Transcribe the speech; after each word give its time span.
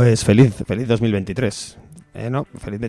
Pues 0.00 0.24
feliz, 0.24 0.54
feliz 0.66 0.88
2023. 0.88 1.76
Eh, 2.14 2.30
no, 2.30 2.46
feliz, 2.58 2.80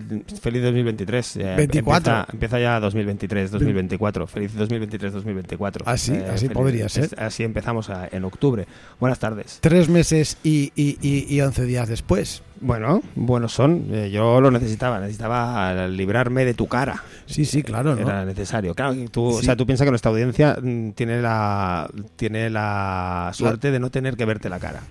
feliz 0.41 0.63
2023. 0.63 1.35
Eh, 1.35 1.53
24. 1.57 1.97
Empieza, 2.13 2.27
empieza 2.31 2.59
ya 2.59 2.79
2023, 2.79 3.51
2024. 3.51 4.27
Feliz 4.27 4.55
2023, 4.55 5.11
2024. 5.11 5.83
Así, 5.89 6.13
Eh, 6.13 6.25
así 6.33 6.47
podría 6.47 6.87
ser. 6.87 7.03
es- 7.03 7.13
así 7.17 7.43
empezamos 7.43 7.89
a- 7.89 8.07
en 8.09 8.23
octubre. 8.23 8.65
Buenas 8.97 9.19
tardes. 9.19 9.57
Tres 9.59 9.89
meses 9.89 10.37
y, 10.41 10.71
y, 10.73 10.97
y, 11.01 11.25
y 11.35 11.41
11 11.41 11.65
días 11.65 11.89
después. 11.89 12.43
Bueno, 12.61 13.01
buenos 13.15 13.51
son. 13.51 13.87
Eh, 13.91 14.09
yo 14.09 14.39
lo 14.39 14.49
necesitaba. 14.49 15.01
Necesitaba 15.01 15.87
librarme 15.89 16.45
de 16.45 16.53
tu 16.53 16.67
cara. 16.67 17.03
Sí, 17.25 17.43
sí, 17.43 17.61
claro, 17.61 17.93
¿no? 17.97 18.01
Era 18.03 18.23
necesario. 18.23 18.73
Claro, 18.73 18.95
tú, 19.11 19.25
o 19.25 19.39
Sí. 19.41 19.47
sea, 19.47 19.57
tú 19.57 19.65
piensas 19.65 19.83
que 19.83 19.91
nuestra 19.91 20.11
audiencia 20.11 20.57
mm, 20.61 20.91
tiene 20.91 21.21
la 21.21 21.89
tiene 22.15 22.49
la 22.49 23.31
suerte 23.33 23.69
de 23.69 23.79
no 23.81 23.91
tener 23.91 24.15
que 24.15 24.23
verte 24.23 24.47
la 24.47 24.59
cara. 24.59 24.83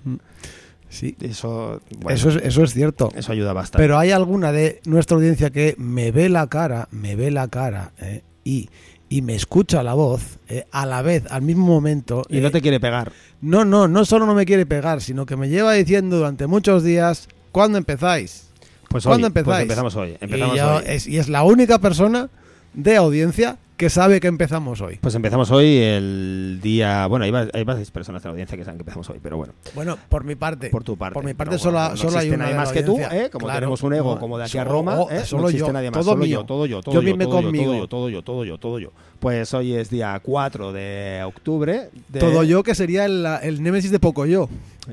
Sí. 0.91 1.15
Eso, 1.21 1.81
bueno, 1.99 2.15
Eso, 2.15 2.29
es, 2.29 2.35
eso 2.43 2.63
es 2.63 2.73
cierto. 2.73 3.11
eso 3.15 3.31
ayuda 3.31 3.53
bastante. 3.53 3.81
Pero 3.81 3.97
hay 3.97 4.11
alguna 4.11 4.51
de 4.51 4.81
nuestra 4.85 5.15
audiencia 5.15 5.49
que 5.49 5.73
me 5.77 6.11
ve 6.11 6.27
la 6.29 6.47
cara, 6.47 6.87
me 6.91 7.15
ve 7.15 7.31
la 7.31 7.47
cara 7.47 7.93
eh, 8.01 8.21
y, 8.43 8.69
y 9.09 9.21
me 9.21 9.33
escucha 9.35 9.83
la 9.83 9.93
voz 9.93 10.21
eh, 10.49 10.65
a 10.71 10.85
la 10.85 11.01
vez, 11.01 11.23
al 11.31 11.41
mismo 11.43 11.65
momento. 11.65 12.23
y 12.29 12.39
no 12.41 12.49
eh, 12.49 12.51
te 12.51 12.61
quiere 12.61 12.79
pegar. 12.81 13.11
no, 13.41 13.63
no, 13.63 13.87
no 13.87 14.03
solo 14.05 14.25
no 14.25 14.33
me 14.35 14.45
quiere 14.45 14.65
pegar, 14.65 14.99
sino 15.01 15.25
que 15.25 15.37
me 15.37 15.47
lleva 15.49 15.71
diciendo 15.73 16.17
durante 16.17 16.45
muchos 16.45 16.83
días, 16.83 17.29
¿cuándo 17.53 17.77
empezáis? 17.77 18.47
Pues 18.89 19.05
¿Cuándo 19.05 19.27
hoy, 19.27 19.31
pues 19.31 19.41
empezáis? 19.43 19.61
empezamos 19.63 19.95
hoy. 19.95 20.17
Empezamos 20.19 20.55
y, 20.55 20.57
yo- 20.59 20.75
hoy. 20.75 20.83
es, 20.87 21.07
y 21.07 21.17
es 21.17 21.29
la 21.29 21.43
única 21.43 21.79
persona 21.79 22.29
de 22.73 22.97
audiencia 22.97 23.57
que 23.81 23.89
sabe 23.89 24.19
que 24.19 24.27
empezamos 24.27 24.79
hoy. 24.79 24.99
Pues 25.01 25.15
empezamos 25.15 25.49
hoy 25.49 25.77
el 25.79 26.59
día. 26.61 27.07
Bueno, 27.07 27.25
hay, 27.25 27.33
hay 27.51 27.63
varias 27.63 27.89
personas 27.89 28.23
en 28.23 28.27
la 28.29 28.31
audiencia 28.33 28.55
que 28.55 28.63
saben 28.63 28.77
que 28.77 28.83
empezamos 28.83 29.09
hoy, 29.09 29.17
pero 29.23 29.37
bueno, 29.37 29.53
Bueno, 29.73 29.97
por 30.07 30.23
mi 30.23 30.35
parte. 30.35 30.69
por 30.69 30.83
tu 30.83 30.95
parte. 30.95 31.15
Por 31.15 31.25
mi 31.25 31.33
parte 31.33 31.57
bueno, 31.57 31.63
solo, 31.63 31.89
no 31.89 31.97
solo 31.97 32.19
hay 32.19 32.29
una 32.29 32.37
nadie 32.43 32.53
más 32.53 32.71
que 32.71 32.83
tú. 32.83 32.99
¿eh? 32.99 33.29
Como 33.31 33.45
Claro, 33.45 33.57
tenemos 33.59 33.81
un 33.81 33.93
ego 33.95 34.13
no, 34.13 34.19
como 34.19 34.37
de 34.37 34.43
aquí 34.43 34.59
a 34.59 34.63
Roma, 34.65 34.99
oh, 34.99 35.09
¿eh? 35.09 35.25
solo 35.25 35.41
no 35.41 35.47
existe 35.49 35.65
yo, 35.67 35.73
nadie 35.73 35.89
más. 35.89 35.93
todo 35.99 36.11
solo 36.11 36.23
mío. 36.25 36.41
yo, 36.41 36.45
todo 36.45 36.65
yo, 36.67 36.81
todo 36.83 36.93
Yo 36.93 37.01
yo, 37.01 37.17
todo 37.17 37.41
conmigo. 37.41 37.65
todo 37.65 37.79
yo, 37.79 37.87
todo 37.87 38.09
yo, 38.09 38.21
todo 38.21 38.45
yo, 38.45 38.57
todo 38.59 38.77
yo. 38.77 38.91
Pues 39.19 39.51
hoy 39.55 39.73
es 39.73 39.89
día 39.89 40.19
4 40.23 40.71
de 40.73 41.23
octubre. 41.25 41.89
de- 42.07 42.19
Todo 42.19 42.43
yo 42.43 42.61
que 42.61 42.75
sería 42.75 43.05
el, 43.05 43.25
el 43.41 43.63
némesis 43.63 43.89
de 43.89 43.97
poco 43.99 44.27
yo. 44.27 44.47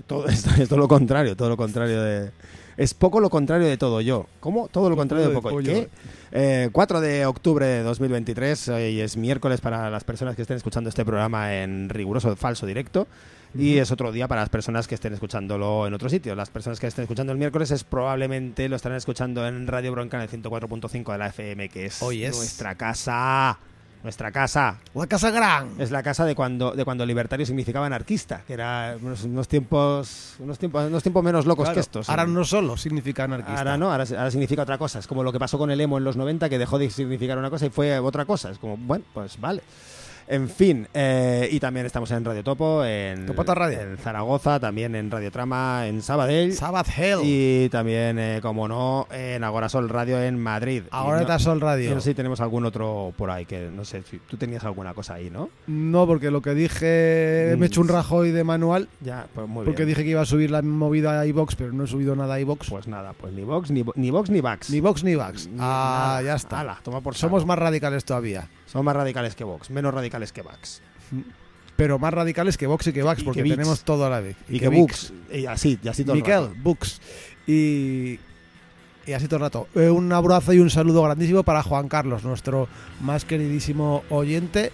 Todo 0.07 0.27
esto 0.29 0.49
es 0.59 0.67
todo 0.67 0.79
lo 0.79 0.89
contrario, 0.89 1.37
todo 1.37 1.51
lo 1.51 1.59
contrario 1.59 2.03
de. 2.03 2.31
Es 2.79 2.95
poco 2.95 3.19
lo 3.19 3.29
contrario 3.29 3.67
de 3.67 3.77
todo 3.77 4.01
yo. 4.01 4.27
¿Cómo? 4.39 4.69
Todo 4.69 4.89
lo 4.89 4.95
contrario 4.95 5.29
de 5.29 5.35
poco. 5.35 5.59
¿Qué? 5.59 5.89
Eh, 6.31 6.69
4 6.71 7.01
de 7.01 7.27
octubre 7.27 7.67
de 7.67 7.83
2023, 7.83 8.69
hoy 8.69 9.01
es 9.01 9.17
miércoles 9.17 9.61
para 9.61 9.91
las 9.91 10.05
personas 10.05 10.37
que 10.37 10.43
estén 10.43 10.59
escuchando 10.59 10.89
este 10.89 11.05
programa 11.05 11.57
en 11.57 11.89
riguroso 11.89 12.37
falso 12.37 12.67
directo. 12.67 13.09
Y 13.53 13.79
es 13.79 13.91
otro 13.91 14.13
día 14.13 14.29
para 14.29 14.43
las 14.43 14.51
personas 14.51 14.87
que 14.87 14.95
estén 14.95 15.13
escuchándolo 15.13 15.89
en 15.89 15.95
otro 15.95 16.09
sitio. 16.09 16.37
Las 16.37 16.51
personas 16.51 16.79
que 16.79 16.87
estén 16.87 17.03
escuchando 17.03 17.33
el 17.33 17.39
miércoles 17.39 17.73
es 17.73 17.83
probablemente 17.83 18.69
lo 18.69 18.77
estarán 18.77 18.99
escuchando 18.99 19.45
en 19.49 19.67
Radio 19.67 19.91
Bronca 19.91 20.17
en 20.19 20.23
el 20.23 20.29
104.5 20.31 21.11
de 21.13 21.19
la 21.19 21.27
FM, 21.29 21.69
que 21.71 21.87
es 21.87 22.01
Hoy 22.01 22.25
es. 22.25 22.37
nuestra 22.37 22.77
casa. 22.77 23.59
Nuestra 24.03 24.31
casa. 24.31 24.79
La 24.95 25.07
Casa 25.07 25.31
Gran. 25.31 25.71
Es 25.79 25.91
la 25.91 26.03
casa 26.03 26.25
de 26.25 26.35
cuando, 26.35 26.73
de 26.73 26.85
cuando 26.85 27.05
libertario 27.05 27.45
significaba 27.45 27.87
anarquista, 27.87 28.43
que 28.47 28.55
era 28.55 28.97
unos, 29.03 29.25
unos 29.25 29.49
tiempos 29.49 30.37
unos 30.39 30.59
tiempos 30.59 30.87
unos 30.87 31.03
tiempos 31.03 31.25
menos 31.25 31.47
locos 31.47 31.65
Claro, 31.65 31.75
que 31.75 31.81
estos. 31.81 32.09
Ahora 32.09 32.27
no 32.27 32.45
solo 32.45 32.77
significa 32.77 33.25
anarquista. 33.25 33.59
Ahora 33.59 33.77
no, 33.77 33.91
ahora, 33.91 34.05
ahora 34.09 34.31
significa 34.31 34.63
otra 34.63 34.79
cosa. 34.79 35.01
Es 35.01 35.07
como 35.07 35.23
lo 35.23 35.33
que 35.33 35.39
pasó 35.39 35.59
con 35.59 35.71
el 35.71 35.81
emo 35.81 35.99
en 35.99 36.05
los 36.05 36.17
90, 36.17 36.49
que 36.49 36.59
dejó 36.59 36.79
de 36.79 36.91
significar 36.91 37.39
una 37.39 37.51
cosa 37.51 37.67
y 37.67 37.71
fue 37.71 37.99
otra 37.99 38.25
cosa. 38.25 38.51
Es 38.51 38.59
como, 38.59 38.77
bueno, 38.77 39.05
pues 39.13 39.41
vale. 39.41 39.63
En 40.31 40.51
fin, 40.51 40.87
eh, 40.93 41.49
y 41.51 41.59
también 41.59 41.87
estamos 41.87 42.11
en 42.11 42.23
Radio 42.23 42.45
Topo, 42.45 42.85
en, 42.85 43.25
Topota 43.25 43.55
Radio. 43.55 43.81
en 43.81 43.97
Zaragoza, 43.97 44.61
también 44.61 44.95
en 44.95 45.11
Radio 45.11 45.31
Trama, 45.31 45.87
en 45.87 46.03
Sabadell. 46.03 46.53
Sabbath 46.53 46.89
Hell. 46.99 47.21
y 47.25 47.71
también, 47.71 48.19
eh, 48.19 48.41
como 48.43 48.69
no, 48.69 49.07
en 49.11 49.43
Agorasol 49.43 49.89
Radio 49.89 50.21
en 50.23 50.39
Madrid. 50.39 50.83
Ahora 50.91 51.23
no- 51.23 51.39
Sol 51.39 51.63
Radio. 51.63 51.95
no 51.95 52.01
sé 52.03 52.11
si 52.11 52.15
tenemos 52.15 52.43
algún 52.43 52.67
otro 52.67 53.15
por 53.17 53.31
ahí, 53.31 53.47
que 53.47 53.71
no 53.75 53.87
sé, 53.87 54.03
si 54.03 54.19
tú 54.19 54.37
tenías 54.37 54.65
alguna 54.65 54.93
cosa 54.93 55.15
ahí, 55.15 55.31
¿no? 55.31 55.49
No, 55.67 56.07
porque 56.07 56.31
lo 56.31 56.43
que 56.43 56.53
dije, 56.53 57.55
me 57.57 57.65
he 57.65 57.69
hecho 57.69 57.81
un 57.81 57.87
Mm, 57.87 57.91
Rajoy 57.93 58.31
de 58.31 58.45
manual, 58.45 58.89
Ya, 59.01 59.27
pues 59.35 59.49
muy 59.49 59.65
porque 59.65 59.85
bien. 59.87 59.95
dije 59.97 60.05
que 60.05 60.11
iba 60.11 60.21
a 60.21 60.27
subir 60.27 60.51
la 60.51 60.61
movida 60.61 61.19
a 61.21 61.25
iVox, 61.27 61.57
pero 61.57 61.73
no 61.73 61.85
he 61.85 61.87
subido 61.87 62.15
nada 62.15 62.35
a 62.35 62.41
iVox. 62.41 62.69
Pues 62.69 62.87
nada, 62.87 63.15
pues 63.19 63.33
ni 63.33 63.45
Vox, 63.45 63.71
ni, 63.71 63.83
ni 63.95 64.11
Vox, 64.11 64.29
ni 64.29 64.43
Vax. 64.43 64.69
Ni 64.69 64.81
Vox 64.81 65.03
ni 65.05 65.15
Vax. 65.15 65.49
Ah, 65.59 66.17
nada. 66.19 66.23
ya 66.23 66.35
está. 66.35 66.61
Ala, 66.61 66.79
toma 66.83 67.01
por 67.01 67.15
Somos 67.15 67.47
más 67.47 67.59
radicales 67.59 68.05
todavía. 68.05 68.47
Somos 68.71 68.85
más 68.85 68.97
radicales 68.97 69.35
que 69.35 69.45
Vox, 69.45 69.71
menos 69.71 69.95
radicales 69.95 70.31
que 70.31 70.43
Vax. 70.43 70.83
Pero 71.77 71.99
más 71.99 72.13
radicales 72.13 72.59
que 72.59 72.67
Vox 72.67 72.87
y 72.89 72.93
que 72.93 73.03
Vax, 73.03 73.23
porque 73.23 73.43
que 73.43 73.51
tenemos 73.51 73.83
todo 73.83 74.05
a 74.05 74.11
la 74.11 74.21
vez. 74.21 74.37
Y, 74.49 74.61
que, 74.61 74.69
Vix. 74.69 75.11
Bux. 75.11 75.13
Y 75.33 75.47
así, 75.47 75.79
y 75.83 75.89
así 75.89 76.05
todo 76.05 76.15
el 76.15 76.21
Miquel, 76.21 76.43
rato. 76.43 76.55
Bux. 76.63 77.01
Y, 77.47 78.19
y 79.07 79.13
así 79.15 79.27
todo 79.27 79.37
el 79.37 79.43
rato. 79.43 79.69
Eh, 79.75 79.89
un 79.89 80.13
abrazo 80.13 80.53
y 80.53 80.59
un 80.59 80.69
saludo 80.69 81.03
grandísimo 81.03 81.45
para 81.45 81.63
Juan 81.63 81.89
Carlos, 81.89 82.25
nuestro 82.25 82.69
más 83.01 83.25
queridísimo 83.25 84.05
oyente 84.11 84.71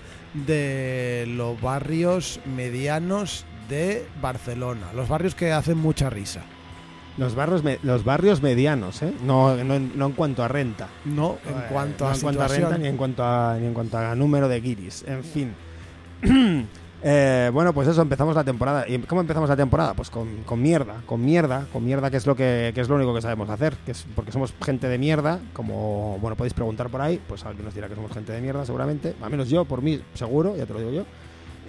de 0.47 1.26
los 1.28 1.61
barrios 1.61 2.41
medianos 2.56 3.44
de 3.69 4.05
Barcelona. 4.21 4.93
Los 4.93 5.09
barrios 5.09 5.37
que 5.37 5.53
hacen 5.53 5.78
mucha 5.78 6.11
risa. 6.11 6.43
Los, 7.16 7.34
barrios 7.34 7.62
me- 7.62 7.78
los 7.82 8.04
barrios 8.04 8.42
medianos, 8.42 9.02
¿eh? 9.02 9.12
No, 9.25 9.54
no, 9.62 9.75
en- 9.75 9.92
no 9.97 10.06
en 10.06 10.12
cuanto 10.12 10.42
a 10.42 10.48
renta. 10.48 10.88
No, 11.04 11.38
en 11.47 11.58
Eh, 11.58 11.66
cuanto 11.70 12.05
no 12.05 12.11
a 12.11 12.14
en 12.14 12.20
cuanto 12.20 12.43
a 12.43 12.49
renta 12.49 12.78
ni 12.78 12.87
en 12.88 12.96
cuanto 12.96 13.25
a, 13.25 13.56
ni 13.58 13.66
en 13.66 13.75
cuanto 13.75 13.99
a 13.99 14.14
número 14.14 14.49
de 14.49 14.61
guiris. 14.61 15.05
En 15.06 15.22
fin. 15.25 15.55
Eh, 17.06 17.50
bueno, 17.52 17.75
pues 17.75 17.87
eso, 17.87 18.00
empezamos 18.00 18.34
la 18.34 18.44
temporada. 18.44 18.88
¿Y 18.88 18.99
cómo 19.00 19.20
empezamos 19.20 19.50
la 19.50 19.56
temporada? 19.56 19.93
Pues 19.93 20.08
con, 20.08 20.38
con 20.46 20.62
mierda, 20.62 21.02
con 21.05 21.22
mierda, 21.22 21.66
con 21.70 21.84
mierda, 21.84 22.11
que 22.11 22.16
es 22.16 22.26
lo 22.26 22.34
que, 22.34 22.72
que 22.75 22.81
es 22.81 22.88
lo 22.88 22.94
único 22.96 23.14
que 23.14 23.20
sabemos 23.20 23.50
hacer, 23.50 23.75
que 23.84 23.90
es 23.93 24.06
porque 24.14 24.32
somos 24.32 24.55
gente 24.64 24.88
de 24.88 24.96
mierda, 24.96 25.38
como 25.52 26.17
bueno 26.22 26.34
podéis 26.34 26.55
preguntar 26.55 26.88
por 26.88 27.02
ahí, 27.02 27.20
pues 27.28 27.44
alguien 27.44 27.67
nos 27.67 27.75
dirá 27.75 27.88
que 27.90 27.94
somos 27.94 28.10
gente 28.10 28.32
de 28.32 28.40
mierda, 28.40 28.64
seguramente, 28.64 29.14
al 29.20 29.28
menos 29.31 29.50
yo, 29.50 29.67
por 29.67 29.82
mí, 29.82 30.00
seguro, 30.14 30.56
ya 30.56 30.64
te 30.64 30.72
lo 30.72 30.78
digo 30.78 30.93
yo. 30.93 31.05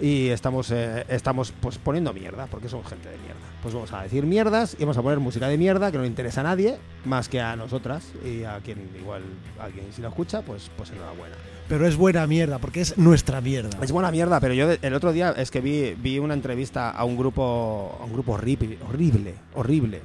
Y 0.00 0.28
estamos, 0.28 0.70
eh, 0.70 1.04
estamos 1.08 1.52
pues 1.60 1.76
poniendo 1.76 2.14
mierda, 2.14 2.46
porque 2.50 2.70
somos 2.70 2.86
gente 2.86 3.10
de 3.10 3.18
mierda. 3.18 3.35
Pues 3.66 3.74
vamos 3.74 3.92
a 3.94 4.02
decir 4.02 4.24
mierdas 4.24 4.76
y 4.78 4.84
vamos 4.84 4.96
a 4.96 5.02
poner 5.02 5.18
música 5.18 5.48
de 5.48 5.58
mierda 5.58 5.90
que 5.90 5.96
no 5.96 6.04
le 6.04 6.08
interesa 6.08 6.40
a 6.40 6.44
nadie, 6.44 6.76
más 7.04 7.28
que 7.28 7.40
a 7.40 7.56
nosotras 7.56 8.12
y 8.24 8.44
a 8.44 8.60
quien 8.60 8.88
igual, 8.96 9.22
a 9.60 9.66
quien 9.66 9.92
si 9.92 10.00
lo 10.02 10.06
escucha, 10.06 10.42
pues, 10.42 10.70
pues 10.76 10.90
enhorabuena. 10.90 11.34
Pero 11.68 11.84
es 11.84 11.96
buena 11.96 12.28
mierda, 12.28 12.60
porque 12.60 12.80
es 12.82 12.96
nuestra 12.96 13.40
mierda. 13.40 13.76
Es 13.82 13.90
buena 13.90 14.12
mierda, 14.12 14.38
pero 14.38 14.54
yo 14.54 14.70
el 14.80 14.94
otro 14.94 15.12
día 15.12 15.34
es 15.36 15.50
que 15.50 15.60
vi, 15.60 15.96
vi 15.98 16.20
una 16.20 16.34
entrevista 16.34 16.90
a 16.92 17.02
un 17.02 17.16
grupo 17.16 17.98
a 18.00 18.04
un 18.04 18.12
grupo 18.12 18.34
horrible, 18.34 18.78
horrible, 18.88 19.34
horrible. 19.56 20.00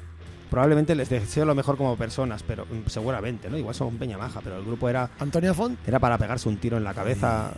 probablemente 0.50 0.96
les 0.96 1.10
deseo 1.10 1.46
lo 1.46 1.54
mejor 1.54 1.78
como 1.78 1.96
personas, 1.98 2.42
pero 2.42 2.66
mm, 2.66 2.90
seguramente, 2.90 3.48
¿no? 3.48 3.60
Igual 3.60 3.76
son 3.76 3.96
peña 3.98 4.18
maja, 4.18 4.42
pero 4.44 4.58
el 4.58 4.66
grupo 4.66 4.90
era 4.90 5.08
Antonia 5.20 5.54
Font. 5.54 5.78
era 5.88 6.00
para 6.00 6.18
pegarse 6.18 6.50
un 6.50 6.58
tiro 6.58 6.78
en 6.78 6.84
la 6.84 6.96
cabeza, 6.96 7.52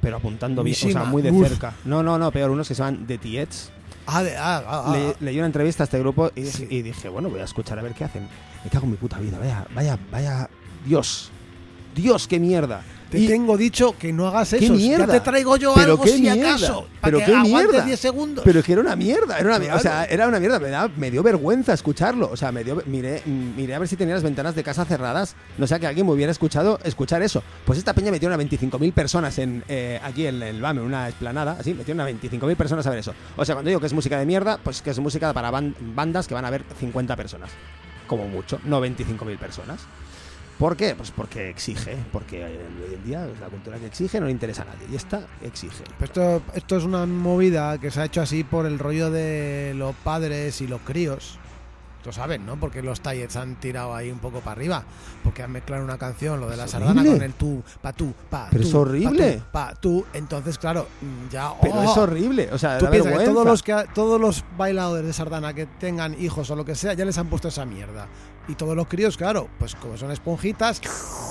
pero 0.00 0.16
apuntando 0.16 0.62
bien, 0.62 0.74
o 0.74 0.90
sea, 0.90 1.04
muy 1.04 1.20
de 1.20 1.30
uf. 1.30 1.46
cerca. 1.46 1.74
No, 1.84 2.02
no, 2.02 2.16
no, 2.18 2.32
peor, 2.32 2.50
unos 2.50 2.66
que 2.66 2.74
se 2.74 2.82
llaman 2.82 3.06
The 3.06 3.18
Tiets. 3.18 3.72
Ah, 4.06 4.22
de, 4.22 4.36
ah, 4.36 4.62
ah, 4.66 4.84
ah. 4.86 4.92
Le- 4.96 5.16
leí 5.20 5.36
una 5.38 5.46
entrevista 5.46 5.82
a 5.82 5.84
este 5.84 5.98
grupo 5.98 6.30
y 6.34 6.44
Sí. 6.46 6.66
y 6.70 6.82
dije, 6.82 7.08
bueno, 7.08 7.28
voy 7.30 7.40
a 7.40 7.44
escuchar 7.44 7.78
a 7.78 7.82
ver 7.82 7.94
qué 7.94 8.04
hacen. 8.04 8.28
Me 8.64 8.70
cago 8.70 8.84
en 8.84 8.90
mi 8.92 8.96
puta 8.96 9.18
vida, 9.18 9.38
vaya, 9.38 9.66
vaya, 9.74 9.98
vaya, 10.10 10.48
Dios. 10.84 11.30
Dios, 11.94 12.26
qué 12.28 12.38
mierda. 12.40 12.82
Te 13.10 13.18
Y- 13.18 13.26
tengo 13.26 13.56
dicho 13.56 13.96
que 13.98 14.12
no 14.12 14.28
hagas 14.28 14.50
¡Qué 14.50 14.64
eso. 14.64 14.72
mierda! 14.74 15.06
Ya 15.06 15.12
te 15.14 15.20
traigo 15.20 15.56
yo 15.56 15.74
Pero 15.74 15.92
algo 15.94 16.04
qué 16.04 16.10
si 16.12 16.20
mierda, 16.22 16.50
acaso. 16.50 16.86
pero 17.02 17.18
para 17.18 17.26
qué 17.26 17.32
que 17.32 17.36
aguantes 17.38 17.70
mierda. 17.72 17.86
10 17.86 18.00
segundos. 18.00 18.44
Pero 18.44 18.60
es 18.60 18.64
que 18.64 18.72
era 18.72 18.80
una 18.80 18.94
mierda, 18.94 19.36
era 19.38 19.48
una 19.48 19.58
mierda. 19.58 19.76
O 19.76 19.80
sea, 19.80 20.04
era 20.04 20.28
una 20.28 20.38
mierda, 20.38 20.60
me, 20.60 20.68
da- 20.68 20.88
me 20.96 21.10
dio 21.10 21.22
vergüenza 21.24 21.72
escucharlo. 21.72 22.30
O 22.32 22.36
sea, 22.36 22.52
me 22.52 22.62
dio, 22.62 22.80
miré, 22.86 23.22
miré 23.26 23.74
a 23.74 23.80
ver 23.80 23.88
si 23.88 23.96
tenía 23.96 24.14
las 24.14 24.22
ventanas 24.22 24.54
de 24.54 24.62
casa 24.62 24.84
cerradas. 24.84 25.34
No 25.58 25.66
sea 25.66 25.80
que 25.80 25.88
alguien 25.88 26.06
me 26.06 26.12
hubiera 26.12 26.30
escuchado 26.30 26.78
escuchar 26.84 27.20
eso. 27.22 27.42
Pues 27.64 27.80
esta 27.80 27.94
peña 27.94 28.12
metió 28.12 28.32
a 28.32 28.36
25.000 28.36 28.92
personas 28.92 29.36
en, 29.38 29.64
eh, 29.68 29.98
aquí 30.04 30.26
en 30.26 30.40
el 30.40 30.60
BAM, 30.62 30.78
en 30.78 30.84
una 30.84 31.08
esplanada, 31.08 31.56
así, 31.58 31.74
metieron 31.74 32.00
a 32.02 32.04
25.000 32.08 32.54
personas 32.56 32.86
a 32.86 32.90
ver 32.90 33.00
eso. 33.00 33.12
O 33.36 33.44
sea, 33.44 33.56
cuando 33.56 33.70
digo 33.70 33.80
que 33.80 33.86
es 33.86 33.92
música 33.92 34.20
de 34.20 34.24
mierda, 34.26 34.60
pues 34.62 34.82
que 34.82 34.90
es 34.90 34.98
música 35.00 35.32
para 35.32 35.50
ban- 35.50 35.74
bandas 35.96 36.28
que 36.28 36.34
van 36.34 36.44
a 36.44 36.50
ver 36.50 36.62
50 36.78 37.16
personas. 37.16 37.50
Como 38.06 38.28
mucho, 38.28 38.60
no 38.64 38.80
25.000 38.80 39.36
personas. 39.36 39.80
¿Por 40.60 40.76
qué? 40.76 40.94
Pues 40.94 41.10
porque 41.10 41.48
exige, 41.48 41.96
porque 42.12 42.44
hoy 42.44 42.94
en 42.94 43.02
día 43.02 43.26
la 43.40 43.46
cultura 43.46 43.78
que 43.78 43.86
exige, 43.86 44.20
no 44.20 44.26
le 44.26 44.32
interesa 44.32 44.60
a 44.60 44.66
nadie. 44.66 44.88
Y 44.92 44.94
esta 44.94 45.22
exige. 45.40 45.84
Esto, 45.98 46.42
esto 46.54 46.76
es 46.76 46.84
una 46.84 47.06
movida 47.06 47.78
que 47.78 47.90
se 47.90 48.02
ha 48.02 48.04
hecho 48.04 48.20
así 48.20 48.44
por 48.44 48.66
el 48.66 48.78
rollo 48.78 49.10
de 49.10 49.72
los 49.74 49.96
padres 49.96 50.60
y 50.60 50.66
los 50.66 50.82
críos. 50.82 51.38
Lo 52.04 52.12
saben, 52.12 52.44
¿no? 52.44 52.58
Porque 52.58 52.82
los 52.82 53.00
Tallets 53.00 53.36
han 53.36 53.56
tirado 53.56 53.94
ahí 53.94 54.10
un 54.10 54.18
poco 54.18 54.40
para 54.40 54.52
arriba. 54.52 54.84
Porque 55.22 55.42
han 55.42 55.52
mezclado 55.52 55.82
una 55.82 55.96
canción, 55.96 56.40
lo 56.40 56.48
de 56.48 56.58
la 56.58 56.68
sardana 56.68 57.04
con 57.04 57.22
el 57.22 57.34
tú, 57.34 57.62
pa 57.80 57.92
tú, 57.94 58.12
pa 58.28 58.48
Pero 58.50 58.62
tú, 58.62 58.68
es 58.68 58.74
horrible. 58.74 59.42
Pa 59.50 59.68
tú, 59.68 59.74
pa 59.74 59.80
tú. 59.80 60.06
Entonces, 60.14 60.58
claro, 60.58 60.88
ya. 61.30 61.52
Pero 61.60 61.82
es 61.82 61.96
horrible, 61.96 62.50
o 62.52 62.58
sea, 62.58 62.76
Tú 62.76 62.86
piensas 62.90 63.18
que 63.18 63.24
todos 63.24 63.46
los, 63.46 63.62
que, 63.62 63.84
todos 63.94 64.20
los 64.20 64.44
bailadores 64.56 65.06
de 65.06 65.12
sardana 65.12 65.54
que 65.54 65.66
tengan 65.66 66.18
hijos 66.20 66.50
o 66.50 66.56
lo 66.56 66.66
que 66.66 66.74
sea, 66.74 66.92
ya 66.94 67.04
les 67.06 67.16
han 67.16 67.28
puesto 67.28 67.48
esa 67.48 67.64
mierda. 67.64 68.08
Y 68.50 68.54
todos 68.56 68.74
los 68.76 68.88
críos, 68.88 69.16
claro, 69.16 69.48
pues 69.58 69.74
como 69.76 69.96
son 69.96 70.10
esponjitas, 70.10 70.80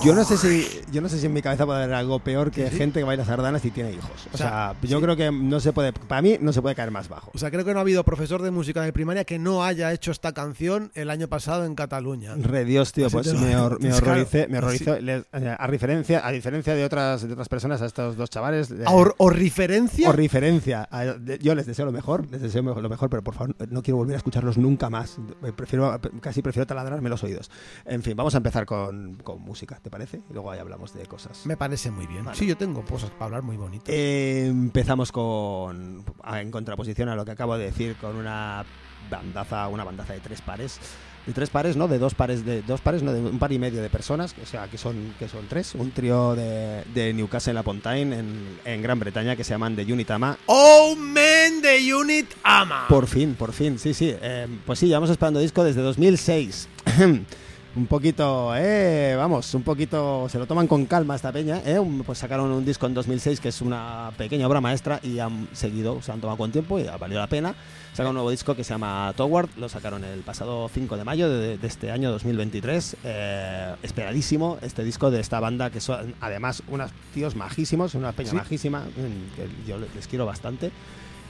Yo 0.03 0.15
no 0.15 0.23
sé 0.23 0.37
si 0.37 0.65
yo 0.91 1.01
no 1.01 1.09
sé 1.09 1.19
si 1.19 1.25
en 1.25 1.33
mi 1.33 1.41
cabeza 1.41 1.65
puede 1.65 1.83
haber 1.83 1.93
algo 1.93 2.19
peor 2.19 2.51
que 2.51 2.65
Sí, 2.67 2.71
sí. 2.71 2.77
gente 2.77 2.99
que 2.99 3.03
baila 3.03 3.25
sardanas 3.25 3.65
y 3.65 3.71
tiene 3.71 3.91
hijos. 3.91 4.09
O, 4.31 4.35
O 4.35 4.37
sea, 4.37 4.47
sea, 4.49 4.75
yo 4.89 4.97
sí. 4.99 5.03
creo 5.03 5.15
que 5.17 5.29
no 5.31 5.59
se 5.59 5.73
puede 5.73 5.91
para 5.91 6.21
mí 6.21 6.37
no 6.39 6.53
se 6.53 6.61
puede 6.61 6.75
caer 6.75 6.91
más 6.91 7.09
bajo. 7.09 7.31
O 7.33 7.37
sea, 7.37 7.51
creo 7.51 7.65
que 7.65 7.73
no 7.73 7.79
ha 7.79 7.81
habido 7.81 8.03
profesor 8.05 8.41
de 8.41 8.51
música 8.51 8.81
de 8.81 8.93
primaria 8.93 9.25
que 9.25 9.37
no 9.39 9.63
haya 9.65 9.91
hecho 9.91 10.11
esta 10.11 10.31
canción 10.31 10.91
el 10.95 11.09
año 11.09 11.27
pasado 11.27 11.65
en 11.65 11.75
Cataluña. 11.75 12.35
Re 12.37 12.63
Dios, 12.63 12.93
tío, 12.93 13.09
pues 13.09 13.33
me, 13.33 13.57
hor- 13.57 13.79
me 13.81 13.89
es 13.89 13.99
claro, 13.99 14.21
horroricé, 14.21 14.47
me. 14.47 14.61
Les- 15.01 15.25
eh, 15.33 15.55
a 15.59 15.67
diferencia 15.69 16.25
a 16.25 16.31
diferencia 16.31 16.73
de 16.75 16.85
otras 16.85 17.27
de 17.27 17.33
otras 17.33 17.49
personas 17.49 17.81
a 17.81 17.85
estos 17.85 18.15
dos 18.15 18.29
chavales 18.29 18.71
eh, 18.71 18.83
¿A 18.85 18.91
hor- 18.91 19.15
¿Horriferencia? 19.17 20.07
o 20.09 20.13
referencia. 20.13 20.87
a- 20.89 21.03
de- 21.05 21.39
Yo 21.39 21.55
les 21.55 21.65
deseo 21.65 21.85
lo 21.85 21.91
mejor, 21.91 22.25
les 22.31 22.41
deseo 22.41 22.61
lo 22.61 22.89
mejor, 22.89 23.09
pero 23.09 23.21
por 23.23 23.33
favor 23.33 23.53
no 23.69 23.81
quiero 23.83 23.97
volver 23.97 24.13
a 24.15 24.17
escucharlos 24.17 24.57
nunca 24.57 24.89
más. 24.89 25.17
Prefiero 25.57 25.99
casi 26.21 26.41
prefiero 26.41 26.65
taladrarme 26.65 27.08
los 27.09 27.23
oídos. 27.23 27.49
En 27.85 28.03
fin, 28.03 28.15
vamos 28.15 28.33
a 28.35 28.37
empezar 28.37 28.65
con, 28.65 29.15
con 29.23 29.41
música, 29.41 29.79
¿te 29.81 29.89
parece? 29.89 30.21
Y 30.29 30.33
luego 30.33 30.51
ahí 30.51 30.59
hablamos 30.59 30.93
de 30.93 31.05
cosas. 31.05 31.45
Me 31.45 31.57
parece 31.57 31.91
muy 31.91 32.07
bien. 32.07 32.25
Vale. 32.25 32.37
Sí, 32.37 32.45
yo 32.45 32.57
tengo 32.57 32.83
cosas 32.85 33.11
para 33.11 33.25
hablar 33.25 33.43
muy 33.43 33.57
bonitas. 33.57 33.89
Eh, 33.89 34.47
empezamos 34.47 35.11
con 35.11 36.03
en 36.33 36.51
contraposición 36.51 37.09
a 37.09 37.15
lo 37.15 37.25
que 37.25 37.31
acabo 37.31 37.57
de 37.57 37.65
decir 37.65 37.95
con 37.95 38.15
una 38.15 38.65
bandaza, 39.09 39.67
una 39.67 39.83
bandaza 39.83 40.13
de 40.13 40.19
tres 40.19 40.41
pares. 40.41 40.79
De 41.25 41.33
tres 41.33 41.49
pares, 41.49 41.75
¿no? 41.75 41.87
De 41.87 41.99
dos 41.99 42.15
pares, 42.15 42.45
de 42.45 42.61
dos 42.61 42.81
pares, 42.81 43.03
no, 43.03 43.11
de 43.11 43.19
un 43.19 43.37
par 43.37 43.51
y 43.51 43.59
medio 43.59 43.81
de 43.81 43.89
personas, 43.89 44.33
o 44.41 44.45
sea, 44.45 44.67
que 44.67 44.77
son, 44.77 45.13
que 45.19 45.27
son 45.27 45.47
tres. 45.47 45.75
Un 45.75 45.91
trío 45.91 46.33
de, 46.33 46.83
de 46.93 47.13
Newcastle 47.13 47.59
upon 47.59 47.81
Tyne 47.81 48.17
en, 48.17 48.59
en 48.65 48.81
Gran 48.81 48.99
Bretaña 48.99 49.35
que 49.35 49.43
se 49.43 49.51
llaman 49.51 49.75
The 49.75 49.91
Unitama. 49.93 50.37
¡Oh, 50.47 50.95
man, 50.95 51.61
the 51.61 51.93
unit 51.93 52.27
ama! 52.41 52.85
Por 52.87 53.05
fin, 53.05 53.35
por 53.35 53.51
fin, 53.53 53.77
sí, 53.77 53.93
sí. 53.93 54.15
Eh, 54.19 54.47
pues 54.65 54.79
sí, 54.79 54.87
llevamos 54.87 55.09
esperando 55.09 55.39
disco 55.39 55.63
desde 55.63 55.81
2006. 55.81 56.67
un 57.75 57.85
poquito, 57.87 58.53
eh, 58.55 59.13
vamos, 59.15 59.53
un 59.53 59.63
poquito, 59.63 60.27
se 60.29 60.37
lo 60.39 60.45
toman 60.47 60.67
con 60.67 60.85
calma 60.85 61.15
esta 61.15 61.31
peña, 61.31 61.61
eh. 61.65 61.79
Un- 61.79 62.03
Pues 62.03 62.17
sacaron 62.17 62.51
un 62.51 62.65
disco 62.65 62.87
en 62.87 62.93
2006 62.93 63.39
que 63.39 63.49
es 63.49 63.61
una 63.61 64.11
pequeña 64.17 64.47
obra 64.47 64.59
maestra 64.61 64.99
y 65.03 65.19
han 65.19 65.47
seguido, 65.53 66.01
se 66.01 66.11
han 66.11 66.19
tomado 66.19 66.37
con 66.37 66.51
tiempo 66.51 66.79
y 66.79 66.87
ha 66.87 66.97
valido 66.97 67.19
la 67.21 67.27
pena. 67.27 67.53
Sacaron 67.91 68.11
un 68.11 68.15
nuevo 68.15 68.31
disco 68.31 68.55
que 68.55 68.63
se 68.63 68.69
llama 68.73 69.13
Toward, 69.15 69.49
lo 69.57 69.67
sacaron 69.69 70.03
el 70.03 70.19
pasado 70.21 70.69
5 70.73 70.95
de 70.97 71.03
mayo 71.03 71.29
de, 71.29 71.57
de 71.57 71.67
este 71.67 71.91
año 71.91 72.11
2023. 72.11 72.97
Eh, 73.03 73.75
esperadísimo 73.83 74.57
este 74.61 74.83
disco 74.83 75.11
de 75.11 75.19
esta 75.19 75.39
banda 75.39 75.69
que 75.69 75.79
son 75.81 76.15
además 76.21 76.63
unos 76.69 76.91
tíos 77.13 77.35
majísimos, 77.35 77.95
una 77.95 78.11
peña 78.13 78.29
Sí. 78.31 78.35
majísima, 78.35 78.81
mm, 78.81 79.35
que 79.35 79.47
yo 79.67 79.77
les 79.77 80.07
quiero 80.07 80.25
bastante. 80.25 80.71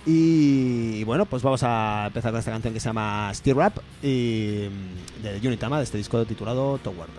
Y 0.06 1.04
bueno, 1.04 1.26
pues 1.26 1.44
vamos 1.44 1.62
a 1.64 2.06
empezar 2.08 2.32
con 2.32 2.40
esta 2.40 2.52
canción 2.52 2.74
que 2.74 2.80
se 2.80 2.90
llama 2.90 3.32
Steer 3.34 3.58
Rap 3.58 3.78
y 4.02 4.68
mm, 4.70 5.24
de 5.24 5.48
Unitama, 5.48 5.78
de 5.78 5.84
este 5.84 5.98
disco 5.98 6.26
titulado 6.26 6.78
Toward. 6.80 7.10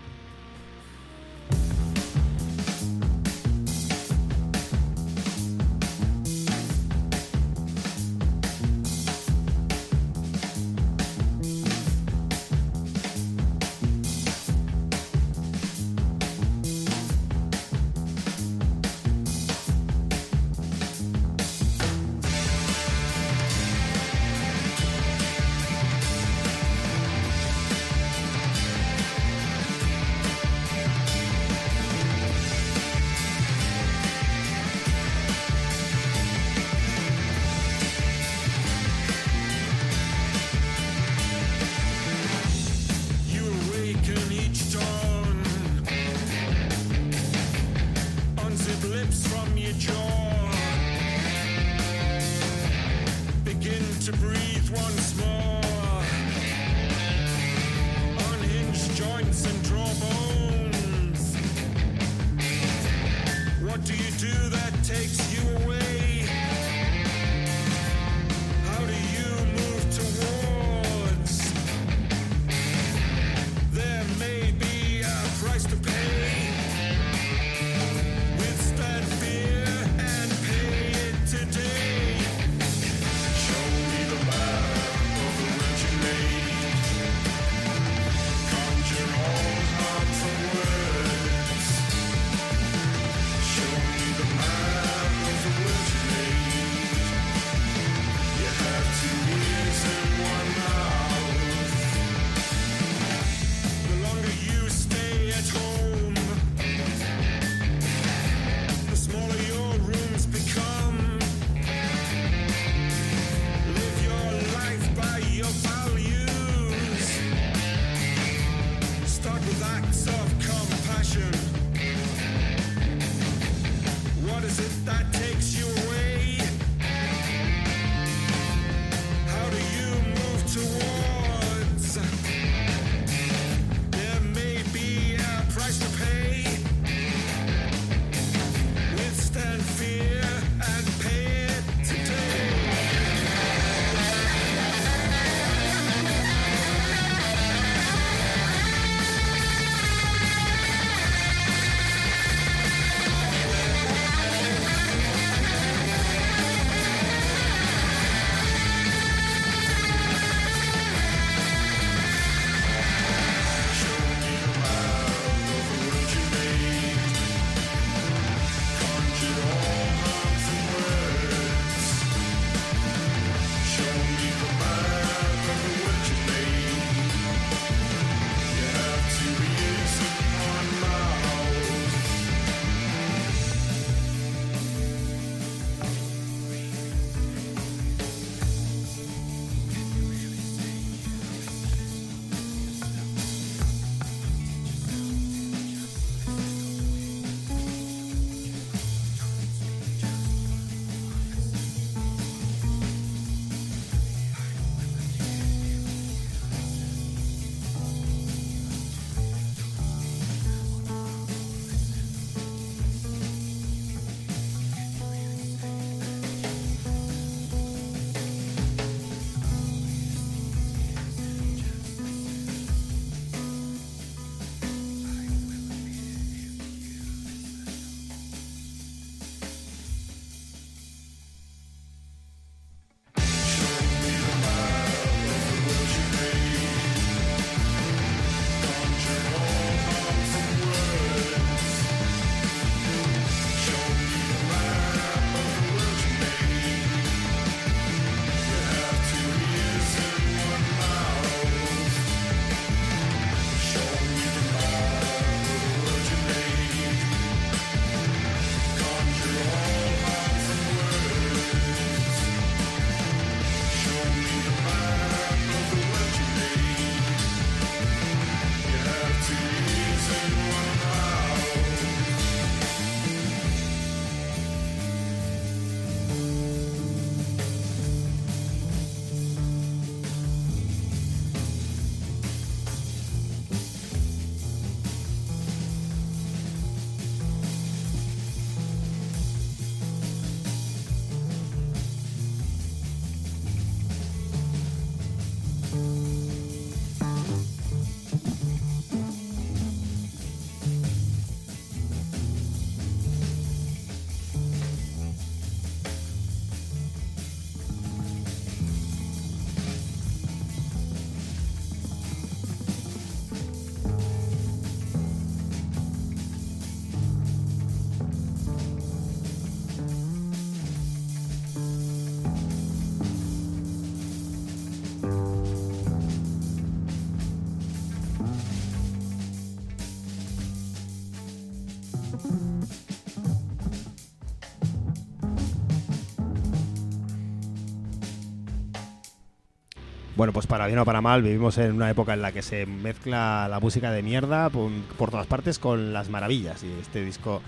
Bueno, 340.20 340.34
pues 340.34 340.46
para 340.46 340.66
bien 340.66 340.78
o 340.78 340.84
para 340.84 341.00
mal, 341.00 341.22
vivimos 341.22 341.56
en 341.56 341.72
una 341.72 341.88
época 341.88 342.12
en 342.12 342.20
la 342.20 342.30
que 342.30 342.42
se 342.42 342.66
mezcla 342.66 343.48
la 343.48 343.58
música 343.58 343.90
de 343.90 344.02
mierda 344.02 344.50
por, 344.50 344.70
por 344.98 345.10
todas 345.10 345.26
partes 345.26 345.58
con 345.58 345.94
las 345.94 346.10
maravillas. 346.10 346.62
Y 346.62 346.70
este 346.78 347.02
disco, 347.02 347.40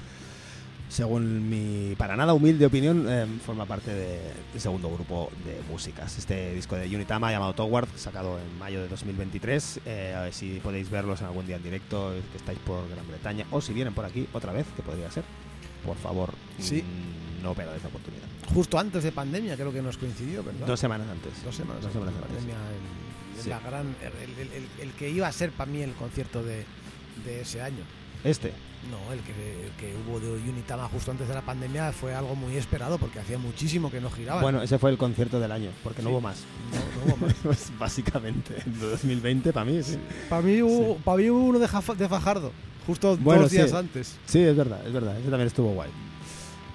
según 0.89 1.51
mi 1.51 1.95
para 1.97 2.17
nada 2.17 2.33
humilde 2.33 2.65
opinión, 2.65 3.05
eh, 3.11 3.27
forma 3.45 3.67
parte 3.67 3.91
de- 3.93 4.21
del 4.53 4.61
segundo 4.63 4.89
grupo 4.89 5.29
de 5.45 5.61
músicas. 5.71 6.17
Este 6.17 6.55
disco 6.55 6.75
de 6.77 6.87
Unitama 6.97 7.31
llamado 7.31 7.53
Toward, 7.53 7.89
sacado 7.97 8.39
en 8.39 8.59
mayo 8.59 8.81
de 8.81 8.89
2023. 8.89 9.81
Eh, 9.85 10.15
a 10.17 10.23
ver 10.23 10.33
si 10.33 10.59
podéis 10.63 10.89
verlos 10.89 11.21
en 11.21 11.27
algún 11.27 11.47
día 11.47 11.57
en 11.57 11.63
directo, 11.63 12.15
que 12.31 12.39
estáis 12.39 12.59
por 12.61 12.89
Gran 12.89 13.07
Bretaña, 13.07 13.45
o 13.51 13.61
si 13.61 13.75
vienen 13.75 13.93
por 13.93 14.07
aquí 14.07 14.27
otra 14.33 14.51
vez, 14.51 14.65
que 14.75 14.81
podría 14.83 15.11
ser. 15.11 15.25
Por 15.85 15.99
favor, 15.99 16.31
Sí. 16.59 16.83
mm, 16.83 17.43
no 17.43 17.53
perdáis 17.53 17.83
la 17.83 17.91
oportunidad. 17.91 18.32
Justo 18.55 18.79
antes 18.79 19.03
de 19.05 19.13
pandemia, 19.13 19.55
creo 19.57 19.73
que 19.73 19.81
nos 19.83 19.97
coincidió, 19.99 20.43
¿verdad? 20.45 20.67
Dos 20.67 20.81
semanas 20.81 21.09
antes. 21.11 21.33
Dos 21.45 21.55
semanas, 21.55 21.83
Dos 21.83 21.93
semanas 21.93 22.15
antes 22.17 22.31
de 22.31 22.39
antes. 22.39 22.57
pandemia, 22.57 22.77
el, 23.37 23.43
Sí. 23.43 23.49
la 23.49 23.59
gran, 23.61 23.97
el, 24.81 24.91
que 24.93 25.11
iba 25.11 25.27
a 25.27 25.33
ser 25.33 25.51
para 25.53 25.71
mí 25.71 25.81
el 25.83 25.93
concierto 25.95 26.43
de, 26.43 26.65
de 27.25 27.41
ese 27.41 27.61
año. 27.63 27.83
Este. 28.25 28.53
No, 28.91 29.13
el 29.13 29.21
que, 29.21 29.33
que 29.79 29.95
hubo 29.97 30.19
de 30.21 30.29
Unitama 30.51 30.89
justo 30.89 31.11
antes 31.13 31.29
de 31.29 31.35
la 31.35 31.41
pandemia 31.43 31.93
fue 31.93 32.15
algo 32.15 32.35
muy 32.35 32.57
esperado 32.57 32.99
porque 32.99 33.21
hacía 33.21 33.39
muchísimo 33.39 33.91
que 33.91 34.01
no 34.01 34.11
giraban. 34.11 34.43
Bueno, 34.43 34.61
ese 34.63 34.79
fue 34.79 34.91
el 34.91 34.99
concierto 34.99 35.39
del 35.41 35.51
año, 35.53 35.71
porque 35.85 36.03
no 36.03 36.09
Sí. 36.09 36.13
hubo 36.13 36.21
más. 36.21 36.43
no, 36.73 37.07
no 37.07 37.15
hubo 37.15 37.27
más. 37.27 37.35
Pues 37.43 37.73
básicamente, 37.79 38.57
en 38.67 38.79
2020 38.81 39.53
para 39.53 39.65
mí, 39.65 39.83
sí. 39.83 39.97
para, 40.29 40.43
mí 40.43 40.61
hubo, 40.63 40.97
para 40.99 41.17
mí 41.19 41.31
hubo 41.31 41.45
uno 41.45 41.59
de, 41.59 41.69
Fajardo, 41.69 42.53
justo 42.87 43.17
Bueno, 43.19 43.43
dos 43.43 43.51
días 43.53 43.73
antes. 43.73 44.17
Sí, 44.27 44.41
es 44.41 44.57
verdad, 44.57 44.85
es 44.87 44.93
verdad, 44.93 45.17
ese 45.19 45.31
también 45.31 45.47
estuvo 45.47 45.73
guay. 45.73 45.91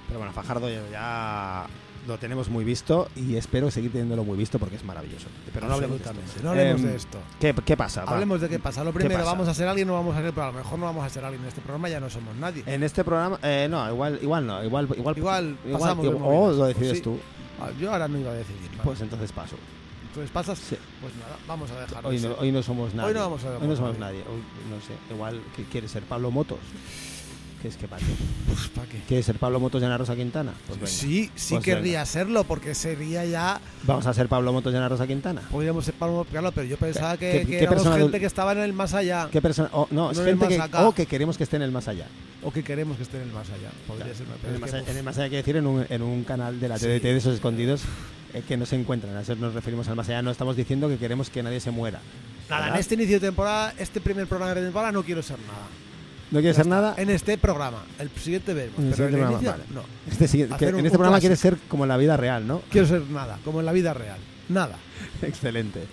Pero 0.07 0.19
bueno, 0.19 0.33
Fajardo 0.33 0.69
ya, 0.91 1.65
lo 2.07 2.17
tenemos 2.17 2.47
muy 2.49 2.63
visto 2.63 3.09
y 3.17 3.35
espero 3.35 3.69
seguir 3.69 3.91
teniéndolo 3.91 4.23
muy 4.23 4.37
visto 4.37 4.57
porque 4.59 4.77
es 4.77 4.83
maravilloso. 4.85 5.27
Pero 5.53 5.67
no 5.67 5.73
hablemos 5.73 5.99
de 5.99 6.05
esto. 6.05 6.43
No 6.43 6.49
hablemos 6.51 6.81
Em, 6.81 6.87
de 6.87 6.95
esto. 6.95 7.17
¿Qué, 7.39 7.53
qué 7.65 7.75
pasa? 7.75 8.05
Va. 8.05 8.13
Hablemos 8.13 8.39
de 8.39 8.47
qué 8.47 8.59
pasa. 8.59 8.83
Lo 8.85 8.93
primero, 8.93 9.19
pasa? 9.19 9.31
vamos 9.31 9.47
a 9.49 9.53
ser 9.53 9.67
alguien, 9.67 9.87
no 9.87 9.95
vamos 9.95 10.15
a 10.15 10.21
ser, 10.21 10.31
pero 10.31 10.43
a 10.45 10.51
lo 10.51 10.57
mejor 10.57 10.79
no 10.79 10.85
vamos 10.85 11.05
a 11.05 11.09
ser 11.09 11.25
alguien 11.25 11.41
en 11.43 11.49
este 11.49 11.59
programa, 11.59 11.89
ya 11.89 11.99
no 11.99 12.09
somos 12.09 12.35
nadie. 12.37 12.63
En 12.65 12.83
este 12.83 13.03
programa, 13.03 13.37
eh, 13.43 13.67
no, 13.69 13.85
igual, 13.91 14.19
igual 14.21 14.47
no, 14.47 14.63
igual, 14.63 14.87
igual, 14.95 15.17
Igual 15.17 15.57
pasamos 15.73 16.05
igual- 16.05 16.21
o 16.23 16.51
lo 16.51 16.65
decides 16.67 16.87
Pues 16.89 16.97
sí. 16.99 17.03
tú, 17.03 17.19
Ah, 17.59 17.71
Yo 17.79 17.91
ahora 17.91 18.07
no 18.07 18.19
iba 18.19 18.29
a 18.31 18.35
decidir. 18.35 18.69
pues 18.83 19.01
entonces 19.01 19.31
paso. 19.31 19.55
Entonces 20.09 20.31
pasas, 20.31 20.59
Sí. 20.59 20.77
pues 21.01 21.13
nada, 21.15 21.35
vamos 21.47 21.69
a 21.71 21.79
dejarlo. 21.81 22.09
Hoy 22.09 22.19
no, 22.19 22.35
hoy 22.39 22.51
no 22.51 22.63
somos 22.63 22.93
nadie. 22.93 23.13
no 23.15 23.19
vamos 23.21 23.43
a 23.43 23.49
Hoy 23.57 23.67
no 23.67 23.75
somos 23.75 23.97
nadie. 23.99 24.19
nadie. 24.19 24.31
Hoy, 24.33 24.41
no 24.69 24.79
sé, 24.81 24.93
igual 25.13 25.41
que 25.55 25.63
quiere 25.65 25.87
ser 25.87 26.03
Pablo 26.03 26.29
Motos. 26.31 26.59
¿Qué 27.61 27.69
es 27.69 27.75
que 27.77 27.87
para 27.87 27.99
qué? 28.05 28.13
Pues, 28.45 28.67
¿para 28.67 28.87
qué? 28.87 28.99
¿Quiere 29.07 29.23
ser 29.23 29.37
Pablo 29.39 29.59
Motos 29.59 29.81
Ana 29.81 29.97
Rosa 29.97 30.15
Quintana? 30.15 30.53
Pues 30.67 30.79
venga. 30.79 30.91
Sí, 30.91 31.31
sí 31.35 31.55
Pues 31.55 31.65
querría 31.65 32.05
serlo, 32.05 32.43
porque 32.43 32.75
sería 32.75 33.25
ya. 33.25 33.59
Vamos 33.83 34.05
a 34.05 34.13
ser 34.13 34.27
Pablo 34.27 34.53
Motos 34.53 34.75
Ana 34.75 34.87
Rosa 34.87 35.07
Quintana. 35.07 35.41
Podríamos 35.49 35.83
ser 35.85 35.95
Pablo 35.95 36.23
Picarlo, 36.23 36.51
pero 36.51 36.67
yo 36.67 36.77
pensaba 36.77 37.17
que, 37.17 37.31
¿Qué- 37.31 37.39
que 37.39 37.57
qué 37.57 37.63
éramos 37.63 37.83
gente 37.83 38.11
del- 38.11 38.19
que 38.21 38.25
estaba 38.27 38.51
en 38.51 38.59
el 38.59 38.73
más 38.73 38.93
allá. 38.93 39.27
¿Qué 39.31 39.41
persona? 39.41 39.69
oh, 39.73 39.87
no, 39.89 40.11
es 40.11 40.17
No 40.17 40.23
en 40.23 40.29
el 40.29 40.39
gente 40.39 40.55
que, 40.69 40.77
o 40.77 40.93
que 40.93 41.05
queremos 41.07 41.35
que 41.35 41.45
esté 41.45 41.55
en 41.55 41.63
el 41.63 41.71
más 41.71 41.87
allá. 41.87 42.05
O 42.43 42.51
que 42.53 42.63
queremos 42.63 42.95
que 42.97 43.03
esté 43.03 43.17
en 43.17 43.23
el 43.23 43.31
más 43.33 43.49
allá. 43.49 43.69
Podría 43.87 44.05
Claro, 44.13 44.17
ser. 44.17 44.27
en, 44.27 44.49
el 44.49 44.53
es 44.55 44.61
más 44.61 44.69
que, 44.69 44.77
allá, 44.77 44.91
en 44.91 44.97
el 44.97 45.03
más 45.03 45.17
allá 45.17 45.27
quiere 45.29 45.37
decir 45.41 45.55
en 45.57 45.65
un, 45.67 45.85
en 45.89 46.01
un 46.03 46.23
canal 46.23 46.59
de 46.59 46.67
la 46.69 46.77
Sí. 46.77 46.85
TDT 46.85 47.01
de 47.03 47.17
esos 47.17 47.33
escondidos 47.33 47.81
eh, 48.35 48.43
que 48.47 48.55
no 48.55 48.67
se 48.67 48.75
encuentran. 48.75 49.15
A 49.17 49.21
eso 49.21 49.35
nos 49.35 49.55
referimos 49.55 49.87
al 49.87 49.95
más 49.95 50.07
allá. 50.09 50.21
No 50.21 50.29
estamos 50.29 50.55
diciendo 50.55 50.87
que 50.89 50.97
queremos 50.97 51.31
que 51.31 51.41
nadie 51.41 51.59
se 51.59 51.71
muera. 51.71 51.99
Nada, 52.49 52.61
en 52.61 52.65
¿verdad? 52.67 52.79
este 52.81 52.93
inicio 52.93 53.19
de 53.19 53.27
temporada, 53.27 53.73
este 53.79 53.99
primer 53.99 54.27
programa 54.27 54.53
de 54.53 54.61
temporada, 54.61 54.91
no 54.91 55.01
quiero 55.03 55.23
ser 55.23 55.39
nada. 55.39 55.65
¿No 56.31 56.39
quieres 56.39 56.57
ser 56.57 56.67
nada? 56.67 56.93
En 56.97 57.09
este 57.09 57.37
programa. 57.37 57.83
El 57.99 58.09
siguiente 58.11 58.53
veremos. 58.53 58.79
En 58.79 58.87
el 58.87 58.91
pero 58.93 59.03
en 59.07 59.13
siguiente 59.13 59.25
el 59.27 59.31
inicio, 59.41 59.53
programa, 59.65 59.87
no. 60.07 60.11
Este, 60.11 60.27
siguiente- 60.27 60.55
un- 60.65 60.69
en 60.79 60.85
este 60.85 60.87
un 60.89 60.91
programa 60.91 61.19
quieres 61.19 61.39
clásico. 61.39 61.59
ser 61.61 61.69
como 61.69 61.83
en 61.85 61.89
la 61.89 61.97
vida 61.97 62.17
real, 62.17 62.45
¿no? 62.47 62.61
Quiero 62.69 62.87
ser 62.87 63.01
nada, 63.09 63.39
como 63.45 63.59
en 63.61 63.65
la 63.65 63.71
vida 63.71 63.93
real. 63.93 64.17
Nada. 64.49 64.75
Excelente. 65.21 65.83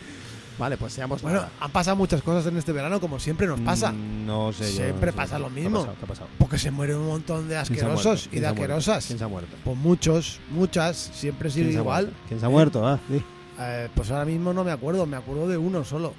Vale, 0.57 0.76
pues 0.76 0.93
seamos 0.93 1.21
Bueno, 1.21 1.38
nada. 1.38 1.50
han 1.59 1.71
pasado 1.73 1.97
muchas 1.97 2.23
cosas 2.23 2.47
en 2.47 2.57
este 2.57 2.71
verano, 2.71 3.00
como 3.00 3.19
siempre 3.19 3.45
nos 3.47 3.59
pasa. 3.61 3.91
Mm, 3.91 4.25
No 4.26 4.53
sé. 4.53 4.64
yo, 4.67 4.71
Siempre 4.85 5.07
no 5.07 5.12
sé. 5.12 5.17
pasa 5.17 5.38
lo 5.38 5.47
¿Qué 5.47 5.61
ha 5.61 5.62
mismo. 5.62 5.79
pasado? 5.81 5.97
¿Qué 5.99 6.05
ha 6.05 6.09
pasado? 6.09 6.29
Porque 6.38 6.59
se 6.59 6.71
mueren 6.71 6.97
un 6.99 7.07
montón 7.09 7.49
de 7.49 7.57
asquerosos 7.57 8.26
y 8.26 8.29
¿Quién 8.31 8.43
de 8.43 8.49
asquerosas. 8.49 9.07
¿Quién 9.07 9.19
se 9.19 9.25
ha 9.25 9.29
muerto? 9.29 9.57
Pues 9.64 9.76
muchos, 9.76 10.38
muchas, 10.50 11.11
siempre 11.12 11.50
sigue 11.50 11.71
¿Quién 11.71 11.81
igual. 11.81 12.12
¿Quién 12.29 12.38
se 12.38 12.47
ha 12.47 12.49
muerto? 12.49 12.87
Ah, 12.87 13.00
sí. 13.09 13.21
Eh, 13.59 13.88
pues 13.97 14.11
ahora 14.12 14.25
mismo 14.25 14.53
no 14.53 14.62
me 14.62 14.71
acuerdo, 14.71 15.07
me 15.07 15.17
acuerdo 15.17 15.49
de 15.49 15.57
uno 15.57 15.85
solo. 15.85 16.12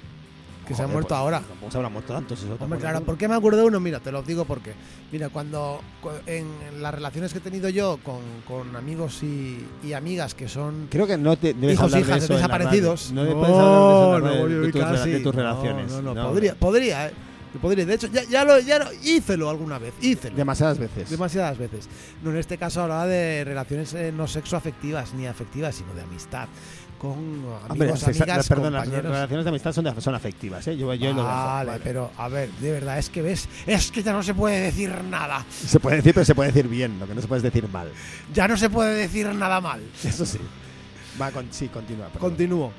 Que 0.66 0.74
se 0.74 0.82
ha 0.82 0.86
muerto 0.86 1.08
pues, 1.10 1.18
ahora. 1.20 1.40
Tampoco 1.40 1.70
se 1.70 1.78
habrán 1.78 1.92
muerto 1.92 2.12
tantos. 2.12 2.42
eso, 2.42 2.56
Hombre, 2.58 2.78
claro, 2.80 3.00
¿por 3.02 3.16
qué 3.16 3.28
me 3.28 3.34
acuerdo 3.36 3.60
de 3.60 3.64
uno? 3.66 3.78
Mira, 3.80 4.00
te 4.00 4.10
lo 4.10 4.22
digo 4.22 4.44
porque. 4.44 4.72
Mira, 5.12 5.28
cuando 5.28 5.80
cu- 6.02 6.10
en 6.26 6.46
las 6.82 6.92
relaciones 6.92 7.32
que 7.32 7.38
he 7.38 7.40
tenido 7.42 7.68
yo 7.68 7.98
con, 8.02 8.18
con 8.46 8.74
amigos 8.74 9.22
y, 9.22 9.64
y 9.84 9.92
amigas 9.92 10.34
que 10.34 10.48
son 10.48 10.88
Creo 10.90 11.06
que 11.06 11.16
no 11.16 11.36
te 11.36 11.54
debes 11.54 11.74
hijos 11.74 11.84
hablar 11.84 12.00
hijas 12.00 12.18
de 12.20 12.24
eso 12.24 12.34
desaparecidos. 12.34 13.12
No, 13.12 13.22
puedes 13.22 13.54
hablar 13.56 14.22
de 14.22 14.34
eso 14.36 14.48
no, 14.48 14.60
de, 14.60 14.72
tus, 14.72 14.80
casi- 14.82 15.10
de 15.10 15.20
tus 15.20 15.34
no, 15.34 15.40
relaciones. 15.42 15.92
No, 15.92 16.02
no, 16.02 16.14
No, 16.14 16.28
podría, 16.30 16.54
podría, 16.56 17.06
¿eh? 17.06 17.12
De 17.62 17.94
hecho, 17.94 18.08
ya, 18.08 18.22
ya 18.24 18.44
lo, 18.44 18.58
ya 18.58 18.78
lo 18.78 18.92
hícelo 19.02 19.48
alguna 19.48 19.78
vez, 19.78 19.94
hícelo. 20.02 20.36
Demasiadas 20.36 20.78
veces. 20.78 21.08
Demasiadas 21.08 21.56
veces. 21.56 21.88
No, 22.22 22.30
en 22.30 22.36
este 22.36 22.58
caso 22.58 22.82
hablaba 22.82 23.06
de 23.06 23.44
relaciones 23.44 23.94
eh, 23.94 24.12
no 24.14 24.26
sexoafectivas 24.28 25.14
ni 25.14 25.26
afectivas, 25.26 25.74
sino 25.74 25.94
de 25.94 26.02
amistad. 26.02 26.48
Con 26.98 27.12
amigos, 27.12 27.70
Hombre, 27.70 27.88
las 27.88 28.02
sexa- 28.06 28.22
amigas, 28.22 28.48
perdón, 28.48 28.72
las 28.72 28.88
relaciones 28.88 29.44
de 29.44 29.48
amistad 29.50 29.72
son, 29.72 29.84
de- 29.84 30.00
son 30.00 30.14
afectivas, 30.14 30.66
¿eh? 30.68 30.76
Yo, 30.76 30.92
yo 30.94 31.10
lo 31.12 31.22
dejo. 31.22 31.26
Vale, 31.26 31.70
Vale. 31.72 31.80
pero 31.84 32.10
a 32.16 32.28
ver, 32.28 32.50
de 32.52 32.72
verdad, 32.72 32.98
es 32.98 33.10
que 33.10 33.22
ves, 33.22 33.48
es 33.66 33.90
que 33.90 34.02
ya 34.02 34.12
no 34.12 34.22
se 34.22 34.32
puede 34.34 34.60
decir 34.60 34.90
nada. 35.04 35.44
Se 35.50 35.78
puede 35.78 35.96
decir, 35.96 36.14
pero 36.14 36.24
se 36.24 36.34
puede 36.34 36.52
decir 36.52 36.68
bien, 36.68 36.98
lo 36.98 37.06
que 37.06 37.14
no 37.14 37.20
se 37.20 37.28
puede 37.28 37.42
decir 37.42 37.68
mal. 37.68 37.90
Ya 38.32 38.48
no 38.48 38.56
se 38.56 38.70
puede 38.70 38.94
decir 38.94 39.26
nada 39.34 39.60
mal. 39.60 39.80
Eso 40.02 40.24
sí. 40.24 40.38
Va 41.20 41.30
con, 41.30 41.46
sí, 41.52 41.68
continúa. 41.68 42.06
perdón. 42.08 42.30
Continúo. 42.30 42.72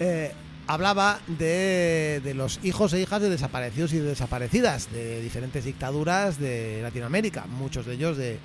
Eh, 0.00 0.32
hablaba 0.66 1.18
de, 1.26 2.20
de 2.24 2.34
los 2.34 2.58
hijos 2.62 2.92
e 2.92 3.00
hijas 3.00 3.20
de 3.20 3.28
desaparecidos 3.30 3.92
y 3.92 3.98
de 3.98 4.04
desaparecidas 4.04 4.90
de 4.92 5.20
diferentes 5.20 5.64
dictaduras 5.64 6.38
de 6.38 6.80
Latinoamérica, 6.82 7.44
muchos 7.46 7.86
de 7.86 7.94
ellos 7.94 8.16
de, 8.16 8.38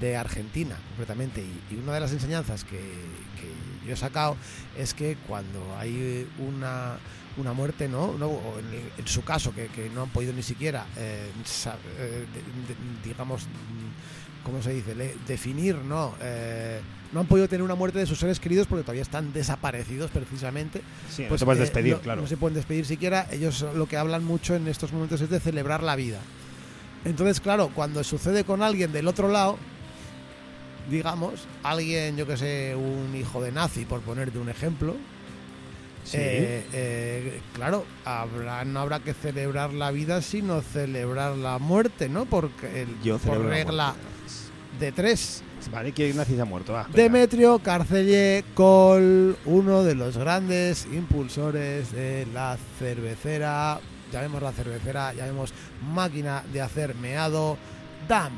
de 0.00 0.16
Argentina, 0.16 0.76
concretamente. 0.90 1.40
Y, 1.40 1.74
y 1.74 1.78
una 1.82 1.94
de 1.94 2.00
las 2.00 2.12
enseñanzas 2.12 2.64
que 2.64 2.78
yo 3.86 3.94
he 3.94 3.96
sacado 3.96 4.36
es 4.78 4.94
que 4.94 5.16
cuando 5.26 5.76
hay 5.78 6.26
una, 6.38 6.96
una 7.36 7.52
muerte, 7.52 7.88
¿no? 7.88 8.14
No, 8.18 8.30
en, 8.58 8.90
en 8.98 9.06
su 9.08 9.22
caso, 9.24 9.54
que, 9.54 9.66
que 9.68 9.88
no 9.90 10.02
han 10.02 10.10
podido 10.10 10.32
ni 10.32 10.42
siquiera, 10.42 10.86
eh, 10.96 11.30
eh, 11.98 12.26
de- 12.32 12.74
de- 12.74 13.08
digamos, 13.08 13.46
¿cómo 14.44 14.62
se 14.62 14.72
dice? 14.72 14.94
Le- 14.94 15.14
definir, 15.26 15.76
¿no? 15.76 16.14
Eh, 16.20 16.80
no 17.12 17.20
han 17.20 17.26
podido 17.26 17.46
tener 17.48 17.62
una 17.62 17.74
muerte 17.74 17.98
de 17.98 18.06
sus 18.06 18.18
seres 18.18 18.40
queridos 18.40 18.66
porque 18.66 18.82
todavía 18.82 19.02
están 19.02 19.32
desaparecidos 19.32 20.10
precisamente. 20.10 20.80
Sí, 21.10 21.22
no 21.24 21.28
Pues, 21.28 21.40
te 21.40 21.44
puedes 21.44 21.60
eh, 21.60 21.64
despedir, 21.64 21.94
no- 21.94 22.00
claro. 22.00 22.22
No 22.22 22.26
se 22.26 22.36
pueden 22.36 22.54
despedir 22.54 22.86
siquiera. 22.86 23.26
Ellos 23.30 23.64
lo 23.74 23.86
que 23.86 23.96
hablan 23.98 24.24
mucho 24.24 24.54
en 24.54 24.66
estos 24.68 24.92
momentos 24.92 25.20
es 25.20 25.28
de 25.30 25.38
celebrar 25.40 25.82
la 25.82 25.94
vida. 25.96 26.18
Entonces, 27.04 27.40
claro, 27.40 27.70
cuando 27.74 28.02
sucede 28.04 28.44
con 28.44 28.62
alguien 28.62 28.92
del 28.92 29.08
otro 29.08 29.28
lado, 29.28 29.58
digamos, 30.90 31.46
alguien, 31.62 32.16
yo 32.16 32.26
que 32.26 32.36
sé, 32.36 32.74
un 32.76 33.14
hijo 33.16 33.42
de 33.42 33.52
nazi, 33.52 33.84
por 33.84 34.00
ponerte 34.00 34.38
un 34.38 34.48
ejemplo, 34.48 34.96
Sí. 36.04 36.16
eh, 36.18 36.64
eh, 36.72 37.40
claro, 37.54 37.84
habrá, 38.04 38.64
no 38.64 38.80
habrá 38.80 38.98
que 38.98 39.14
celebrar 39.14 39.72
la 39.72 39.92
vida, 39.92 40.20
sino 40.20 40.60
celebrar 40.60 41.36
la 41.36 41.58
muerte, 41.60 42.08
¿no? 42.08 42.24
Porque 42.24 42.82
el, 42.82 43.00
Yo 43.02 43.18
por 43.18 43.38
regla 43.44 43.94
de 44.80 44.90
tres. 44.90 45.44
Vale, 45.70 45.92
que 45.92 46.12
se 46.12 46.40
ha 46.40 46.44
muerto. 46.44 46.74
Demetrio 46.92 47.60
Carceller 47.60 48.42
Col, 48.54 49.36
uno 49.44 49.84
de 49.84 49.94
los 49.94 50.16
grandes 50.16 50.86
impulsores 50.92 51.92
de 51.92 52.26
la 52.34 52.58
cervecera, 52.80 53.78
llamemos 54.12 54.42
la 54.42 54.50
cervecera, 54.50 55.12
llamemos 55.14 55.52
máquina 55.94 56.42
de 56.52 56.62
hacer 56.62 56.96
meado, 56.96 57.56
DAM. 58.08 58.32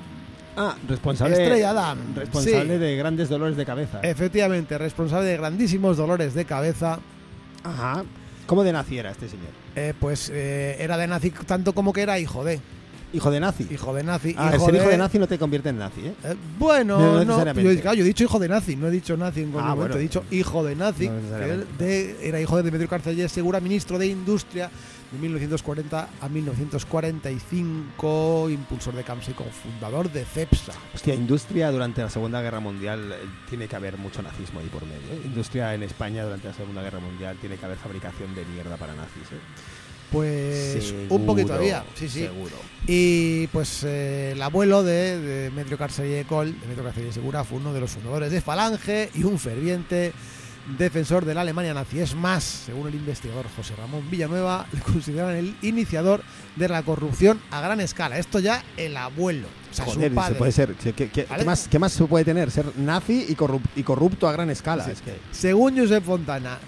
Ah, 0.57 0.77
responsable. 0.88 1.35
Estrella 1.43 1.73
Damm, 1.73 2.14
Responsable 2.14 2.75
sí. 2.75 2.79
de 2.79 2.97
grandes 2.97 3.29
dolores 3.29 3.57
de 3.57 3.64
cabeza. 3.67 4.01
Efectivamente, 4.03 4.79
responsable 4.79 5.27
de 5.29 5.37
grandísimos 5.37 5.97
dolores 5.97 6.35
de 6.35 6.45
cabeza, 6.45 6.99
Ajá. 7.64 8.05
¿Cómo 8.47 8.62
de 8.62 8.73
naciera 8.73 9.11
este 9.11 9.29
señor? 9.29 9.49
eh, 9.75 9.95
pues 9.99 10.31
eh, 10.33 10.77
era 10.79 10.97
de 10.97 11.07
nazi 11.07 11.31
tanto 11.31 11.73
como 11.75 11.93
que 11.93 12.03
era 12.03 12.19
hijo 12.19 12.45
de. 12.45 12.61
Hijo 13.14 13.31
de 13.31 13.40
nazi. 13.40 13.66
Hijo 13.70 13.94
de 13.94 14.03
nazi. 14.03 14.35
ah, 14.37 14.50
el 14.53 14.61
ser 14.61 14.74
hijo 14.74 14.88
de 14.88 14.98
nazi 14.98 15.18
no 15.18 15.27
te 15.27 15.38
convierte 15.38 15.70
en 15.70 15.79
nazi, 15.79 16.00
¿eh? 16.00 16.14
Eh, 16.24 16.35
bueno, 16.59 16.98
No 17.24 17.44
yo, 17.44 17.81
claro, 17.81 17.94
yo 17.94 18.05
he 18.05 18.07
dicho 18.07 18.24
hijo 18.24 18.38
de 18.38 18.48
nazi, 18.48 18.77
no 18.77 18.88
he 18.88 18.90
dicho 18.90 19.16
nazi 19.16 19.40
en 19.40 19.46
ningún 19.46 19.62
Ah, 19.62 19.68
momento, 19.74 19.81
bueno. 19.83 19.96
he 19.96 20.00
dicho 20.00 20.24
hijo 20.31 20.64
de 20.64 20.77
nazi, 20.77 21.09
No 21.09 21.14
que 21.14 21.20
necesariamente. 21.22 21.62
él 21.62 21.68
de- 22.18 22.29
era 22.29 22.40
hijo 22.40 22.57
de 22.57 22.62
Demetrio 22.64 22.88
Carceller 22.88 23.31
Segura, 23.31 23.61
ministro 23.61 23.98
de 23.98 24.07
Industria 24.09 24.70
de 25.12 25.18
1940 25.18 26.09
a 26.20 26.29
1945, 26.29 28.50
impulsor 28.50 28.94
de 28.94 29.05
CAMSA 29.05 29.31
y 29.31 29.35
cofundador 29.35 30.11
de 30.11 30.24
CEPSA. 30.24 30.72
Hostia, 30.94 31.14
industria 31.14 31.70
durante 31.70 32.03
la 32.03 32.11
Segunda 32.11 32.42
Guerra 32.42 32.61
Mundial 32.61 33.12
eh, 33.12 33.16
tiene 33.48 33.68
que 33.68 33.77
haber 33.77 33.96
mucho 33.98 34.22
nazismo 34.22 34.61
ahí 34.61 34.66
por 34.66 34.83
medio. 34.85 35.12
¿eh? 35.12 35.20
Industria 35.24 35.74
en 35.74 35.83
España 35.83 36.24
durante 36.24 36.48
la 36.48 36.55
Segunda 36.55 36.83
Guerra 36.83 37.00
Mundial 37.00 37.37
tiene 37.40 37.57
que 37.57 37.64
haber 37.64 37.79
fabricación 37.79 38.35
de 38.35 38.44
mierda 38.46 38.77
para 38.77 38.94
nazis. 38.94 39.22
¿eh? 39.33 39.38
Pues 40.14 40.85
Seguro, 40.85 41.14
un 41.14 41.27
poquito 41.27 41.55
había, 41.55 41.85
sí, 41.94 42.09
sí. 42.09 42.20
Seguro. 42.20 42.57
Y 42.87 43.46
pues 43.48 43.83
eh, 43.85 44.33
el 44.33 44.42
abuelo 44.42 44.83
de, 44.83 45.18
de 45.20 45.35
Demetrio 45.44 45.77
Carceller 45.79 46.27
Col, 46.27 46.59
Demetrio 46.61 46.85
Carceller 46.85 47.12
Segura, 47.12 47.44
fue 47.44 47.59
uno 47.59 47.72
de 47.72 47.81
los 47.81 47.90
fundadores 47.90 48.31
de 48.31 48.40
Falange 48.40 49.11
y 49.14 49.24
un 49.24 49.38
ferviente 49.38 50.12
defensor 50.79 51.24
de 51.27 51.35
la 51.35 51.42
Alemania 51.42 51.74
nazi. 51.74 52.00
Es 52.00 52.14
más, 52.14 52.42
según 52.44 52.88
el 52.88 52.94
investigador 52.94 53.46
José 53.55 53.74
Ramón 53.77 54.09
Villanueva, 54.11 54.66
le 54.72 54.81
consideran 54.81 55.35
el 55.37 55.55
iniciador 55.62 56.22
de 56.57 56.68
la 56.68 56.83
corrupción 56.83 57.40
a 57.50 57.61
gran 57.61 57.81
escala. 57.81 58.18
Esto 58.18 58.38
ya 58.38 58.62
el 58.77 58.96
abuelo, 58.96 59.46
o 59.70 59.74
sea, 59.74 59.85
Joder, 59.85 60.11
su 60.11 60.14
padre. 60.14 60.33
se 60.35 60.38
puede 60.38 60.53
ser. 60.53 60.74
¿Qué, 60.74 60.92
qué- 60.92 61.11
qué- 61.11 61.24
¿Vale? 61.24 61.42
qué 61.42 61.46
más, 61.46 61.68
qué 61.68 61.79
más 61.79 61.92
se 61.92 62.05
puede 62.05 62.24
tener? 62.24 62.50
Ser 62.50 62.66
nazi 62.79 63.27
y, 63.29 63.35
corrup- 63.35 63.61
y 63.77 63.83
corrupto 63.83 64.27
a 64.29 64.33
gran 64.33 64.48
escala. 64.50 64.85
Sí. 64.85 64.92
Es 64.92 65.00
que, 65.03 65.14
Según 65.33 65.77
Josep 65.79 66.03
Fontana, 66.05 66.59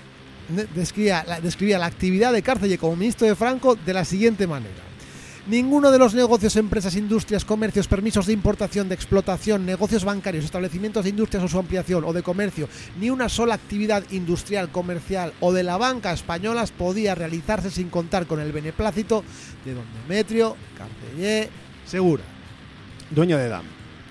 describía 0.74 1.24
la, 1.26 1.40
describía 1.40 1.78
la 1.78 1.87
actividad 1.87 2.32
de 2.32 2.42
Cárcelle 2.42 2.78
como 2.78 2.96
ministro 2.96 3.26
de 3.26 3.35
Franco 3.35 3.74
de 3.76 3.94
la 3.94 4.04
siguiente 4.04 4.46
manera. 4.46 4.82
Ninguno 5.46 5.92
de 5.92 5.98
los 5.98 6.12
negocios, 6.12 6.56
empresas, 6.56 6.96
industrias, 6.96 7.44
comercios, 7.44 7.87
permisos 7.87 8.26
de 8.26 8.32
importación, 8.32 8.88
de 8.88 8.96
explotación, 8.96 9.64
negocios 9.64 10.04
bancarios, 10.04 10.44
establecimientos 10.44 11.04
de 11.04 11.11
industrias 11.11 11.44
o 11.44 11.46
su 11.46 11.56
ampliación 11.56 12.02
o 12.04 12.12
de 12.12 12.24
comercio, 12.24 12.68
ni 12.98 13.11
una 13.11 13.28
sola 13.28 13.54
actividad 13.54 14.02
industrial, 14.11 14.70
comercial 14.70 15.32
o 15.38 15.52
de 15.52 15.62
la 15.62 15.76
banca 15.76 16.12
españolas 16.12 16.72
podía 16.72 17.14
realizarse 17.14 17.70
sin 17.70 17.90
contar 17.90 18.26
con 18.26 18.40
el 18.40 18.50
beneplácito 18.50 19.22
de 19.64 19.74
don 19.74 19.85
Demetrio 20.09 20.56
Carceller 20.76 21.48
Segura 21.87 22.24
dueño 23.11 23.38
de 23.38 23.48
DAM. 23.48 23.64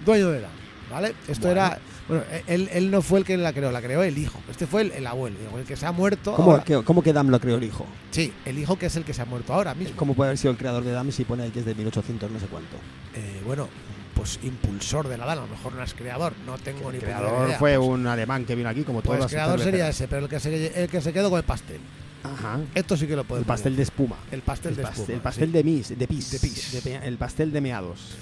dueño 0.06 0.30
de 0.30 0.42
la, 0.42 0.50
¿vale? 0.90 1.16
Esto 1.28 1.48
Bueno. 1.48 1.62
era, 1.62 1.80
bueno, 2.08 2.24
él, 2.48 2.70
él 2.72 2.92
no 2.92 3.02
fue 3.02 3.20
el 3.20 3.26
que 3.26 3.36
la 3.38 3.52
creó, 3.54 3.72
la 3.72 3.82
creó 3.82 4.04
el 4.04 4.18
hijo. 4.18 4.40
Este 4.50 4.68
fue 4.68 4.82
el, 4.84 4.92
el 4.92 5.08
abuelo, 5.08 5.38
digo, 5.40 5.58
el 5.58 5.66
que 5.66 5.76
se 5.76 5.86
ha 5.86 5.92
muerto. 5.92 6.34
¿Cómo, 6.36 6.52
ahora. 6.52 6.64
que, 6.64 6.84
¿Cómo 6.84 7.02
que 7.02 7.14
DAM 7.14 7.30
lo 7.30 7.40
creó 7.40 7.58
el 7.58 7.64
hijo? 7.64 7.86
Sí, 8.12 8.32
el 8.46 8.58
hijo 8.60 8.78
que 8.78 8.86
es 8.88 8.96
el 8.96 9.04
que 9.04 9.14
se 9.14 9.22
ha 9.22 9.26
muerto 9.26 9.54
ahora 9.54 9.74
mismo. 9.74 9.96
¿Cómo 9.96 10.14
puede 10.14 10.30
haber 10.30 10.38
sido 10.38 10.52
el 10.52 10.58
creador 10.58 10.84
de 10.84 10.92
DAM 10.92 11.12
si 11.12 11.24
pone 11.26 11.44
ahí 11.44 11.50
que 11.52 11.60
es 11.60 11.66
de 11.66 11.74
1800 11.76 12.30
no 12.32 12.40
sé 12.40 12.46
cuánto? 12.48 12.76
Eh, 13.16 13.42
bueno, 13.46 13.68
pues 14.14 14.40
impulsor 14.44 15.08
de 15.08 15.18
la 15.18 15.26
DAN, 15.26 15.40
a 15.40 15.42
lo 15.42 15.48
mejor 15.48 15.74
no 15.74 15.84
es 15.84 15.94
creador, 15.94 16.34
no 16.46 16.58
tengo 16.58 16.92
ni 16.92 16.98
El 16.98 17.04
puta 17.04 17.18
creador 17.18 17.48
idea. 17.48 17.60
fue 17.60 17.76
Pues- 17.78 17.88
un 17.90 18.08
alemán 18.08 18.46
que 18.46 18.56
vino 18.56 18.70
aquí 18.70 18.84
como 18.84 19.02
todas 19.02 19.18
Pues 19.18 19.32
las 19.32 19.32
creador 19.32 19.60
sería 19.62 19.90
ese, 19.90 20.08
pero 20.08 20.24
el 20.24 20.30
que 20.30 20.40
se, 20.40 20.84
el 20.84 20.90
que 20.90 21.02
se 21.02 21.12
quedó 21.12 21.30
con 21.30 21.40
el 21.40 21.46
pastel. 21.46 21.80
Ajá. 22.24 22.60
Esto 22.74 22.98
sí 22.98 23.06
que 23.06 23.16
lo 23.16 23.24
puedo 23.24 23.40
El 23.42 23.46
pastel 23.46 23.76
de 23.76 23.84
espuma. 23.84 24.16
El 24.32 24.42
pastel 24.42 24.72
el 24.72 24.78
de 24.78 24.84
pastel, 24.84 25.02
espuma, 25.02 25.16
el 25.16 25.22
pastel 25.22 25.48
sí. 25.48 25.54
de 25.54 25.64
mis, 25.64 25.90
de 26.00 26.08
pis. 26.08 26.32
De 26.32 26.40
pis. 26.40 26.84
De 26.84 26.96
el 27.08 27.18
pastel 27.18 27.52
de 27.52 27.62
meados. 27.62 28.16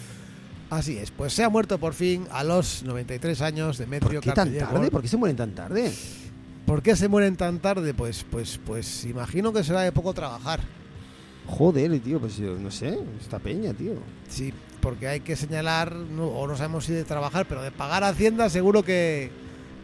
Así 0.70 0.98
es, 0.98 1.12
pues 1.12 1.34
se 1.34 1.44
ha 1.44 1.50
muerto 1.50 1.78
por 1.78 1.94
fin 1.94 2.26
a 2.32 2.44
los 2.44 2.84
93 2.84 3.42
años 3.42 3.78
¿Por 3.78 3.86
Demetrio 3.86 4.22
qué 4.22 4.32
tan 4.32 4.52
tarde? 4.58 4.90
¿Por 4.90 5.02
qué 5.02 5.08
se 5.08 5.18
mueren 5.18 5.38
tan 5.38 5.54
tarde? 5.54 5.92
¿Por 6.66 6.82
qué 6.82 6.96
se 6.96 7.08
mueren 7.08 7.36
tan 7.36 7.60
tarde? 7.60 7.94
Pues, 7.94 8.26
pues, 8.30 8.60
pues 8.66 9.06
imagino 9.06 9.54
que 9.54 9.64
será 9.64 9.82
de 9.82 9.92
poco 9.92 10.14
trabajar. 10.14 10.62
Joder, 11.46 12.00
tío, 12.00 12.20
pues 12.20 12.38
yo 12.38 12.56
no 12.58 12.72
sé, 12.72 12.98
esta 13.20 13.38
peña, 13.38 13.74
tío. 13.74 13.96
Sí, 14.30 14.54
porque 14.82 15.08
hay 15.10 15.20
que 15.20 15.36
señalar, 15.36 15.94
no- 15.94 16.28
o 16.30 16.48
no 16.48 16.56
sabemos 16.56 16.86
si 16.86 16.94
de 16.94 17.04
trabajar, 17.04 17.46
pero 17.48 17.62
de 17.62 17.70
pagar 17.72 18.04
Hacienda 18.06 18.50
seguro 18.50 18.82
que, 18.84 19.30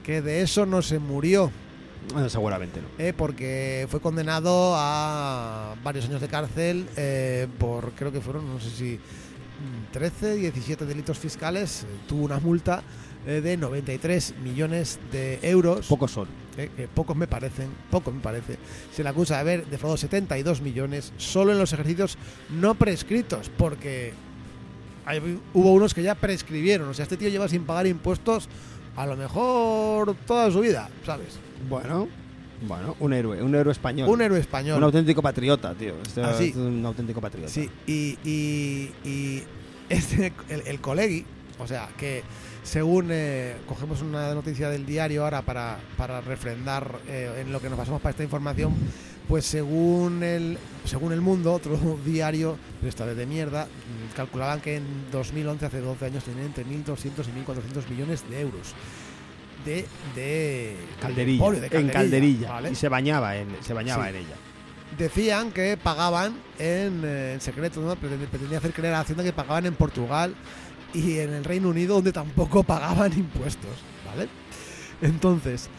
que 0.03 0.21
de 0.21 0.41
eso 0.41 0.65
no 0.65 0.81
se 0.81 0.99
murió, 0.99 1.51
Bueno, 2.13 2.29
seguramente 2.29 2.79
no. 2.81 2.87
¿eh? 3.03 3.13
porque 3.15 3.85
fue 3.91 3.99
condenado 3.99 4.73
a 4.77 5.75
varios 5.83 6.05
años 6.05 6.21
de 6.21 6.29
cárcel 6.29 6.87
eh, 6.95 7.47
por, 7.59 7.91
creo 7.91 8.11
que 8.13 8.21
fueron, 8.21 8.47
no 8.47 8.59
sé 8.61 8.69
si 8.69 8.99
13, 9.91 10.35
17 10.35 10.85
delitos 10.85 11.17
fiscales, 11.17 11.83
eh, 11.83 11.85
tuvo 12.07 12.25
una 12.25 12.39
multa 12.39 12.83
eh, 13.25 13.41
de 13.41 13.57
93 13.57 14.35
millones 14.43 14.99
de 15.11 15.39
euros. 15.41 15.87
Pocos 15.87 16.11
son. 16.11 16.27
eh, 16.57 16.87
pocos 16.93 17.15
me 17.15 17.27
parecen, 17.27 17.69
pocos 17.89 18.13
me 18.13 18.19
parece. 18.19 18.57
Se 18.93 19.03
le 19.03 19.09
acusa 19.09 19.35
de 19.35 19.39
haber 19.41 19.65
defraudado 19.67 19.97
72 19.97 20.61
millones 20.61 21.13
solo 21.17 21.51
en 21.53 21.57
los 21.59 21.71
ejercicios 21.73 22.17
no 22.49 22.75
prescritos, 22.75 23.49
porque 23.57 24.13
hay- 25.05 25.39
hubo 25.53 25.73
unos 25.73 25.93
que 25.93 26.03
ya 26.03 26.15
prescribieron. 26.15 26.89
O 26.89 26.93
sea, 26.93 27.03
este 27.03 27.17
tío 27.17 27.29
lleva 27.29 27.47
sin 27.47 27.63
pagar 27.63 27.87
impuestos 27.87 28.47
a 28.95 29.05
lo 29.05 29.15
mejor 29.15 30.15
toda 30.27 30.51
su 30.51 30.59
vida, 30.59 30.89
¿sabes? 31.05 31.37
Bueno, 31.69 32.07
bueno, 32.61 32.95
un 32.99 33.13
héroe, 33.13 33.41
un 33.41 33.55
héroe 33.55 33.71
español. 33.71 34.09
Un 34.09 34.21
héroe 34.21 34.39
español. 34.39 34.77
Un 34.77 34.83
auténtico 34.83 35.21
patriota, 35.21 35.73
tío. 35.75 35.93
Este 36.05 36.21
Ah, 36.21 36.33
sí. 36.37 36.49
es 36.49 36.55
un 36.55 36.85
auténtico 36.85 37.21
patriota. 37.21 37.49
Sí, 37.51 37.69
y, 37.87 38.17
y, 38.23 38.91
y 39.03 39.43
este, 39.89 40.33
el, 40.49 40.63
el 40.65 40.79
colegui, 40.81 41.25
o 41.57 41.67
sea, 41.67 41.89
que 41.97 42.23
según 42.63 43.07
eh, 43.11 43.55
cogemos 43.67 44.01
una 44.01 44.33
noticia 44.33 44.69
del 44.69 44.85
diario 44.85 45.23
ahora 45.23 45.41
para, 45.41 45.79
para 45.97 46.21
refrendar 46.21 46.99
eh, 47.07 47.41
en 47.41 47.51
lo 47.51 47.61
que 47.61 47.69
nos 47.69 47.77
basamos 47.77 48.01
para 48.01 48.11
esta 48.11 48.23
información, 48.23 48.73
pues 49.27 49.45
según 49.45 50.23
el, 50.23 50.57
según 50.85 51.13
el 51.13 51.21
mundo, 51.21 51.53
otro 51.53 51.77
diario, 52.05 52.57
pero 52.79 52.89
esta 52.89 53.05
vez 53.05 53.15
de 53.15 53.25
mierda, 53.25 53.65
mm, 53.65 54.15
calculaban 54.15 54.59
que 54.59 54.75
en 54.77 54.83
2011, 55.11 55.65
hace 55.65 55.79
12 55.81 56.05
años, 56.05 56.23
tenían 56.23 56.47
entre 56.47 56.65
1.200 56.65 57.25
y 57.27 57.45
1.400 57.45 57.89
millones 57.89 58.23
de 58.29 58.41
euros. 58.41 58.73
De, 59.65 59.85
de 60.15 60.75
Calderilla, 61.01 61.43
polio, 61.43 61.61
de 61.61 61.67
en 61.77 61.89
Calderilla. 61.89 62.49
¿vale? 62.51 62.71
Y 62.71 62.75
se 62.75 62.87
bañaba 62.89 63.35
en, 63.35 63.47
se 63.61 63.73
bañaba 63.73 64.03
Sí. 64.05 64.09
en 64.11 64.15
ella. 64.15 64.35
decían 64.97 65.51
que 65.51 65.77
pagaban 65.77 66.33
en, 66.57 67.01
eh, 67.05 67.33
en 67.33 67.41
secreto, 67.41 67.81
¿no? 67.81 67.95
Pretendía, 67.95 68.57
hacer 68.57 68.73
creer 68.73 68.93
a 68.93 68.97
la 68.97 69.01
Hacienda 69.01 69.23
que 69.23 69.33
pagaban 69.33 69.65
en 69.65 69.75
Portugal 69.75 70.33
y 70.93 71.19
en 71.19 71.33
el 71.33 71.43
Reino 71.43 71.69
Unido, 71.69 71.95
donde 71.95 72.11
tampoco 72.11 72.63
pagaban 72.63 73.13
impuestos, 73.13 73.69
¿vale? 74.05 74.27
Entonces, 75.01 75.69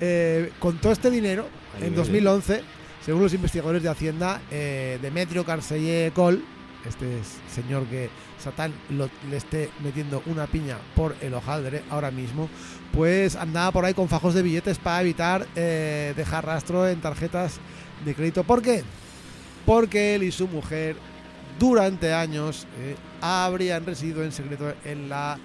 eh, 0.00 0.52
con 0.58 0.78
todo 0.78 0.92
este 0.92 1.10
dinero, 1.10 1.46
Ahí 1.76 1.84
en 1.86 1.90
ve. 1.90 1.96
2011, 1.96 2.62
según 3.04 3.22
los 3.22 3.32
investigadores 3.34 3.82
de 3.82 3.88
Hacienda, 3.88 4.40
eh, 4.50 4.98
Demetrio 5.00 5.44
Carceller 5.44 6.12
Col, 6.12 6.44
este 6.86 7.20
es- 7.20 7.38
señor 7.52 7.86
que 7.86 8.10
Satán 8.38 8.72
lo- 8.90 9.10
le 9.30 9.36
esté 9.36 9.70
metiendo 9.82 10.22
una 10.26 10.46
piña 10.46 10.76
por 10.94 11.16
el 11.20 11.34
hojaldre 11.34 11.82
ahora 11.90 12.10
mismo, 12.12 12.48
pues 12.92 13.36
andaba 13.36 13.72
por 13.72 13.84
ahí 13.84 13.94
con 13.94 14.08
fajos 14.08 14.34
de 14.34 14.42
billetes 14.42 14.78
para 14.78 15.00
evitar 15.02 15.46
eh, 15.54 16.12
dejar 16.16 16.46
rastro 16.46 16.88
en 16.88 17.00
tarjetas 17.00 17.58
de 18.04 18.14
crédito. 18.14 18.44
¿Por 18.44 18.62
qué? 18.62 18.82
Porque 19.66 20.14
él 20.14 20.22
y 20.22 20.32
su 20.32 20.48
mujer 20.48 20.96
durante 21.58 22.12
años 22.12 22.66
eh, 22.78 22.96
habrían 23.20 23.84
residido 23.84 24.22
en 24.22 24.32
secreto 24.32 24.72
en 24.84 25.08
la 25.08 25.38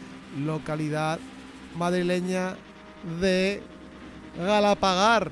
localidad 0.46 1.20
madrileña 1.76 2.56
de 3.20 3.62
Galapagar. 4.38 5.32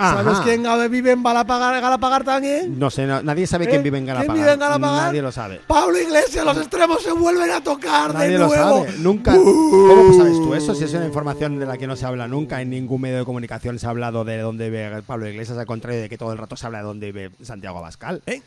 ¿Sabes 0.00 0.38
quién 0.40 0.62
vive 0.90 1.12
en 1.12 1.22
Galapagar, 1.22 1.80
Galapagar 1.80 2.24
también? 2.24 2.78
No 2.78 2.90
sé, 2.90 3.06
no- 3.06 3.22
nadie 3.22 3.46
sabe 3.46 3.66
¿Eh? 3.66 3.68
quién 3.68 3.82
vive 3.82 3.98
en 3.98 4.04
¿Quién 4.04 4.14
Galapagar. 4.16 4.36
vive 4.42 4.52
en 4.52 4.58
Galapagar? 4.58 5.02
Nadie 5.08 5.22
lo 5.22 5.30
sabe. 5.32 5.60
Pablo 5.66 5.98
Iglesias, 5.98 6.44
los 6.44 6.56
extremos 6.56 7.02
se 7.02 7.12
vuelven 7.12 7.50
a 7.50 7.60
tocar 7.62 8.14
Nadie 8.14 8.30
de 8.30 8.38
lo 8.38 8.46
nuevo. 8.46 8.84
sabe. 8.86 8.98
Nunca. 8.98 9.34
¿Cómo 9.34 10.14
sabes 10.16 10.32
tú 10.34 10.54
eso? 10.54 10.74
Si 10.74 10.84
es 10.84 10.94
una 10.94 11.06
información 11.06 11.58
de 11.58 11.66
la 11.66 11.76
que 11.78 11.86
no 11.86 11.96
se 11.96 12.06
habla 12.06 12.26
nunca, 12.28 12.60
en 12.62 12.70
ningún 12.70 13.00
medio 13.00 13.18
de 13.18 13.24
comunicación 13.24 13.78
se 13.78 13.86
ha 13.86 13.90
hablado 13.90 14.24
de 14.24 14.38
dónde 14.38 14.70
vive 14.70 15.02
Pablo 15.02 15.28
Iglesias, 15.28 15.58
al 15.58 15.66
contrario 15.66 16.00
de 16.00 16.08
que 16.08 16.18
todo 16.18 16.32
el 16.32 16.38
rato 16.38 16.56
se 16.56 16.66
habla 16.66 16.78
de 16.78 16.84
dónde 16.84 17.12
vive 17.12 17.30
Santiago 17.42 17.78
Abascal. 17.78 18.22
¿Eh? 18.26 18.40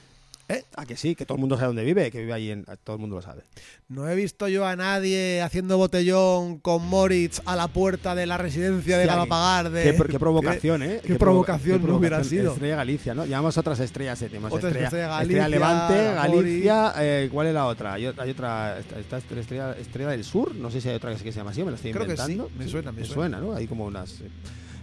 ¿Eh? 0.49 0.63
Ah, 0.75 0.85
que 0.85 0.97
sí, 0.97 1.15
que 1.15 1.25
todo 1.25 1.35
el 1.37 1.39
mundo 1.39 1.55
sabe 1.55 1.67
dónde 1.67 1.85
vive, 1.85 2.11
que 2.11 2.19
vive 2.19 2.33
ahí 2.33 2.51
en. 2.51 2.65
Todo 2.83 2.97
el 2.97 2.99
mundo 2.99 3.15
lo 3.15 3.21
sabe. 3.21 3.43
No 3.87 4.09
he 4.09 4.15
visto 4.15 4.47
yo 4.49 4.65
a 4.65 4.75
nadie 4.75 5.41
haciendo 5.41 5.77
botellón 5.77 6.59
con 6.59 6.85
Moritz 6.85 7.41
a 7.45 7.55
la 7.55 7.69
puerta 7.69 8.13
de 8.13 8.25
la 8.25 8.37
residencia 8.37 8.97
de 8.97 9.05
Galapagar. 9.05 9.69
De... 9.71 9.83
Qué, 9.83 10.03
qué 10.11 10.19
provocación, 10.19 10.83
¿eh? 10.83 10.99
qué 11.01 11.15
provoca- 11.15 11.19
provocación 11.57 11.81
qué 11.81 11.87
no 11.87 11.95
hubiera 11.95 12.23
sido. 12.25 12.53
Estrella 12.53 12.75
Galicia, 12.75 13.13
¿no? 13.15 13.25
Llamamos 13.25 13.57
otras 13.57 13.79
estrellas, 13.79 14.21
eh, 14.21 14.27
tenemos 14.27 14.51
Otras 14.51 14.71
estrella, 14.75 14.87
estrella 14.87 15.21
Estrella 15.21 15.43
Galicia, 15.43 15.47
Levante, 15.47 16.05
la 16.05 16.13
Galicia, 16.27 16.93
eh, 16.99 17.29
¿cuál 17.31 17.47
es 17.47 17.53
la 17.53 17.65
otra? 17.67 17.93
Hay, 17.93 18.05
hay 18.05 18.29
otra, 18.31 18.79
esta, 18.79 18.99
esta 18.99 19.17
es 19.17 19.23
estrella, 19.37 19.75
estrella 19.79 20.09
del 20.09 20.23
Sur, 20.25 20.53
no 20.55 20.69
sé 20.69 20.81
si 20.81 20.89
hay 20.89 20.95
otra 20.95 21.15
que 21.15 21.31
se 21.31 21.37
llama 21.37 21.51
así, 21.51 21.63
me 21.63 21.71
la 21.71 21.77
estoy 21.77 21.93
Creo 21.93 22.05
que 22.05 22.17
sí, 22.17 22.33
inventando. 22.33 22.51
me 22.57 22.67
suena, 22.67 22.91
me 22.91 22.99
me 23.01 23.07
suena. 23.07 23.37
suena, 23.37 23.47
¿no? 23.47 23.55
Hay 23.55 23.65
como 23.67 23.85
unas... 23.85 24.19
eh, 24.19 24.29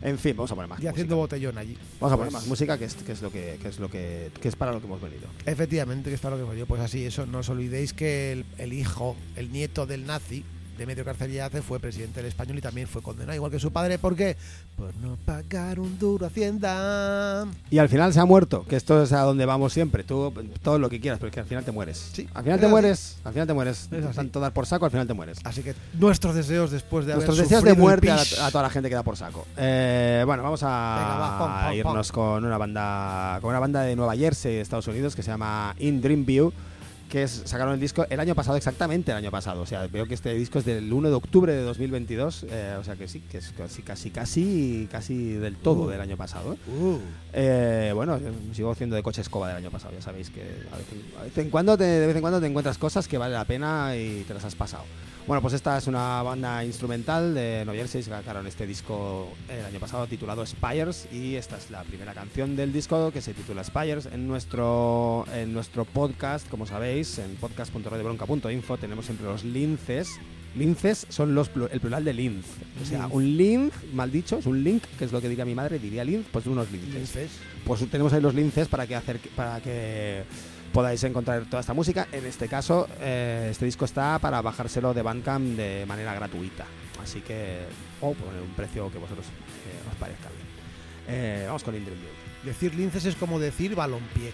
En 0.02 0.18
fin, 0.18 0.34
vamos 0.36 0.50
a 0.50 0.54
poner 0.54 0.68
más 0.68 0.78
Y 0.78 0.82
música. 0.82 0.90
haciendo 0.92 1.16
botellón 1.16 1.58
allí. 1.58 1.76
Vamos 2.00 2.12
a 2.12 2.16
poner 2.16 2.32
Pues, 2.32 2.42
más 2.42 2.46
música, 2.48 2.78
que 2.78 2.86
es, 2.86 2.94
que 2.94 3.12
es 3.12 3.20
lo 3.22 3.30
que, 3.30 3.58
que 3.60 3.68
es 3.68 3.78
lo 3.78 3.90
que, 3.90 4.30
que 4.40 4.48
es 4.48 4.56
para 4.56 4.72
lo 4.72 4.80
que 4.80 4.86
hemos 4.86 5.00
venido. 5.00 5.28
Efectivamente, 5.44 6.08
que 6.08 6.14
está 6.14 6.30
lo 6.30 6.38
que 6.38 6.44
fue 6.44 6.58
yo. 6.58 6.66
Pues 6.66 6.80
así, 6.80 7.04
eso, 7.04 7.26
no 7.26 7.38
os 7.38 7.48
olvidéis 7.50 7.92
que 7.92 8.32
el, 8.32 8.44
el 8.58 8.72
hijo, 8.72 9.14
el 9.36 9.52
nieto 9.52 9.84
del 9.86 10.06
nazi, 10.06 10.44
Demetrio 10.78 11.04
Carcellace, 11.04 11.62
fue 11.62 11.78
presidente 11.78 12.20
del 12.20 12.26
español 12.26 12.58
y 12.58 12.60
también 12.60 12.88
fue 12.88 13.02
condenado, 13.02 13.34
igual 13.34 13.50
que 13.50 13.58
su 13.58 13.72
padre, 13.72 13.98
¿por 13.98 14.16
qué? 14.16 14.36
Por 14.76 14.94
no 14.96 15.16
pagar 15.24 15.78
un 15.78 15.98
duro 15.98 16.26
Hacienda. 16.26 17.46
Y 17.70 17.78
al 17.78 17.88
final 17.88 18.12
se 18.12 18.20
ha 18.20 18.24
muerto, 18.24 18.64
que 18.68 18.76
esto 18.76 19.02
es 19.02 19.12
a 19.12 19.22
donde 19.22 19.46
vamos 19.46 19.72
siempre. 19.72 20.04
Tú, 20.04 20.32
todo 20.62 20.78
lo 20.78 20.88
que 20.88 21.00
quieras, 21.00 21.18
pero 21.18 21.28
es 21.28 21.34
que 21.34 21.40
al 21.40 21.46
final 21.46 21.64
te 21.64 21.72
mueres. 21.72 22.10
Sí, 22.12 22.28
Al 22.34 22.44
final 22.44 22.58
te 22.58 22.66
así. 22.66 22.70
mueres, 22.70 23.16
al 23.24 23.32
final 23.32 23.46
te 23.46 23.54
mueres. 23.54 23.88
Tanto 24.14 24.40
dar 24.40 24.52
por 24.52 24.66
saco, 24.66 24.84
al 24.84 24.90
final 24.90 25.06
te 25.06 25.14
mueres. 25.14 25.38
Así 25.44 25.62
que 25.62 25.74
nuestros 25.94 26.34
deseos 26.34 26.70
después 26.70 27.06
de 27.06 27.14
Nuestros 27.14 27.38
haber 27.38 27.48
deseos 27.48 27.64
de 27.64 27.74
muerte 27.74 28.10
a, 28.10 28.50
toda 28.50 28.62
la 28.62 28.70
gente 28.70 28.88
que 28.88 28.94
da 28.94 29.02
por 29.02 29.16
saco. 29.16 29.46
Eh, 29.56 30.22
bueno, 30.26 30.42
vamos 30.42 30.62
a 30.62 30.96
Venga, 30.98 31.16
va, 31.18 31.74
irnos 31.74 32.12
con 32.12 32.44
una 32.44 32.58
banda 32.58 33.38
con 33.40 33.50
una 33.50 33.60
banda 33.60 33.82
de 33.82 33.96
Nueva 33.96 34.16
Jersey, 34.16 34.56
Estados 34.56 34.86
Unidos, 34.88 35.14
que 35.14 35.22
se 35.22 35.30
llama 35.30 35.74
In 35.78 36.00
Dreamview. 36.00 36.52
Que 37.10 37.28
sacaron 37.28 37.74
el 37.74 37.80
disco 37.80 38.06
el 38.08 38.20
año 38.20 38.34
pasado, 38.34 38.56
exactamente 38.56 39.10
el 39.10 39.18
año 39.18 39.30
pasado. 39.30 39.60
O 39.62 39.66
sea, 39.66 39.86
veo 39.88 40.06
que 40.06 40.14
este 40.14 40.32
disco 40.32 40.60
es 40.60 40.64
del 40.64 40.90
1 40.90 41.08
de 41.10 41.14
octubre 41.14 41.52
de 41.52 41.62
2022. 41.62 42.46
eh, 42.48 42.76
o 42.80 42.84
sea 42.84 42.96
que 42.96 43.08
sí, 43.08 43.20
que 43.30 43.38
es 43.38 43.52
casi, 43.52 43.82
casi, 43.82 44.10
casi, 44.10 44.88
casi 44.90 45.32
del 45.34 45.56
todo 45.56 45.88
del 45.88 46.00
año 46.00 46.16
pasado. 46.16 46.54
¿eh? 46.54 46.56
Uh, 46.70 46.98
Eh, 47.32 47.92
bueno, 47.94 48.18
yo 48.18 48.30
sigo 48.54 48.70
haciendo 48.70 48.96
de 48.96 49.02
coche 49.02 49.20
escoba 49.20 49.48
del 49.48 49.56
año 49.58 49.70
pasado. 49.70 49.92
Ya 49.94 50.02
sabéis 50.02 50.30
que 50.30 50.40
a 50.40 50.76
vez 50.76 50.86
en, 50.92 51.18
a 51.20 51.24
vez 51.24 51.36
en 51.36 51.50
cuando 51.50 51.76
te, 51.76 51.84
de 51.84 52.06
vez 52.06 52.16
en 52.16 52.22
cuando 52.22 52.40
te 52.40 52.46
encuentras 52.46 52.78
cosas 52.78 53.06
que 53.08 53.18
vale 53.18 53.34
la 53.34 53.44
pena 53.44 53.94
y 53.96 54.24
te 54.26 54.32
las 54.32 54.44
has 54.44 54.54
pasado. 54.54 54.84
Bueno, 55.26 55.42
pues 55.42 55.54
esta 55.54 55.76
es 55.78 55.86
una 55.86 56.22
banda 56.22 56.64
instrumental 56.64 57.34
de 57.34 57.62
Nueva 57.64 57.78
Jersey. 57.78 58.02
Sacaron 58.02 58.46
este 58.46 58.66
disco 58.66 59.28
el 59.48 59.64
año 59.64 59.78
pasado 59.78 60.06
titulado 60.06 60.44
Spires 60.44 61.06
y 61.12 61.36
esta 61.36 61.56
es 61.56 61.70
la 61.70 61.84
primera 61.84 62.14
canción 62.14 62.56
del 62.56 62.72
disco 62.72 63.12
que 63.12 63.20
se 63.20 63.34
titula 63.34 63.62
Spires. 63.62 64.06
En 64.06 64.26
nuestro, 64.26 65.26
en 65.32 65.52
nuestro 65.52 65.84
podcast, 65.84 66.48
como 66.48 66.66
sabéis, 66.66 66.99
en 67.00 67.34
podcast.radiobronca.info 67.36 68.76
tenemos 68.76 69.06
siempre 69.06 69.26
los 69.26 69.42
linces. 69.42 70.20
Linces 70.54 71.06
son 71.08 71.34
los 71.34 71.50
el 71.70 71.80
plural 71.80 72.04
de 72.04 72.12
linz. 72.12 72.44
O 72.82 72.84
sea, 72.84 73.02
Linz. 73.02 73.14
un 73.14 73.36
linz, 73.36 73.72
mal 73.94 74.12
dicho, 74.12 74.38
es 74.38 74.46
un 74.46 74.62
link, 74.62 74.82
que 74.98 75.06
es 75.06 75.12
lo 75.12 75.20
que 75.20 75.28
diría 75.28 75.46
mi 75.46 75.54
madre, 75.54 75.78
diría 75.78 76.04
linz, 76.04 76.26
pues 76.30 76.46
unos 76.46 76.70
linces 76.70 76.94
linces. 76.94 77.30
pues 77.64 77.88
tenemos 77.90 78.12
ahí 78.12 78.20
los 78.20 78.34
linces 78.34 78.68
para 78.68 78.86
que 78.86 78.96
hacer 78.96 79.18
para 79.34 79.60
que 79.60 80.24
podáis 80.74 81.02
encontrar 81.04 81.44
toda 81.46 81.60
esta 81.60 81.72
música. 81.72 82.06
En 82.12 82.26
este 82.26 82.48
caso, 82.48 82.86
eh, 83.00 83.48
este 83.50 83.64
disco 83.64 83.86
está 83.86 84.18
para 84.18 84.42
bajárselo 84.42 84.92
de 84.92 85.00
Bandcamp 85.02 85.56
de 85.56 85.86
manera 85.86 86.14
gratuita. 86.14 86.66
Así 87.02 87.20
que, 87.22 87.60
o 88.02 88.12
poner 88.12 88.42
un 88.42 88.54
precio 88.54 88.92
que 88.92 88.98
vosotros 88.98 89.24
eh, 89.26 89.90
os 89.90 89.96
parezca 89.96 90.28
bien. 90.28 90.46
Eh, 91.08 91.44
vamos 91.46 91.62
con 91.64 91.74
Indrill 91.74 91.96
Dude. 91.98 92.50
Decir 92.50 92.74
linces 92.74 93.06
es 93.06 93.14
como 93.16 93.38
decir 93.38 93.74
balompié. 93.74 94.32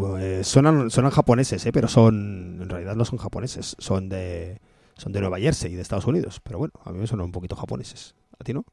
Pues 0.00 0.46
suenan, 0.46 0.90
suenan 0.90 1.10
japoneses, 1.10 1.64
¿eh? 1.66 1.72
pero 1.72 1.88
son. 1.88 2.58
En 2.62 2.68
realidad 2.68 2.96
no 2.96 3.04
son 3.04 3.18
japoneses, 3.18 3.76
son 3.78 4.08
de. 4.08 4.60
Son 4.96 5.12
de 5.12 5.20
Nueva 5.20 5.38
Jersey, 5.38 5.74
de 5.76 5.82
Estados 5.82 6.06
Unidos. 6.06 6.40
Pero 6.42 6.58
bueno, 6.58 6.74
a 6.84 6.90
mí 6.90 6.98
me 6.98 7.06
suenan 7.06 7.26
un 7.26 7.32
poquito 7.32 7.54
japoneses. 7.54 8.16
¿A 8.38 8.44
ti 8.44 8.52
no? 8.52 8.64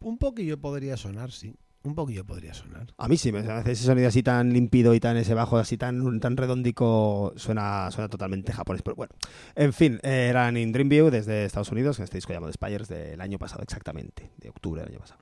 Un 0.00 0.18
poquillo 0.18 0.60
podría 0.60 0.96
sonar, 0.98 1.30
sí. 1.30 1.54
Un 1.82 1.94
poquillo 1.94 2.26
podría 2.26 2.52
sonar. 2.52 2.88
A 2.98 3.08
mí 3.08 3.16
sí, 3.16 3.32
me 3.32 3.38
hace 3.38 3.72
ese 3.72 3.84
sonido 3.84 4.06
así 4.06 4.22
tan 4.22 4.52
límpido 4.52 4.92
y 4.92 5.00
tan 5.00 5.16
ese 5.16 5.32
bajo 5.32 5.56
así 5.56 5.78
tan, 5.78 6.20
tan 6.20 6.36
redondico, 6.36 7.32
suena, 7.36 7.90
suena 7.90 8.08
totalmente 8.10 8.52
japonés. 8.52 8.82
Pero 8.82 8.96
bueno, 8.96 9.14
en 9.54 9.72
fin, 9.72 9.98
eh, 10.02 10.26
eran 10.28 10.58
In 10.58 10.72
Dreamview 10.72 11.08
desde 11.08 11.46
Estados 11.46 11.72
Unidos, 11.72 11.98
en 11.98 12.04
este 12.04 12.18
disco 12.18 12.34
llamado 12.34 12.52
Spires 12.52 12.88
del 12.88 13.20
año 13.22 13.38
pasado, 13.38 13.62
exactamente, 13.62 14.30
de 14.36 14.50
octubre 14.50 14.82
del 14.82 14.90
año 14.90 15.00
pasado. 15.00 15.20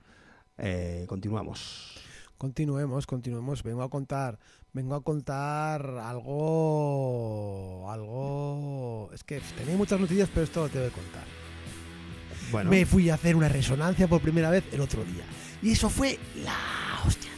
Eh, 0.59 1.05
continuamos. 1.09 1.95
Continuemos, 2.39 3.07
continuemos. 3.07 3.63
Vengo 3.63 3.83
a 3.83 3.91
contar, 3.91 4.39
vengo 4.73 4.95
a 4.95 5.03
contar 5.03 5.85
algo, 5.99 7.91
algo. 7.91 9.11
Es 9.15 9.25
que 9.25 9.41
tenéis 9.57 9.77
muchas 9.79 10.01
noticias, 10.01 10.29
pero 10.33 10.45
esto 10.45 10.63
lo 10.65 10.69
tengo 10.69 10.87
que 10.87 10.93
contar. 10.93 11.25
Bueno, 12.51 12.71
Me 12.71 12.87
fui 12.87 13.11
a 13.11 13.15
hacer 13.15 13.37
una 13.37 13.49
resonancia 13.49 14.09
por 14.09 14.21
primera 14.21 14.51
vez 14.51 14.65
el 14.73 14.81
otro 14.81 15.05
día. 15.05 15.25
Y 15.63 15.73
eso 15.73 15.91
fue 15.91 16.19
la 16.43 16.57
hostia, 17.07 17.31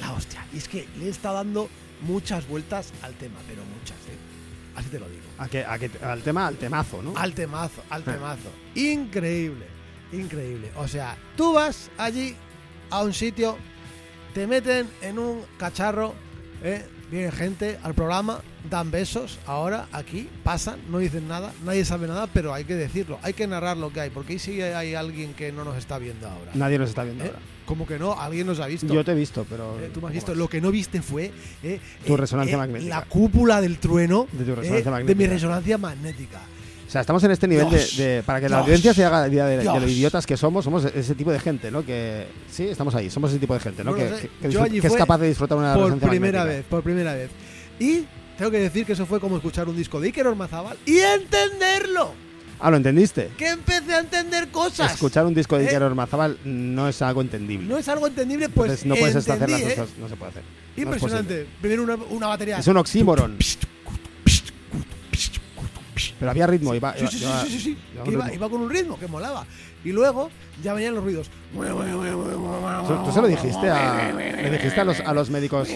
la 0.00 0.12
hostia. 0.12 0.44
Y 0.52 0.58
es 0.58 0.68
que 0.68 0.88
le 0.98 1.06
he 1.06 1.08
estado 1.10 1.36
dando 1.36 1.68
muchas 2.02 2.48
vueltas 2.48 2.92
al 3.02 3.14
tema, 3.14 3.36
pero 3.48 3.62
muchas, 3.64 3.96
¿eh? 4.08 4.18
Así 4.74 4.88
te 4.88 4.98
lo 4.98 5.08
digo. 5.08 5.22
a 5.38 5.48
que, 5.48 5.64
a 5.64 5.78
que- 5.78 5.90
al 6.02 6.22
tema, 6.22 6.46
al 6.46 6.56
temazo, 6.56 7.02
¿no? 7.02 7.16
Al 7.16 7.32
temazo, 7.34 7.82
al 7.90 8.02
temazo. 8.02 8.50
Increíble, 8.74 9.66
increíble. 10.12 10.70
O 10.76 10.88
sea, 10.88 11.16
tú 11.36 11.52
vas 11.54 11.90
allí 11.98 12.34
a 12.90 13.02
un 13.02 13.12
sitio, 13.14 13.56
te 14.34 14.46
meten 14.46 14.88
en 15.02 15.18
un 15.18 15.42
cacharro, 15.58 16.14
¿eh? 16.62 16.84
viene 17.10 17.30
gente 17.30 17.78
al 17.82 17.94
programa, 17.94 18.40
dan 18.68 18.90
besos, 18.90 19.38
ahora 19.46 19.86
aquí 19.92 20.28
pasan, 20.42 20.80
no 20.90 20.98
dicen 20.98 21.28
nada, 21.28 21.52
nadie 21.64 21.84
sabe 21.84 22.08
nada, 22.08 22.26
pero 22.26 22.52
hay 22.52 22.64
que 22.64 22.74
decirlo, 22.74 23.18
hay 23.22 23.32
que 23.32 23.46
narrar 23.46 23.76
lo 23.76 23.92
que 23.92 24.00
hay, 24.00 24.10
porque 24.10 24.34
ahí 24.34 24.38
sí 24.38 24.60
hay 24.60 24.94
alguien 24.94 25.34
que 25.34 25.52
no 25.52 25.64
nos 25.64 25.76
está 25.76 25.98
viendo 25.98 26.28
ahora. 26.28 26.50
Nadie 26.54 26.78
nos 26.78 26.88
está 26.88 27.04
viendo 27.04 27.24
¿Eh? 27.24 27.28
ahora. 27.28 27.38
Como 27.66 27.84
que 27.86 27.98
no, 27.98 28.12
alguien 28.20 28.46
nos 28.46 28.60
ha 28.60 28.66
visto. 28.66 28.86
Yo 28.86 29.04
te 29.04 29.10
he 29.10 29.14
visto, 29.16 29.44
pero. 29.50 29.76
Eh, 29.80 29.90
tú 29.92 30.00
me 30.00 30.06
has 30.06 30.10
¿cómo 30.10 30.12
visto. 30.12 30.34
Lo 30.36 30.48
que 30.48 30.60
no 30.60 30.70
viste 30.70 31.02
fue 31.02 31.32
eh, 31.64 31.80
Tu 32.06 32.16
resonancia 32.16 32.56
magnética. 32.56 33.00
La 33.00 33.04
cúpula 33.04 33.60
del 33.60 33.78
trueno 33.78 34.28
De 34.30 34.44
tu 34.44 34.54
resonancia 34.54 34.76
de 34.76 34.84
mi 34.84 34.90
magnética. 34.92 35.32
resonancia 35.32 35.78
magnética. 35.78 36.40
Sea, 36.96 37.00
estamos 37.02 37.22
en 37.24 37.30
este 37.30 37.46
nivel 37.46 37.68
de, 37.68 37.76
Dios. 37.76 37.96
de- 37.98 38.22
Para 38.24 38.40
que 38.40 38.48
la 38.48 38.60
audiencia 38.60 38.94
se 38.94 39.04
haga 39.04 39.28
idea 39.28 39.44
de, 39.46 39.58
de 39.58 39.64
lo 39.64 39.86
idiotas 39.88 40.26
que 40.26 40.36
somos, 40.36 40.64
somos 40.64 40.84
ese 40.86 41.14
tipo 41.14 41.30
de 41.30 41.38
gente, 41.38 41.70
¿no? 41.70 41.84
Que. 41.84 42.26
Sí, 42.50 42.64
estamos 42.68 42.94
ahí, 42.94 43.10
somos 43.10 43.30
ese 43.30 43.38
tipo 43.38 43.52
de 43.54 43.60
gente, 43.60 43.84
¿no? 43.84 43.94
Que, 43.94 44.08
sé. 44.08 44.30
que- 44.40 44.86
es 44.86 44.92
capaz 44.94 45.18
de 45.18 45.28
disfrutar 45.28 45.58
una 45.58 45.74
por 45.74 45.98
primera 45.98 46.38
magnética. 46.40 46.44
vez, 46.44 46.64
por 46.64 46.82
primera 46.82 47.12
vez. 47.14 47.30
Y 47.78 48.04
tengo 48.38 48.50
que 48.50 48.60
decir 48.60 48.86
que 48.86 48.92
eso 48.94 49.04
fue 49.04 49.20
como 49.20 49.36
escuchar 49.36 49.68
un 49.68 49.76
disco 49.76 50.00
de 50.00 50.06
Iker 50.06 50.26
Ormazábal 50.26 50.78
y 50.86 50.96
entenderlo. 50.98 52.12
Ah, 52.58 52.70
¿lo 52.70 52.78
entendiste? 52.78 53.28
Que 53.36 53.48
empecé 53.50 53.92
a 53.92 53.98
entender 54.00 54.48
cosas. 54.48 54.94
Escuchar 54.94 55.26
un 55.26 55.34
disco 55.34 55.58
de 55.58 55.64
¿Eh? 55.64 55.68
Iker 55.68 55.82
Ormazábal 55.82 56.38
no 56.46 56.88
es 56.88 57.02
algo 57.02 57.20
entendible. 57.20 57.66
No 57.68 57.76
es 57.76 57.86
algo 57.90 58.06
entendible, 58.06 58.48
pues 58.48 58.70
Entonces, 58.70 58.86
no 58.86 58.94
puedes 58.94 59.16
hacer 59.16 59.34
entendí, 59.34 59.52
las 59.52 59.72
¿eh? 59.72 59.74
cosas, 59.76 59.98
no 59.98 60.08
se 60.08 60.16
puede 60.16 60.30
hacer. 60.30 60.42
No 60.76 60.82
Impresionante. 60.82 61.46
Primero 61.60 61.82
una, 61.82 61.96
una 62.08 62.26
batería. 62.28 62.58
Es 62.58 62.66
un 62.66 62.78
oxímoron. 62.78 63.36
Pero 66.18 66.30
había 66.30 66.46
ritmo, 66.46 66.74
iba, 66.74 66.94
Sí, 66.96 67.06
sí, 67.08 67.18
sí, 67.18 67.24
iba- 67.24 67.42
sí, 67.44 67.50
sí, 67.50 67.60
sí. 67.60 67.78
Que 67.94 68.00
un 68.08 68.12
iba, 68.12 68.24
ritmo. 68.24 68.36
iba 68.36 68.48
con 68.50 68.60
un 68.62 68.70
ritmo 68.70 68.98
que 68.98 69.06
molaba. 69.06 69.44
Y 69.84 69.92
luego 69.92 70.30
ya 70.62 70.72
venían 70.74 70.94
los 70.94 71.04
ruidos. 71.04 71.30
¿Tú, 71.52 73.12
se 73.12 73.20
lo 73.20 73.28
dijiste 73.28 73.68
a, 73.70 74.12
le 74.12 74.50
dijiste 74.50 74.80
a 74.80 74.84
los, 74.84 75.00
a 75.00 75.12
los 75.12 75.30
médicos? 75.30 75.68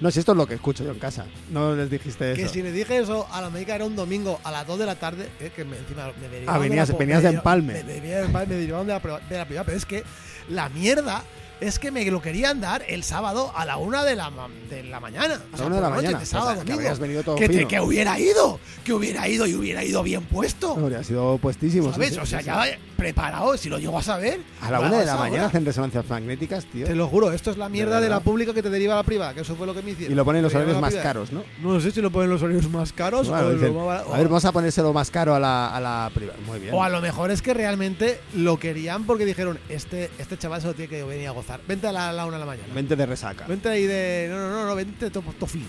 No, 0.00 0.10
si 0.10 0.18
esto 0.20 0.32
es 0.32 0.38
lo 0.38 0.46
que 0.46 0.54
escucho 0.54 0.84
yo 0.84 0.90
en 0.90 0.98
casa. 0.98 1.26
No 1.50 1.74
les 1.74 1.88
dijiste 1.90 2.34
Que 2.34 2.42
eso. 2.42 2.52
si 2.52 2.62
le 2.62 2.72
dije 2.72 2.98
eso 2.98 3.26
a 3.32 3.40
la 3.40 3.48
médica 3.50 3.74
era 3.74 3.84
un 3.84 3.96
domingo 3.96 4.40
a 4.44 4.50
las 4.50 4.66
2 4.66 4.78
de 4.78 4.86
la 4.86 4.96
tarde, 4.96 5.28
eh, 5.40 5.50
que 5.54 5.64
me, 5.64 5.76
encima 5.78 6.10
me 6.20 6.28
derivaron 6.28 6.48
Ah, 6.48 6.62
de 6.62 6.68
venías- 6.68 6.88
la 6.88 6.92
po- 6.94 6.98
venías 6.98 7.22
me 7.22 7.28
de 7.30 7.34
empalme. 7.36 7.72
Me, 7.74 7.84
me 7.84 7.92
venía 8.00 8.16
de 8.18 8.24
empalme, 8.26 8.54
me 8.54 8.60
derivaron 8.60 8.86
de 8.86 8.92
la, 8.92 8.98
de 9.28 9.36
la 9.38 9.44
privada, 9.46 9.64
pero 9.64 9.76
es 9.78 9.86
que 9.86 10.02
la 10.48 10.68
mierda 10.68 11.22
es 11.60 11.78
que 11.78 11.90
me 11.90 12.04
lo 12.10 12.20
querían 12.20 12.60
dar 12.60 12.82
el 12.88 13.04
sábado 13.04 13.52
a 13.56 13.64
la 13.64 13.76
una 13.76 14.04
de 14.04 14.16
la, 14.16 14.30
ma- 14.30 14.48
de 14.70 14.82
la 14.84 15.00
mañana. 15.00 15.40
O 15.52 15.54
A 15.54 15.58
sea, 15.58 15.60
la 15.60 15.66
una 15.66 15.76
de 15.76 15.82
la 15.82 15.88
noche, 15.90 16.02
mañana. 16.02 16.18
de 16.20 16.26
sábado 16.26 16.48
a 16.50 16.52
O 16.52 16.56
sea, 16.56 16.64
que 16.64 16.70
domingo. 16.72 16.80
habrías 16.88 16.98
venido 16.98 17.22
todo 17.22 17.36
que, 17.36 17.48
te- 17.48 17.66
que 17.66 17.80
hubiera 17.80 18.18
ido, 18.18 18.58
que 18.84 18.92
hubiera 18.92 19.28
ido 19.28 19.46
y 19.46 19.54
hubiera 19.54 19.84
ido 19.84 20.02
bien 20.02 20.24
puesto. 20.24 20.72
Habría 20.72 21.02
sido 21.04 21.38
puestísimo. 21.38 21.92
¿Sabes? 21.92 22.14
sí, 22.14 22.18
o 22.20 22.26
sea, 22.26 22.40
sí, 22.40 22.46
ya 22.46 22.64
preparado, 22.96 23.56
si 23.56 23.68
lo 23.68 23.78
llego 23.78 23.98
a 23.98 24.02
saber. 24.02 24.40
A 24.62 24.70
la 24.70 24.80
una 24.80 24.98
de 25.00 25.06
la 25.06 25.16
mañana 25.16 25.46
hacen 25.46 25.64
resonancias 25.64 26.08
magnéticas, 26.08 26.64
tío. 26.66 26.86
Te 26.86 26.94
lo 26.94 27.06
juro, 27.08 27.32
esto 27.32 27.50
es 27.50 27.56
la 27.56 27.68
mierda 27.68 28.00
de, 28.00 28.08
la 28.08 28.20
pública 28.20 28.54
que 28.54 28.62
te 28.62 28.70
deriva 28.70 28.94
a 28.94 28.96
la 28.98 29.02
privada, 29.02 29.34
que 29.34 29.40
eso 29.40 29.56
fue 29.56 29.66
lo 29.66 29.74
que 29.74 29.82
me 29.82 29.90
hicieron. 29.92 30.12
Y 30.12 30.14
lo 30.16 30.24
ponen 30.24 30.38
en 30.38 30.44
los 30.44 30.54
horarios 30.54 30.80
más 30.80 30.94
caros, 30.94 31.32
¿no? 31.32 31.42
No 31.62 31.80
sé 31.80 31.90
si 31.90 32.00
lo 32.00 32.10
ponen 32.10 32.26
en 32.26 32.32
los 32.34 32.42
horarios 32.42 32.68
más 32.70 32.92
caros 32.92 33.28
Claro, 33.28 33.48
o, 33.48 33.50
dicen, 33.52 33.74
lo 33.74 33.86
más- 33.86 34.02
a 34.06 34.16
ver, 34.16 34.28
vamos 34.28 34.44
a 34.44 34.52
ponérselo 34.52 34.92
más 34.92 35.10
caro 35.10 35.34
a 35.34 35.40
la, 35.40 35.74
a 35.74 35.80
la 35.80 36.10
privada. 36.14 36.38
Muy 36.46 36.58
bien. 36.60 36.72
o 36.74 36.82
a 36.82 36.88
lo 36.88 37.00
mejor 37.00 37.30
es 37.30 37.42
que 37.42 37.52
realmente 37.54 38.20
lo 38.34 38.58
querían 38.58 39.04
porque 39.04 39.24
dijeron, 39.24 39.58
este, 39.68 40.10
este 40.18 40.38
chaval 40.38 40.60
se 40.60 40.68
lo 40.68 40.74
tiene 40.74 40.88
que 40.88 41.02
venir 41.04 41.28
a 41.28 41.32
gozar. 41.32 41.43
Vente 41.66 41.86
a 41.86 41.92
la, 41.92 42.24
una 42.26 42.36
de 42.36 42.40
la 42.40 42.46
mañana. 42.46 42.74
Mente 42.74 42.96
de 42.96 43.06
resaca. 43.06 43.46
Vente 43.46 43.68
ahí 43.68 43.86
de... 43.86 44.28
No, 44.30 44.38
no, 44.38 44.50
no, 44.50 44.66
no 44.66 44.74
vente 44.74 45.10
to, 45.10 45.20
to 45.38 45.46
fino, 45.46 45.66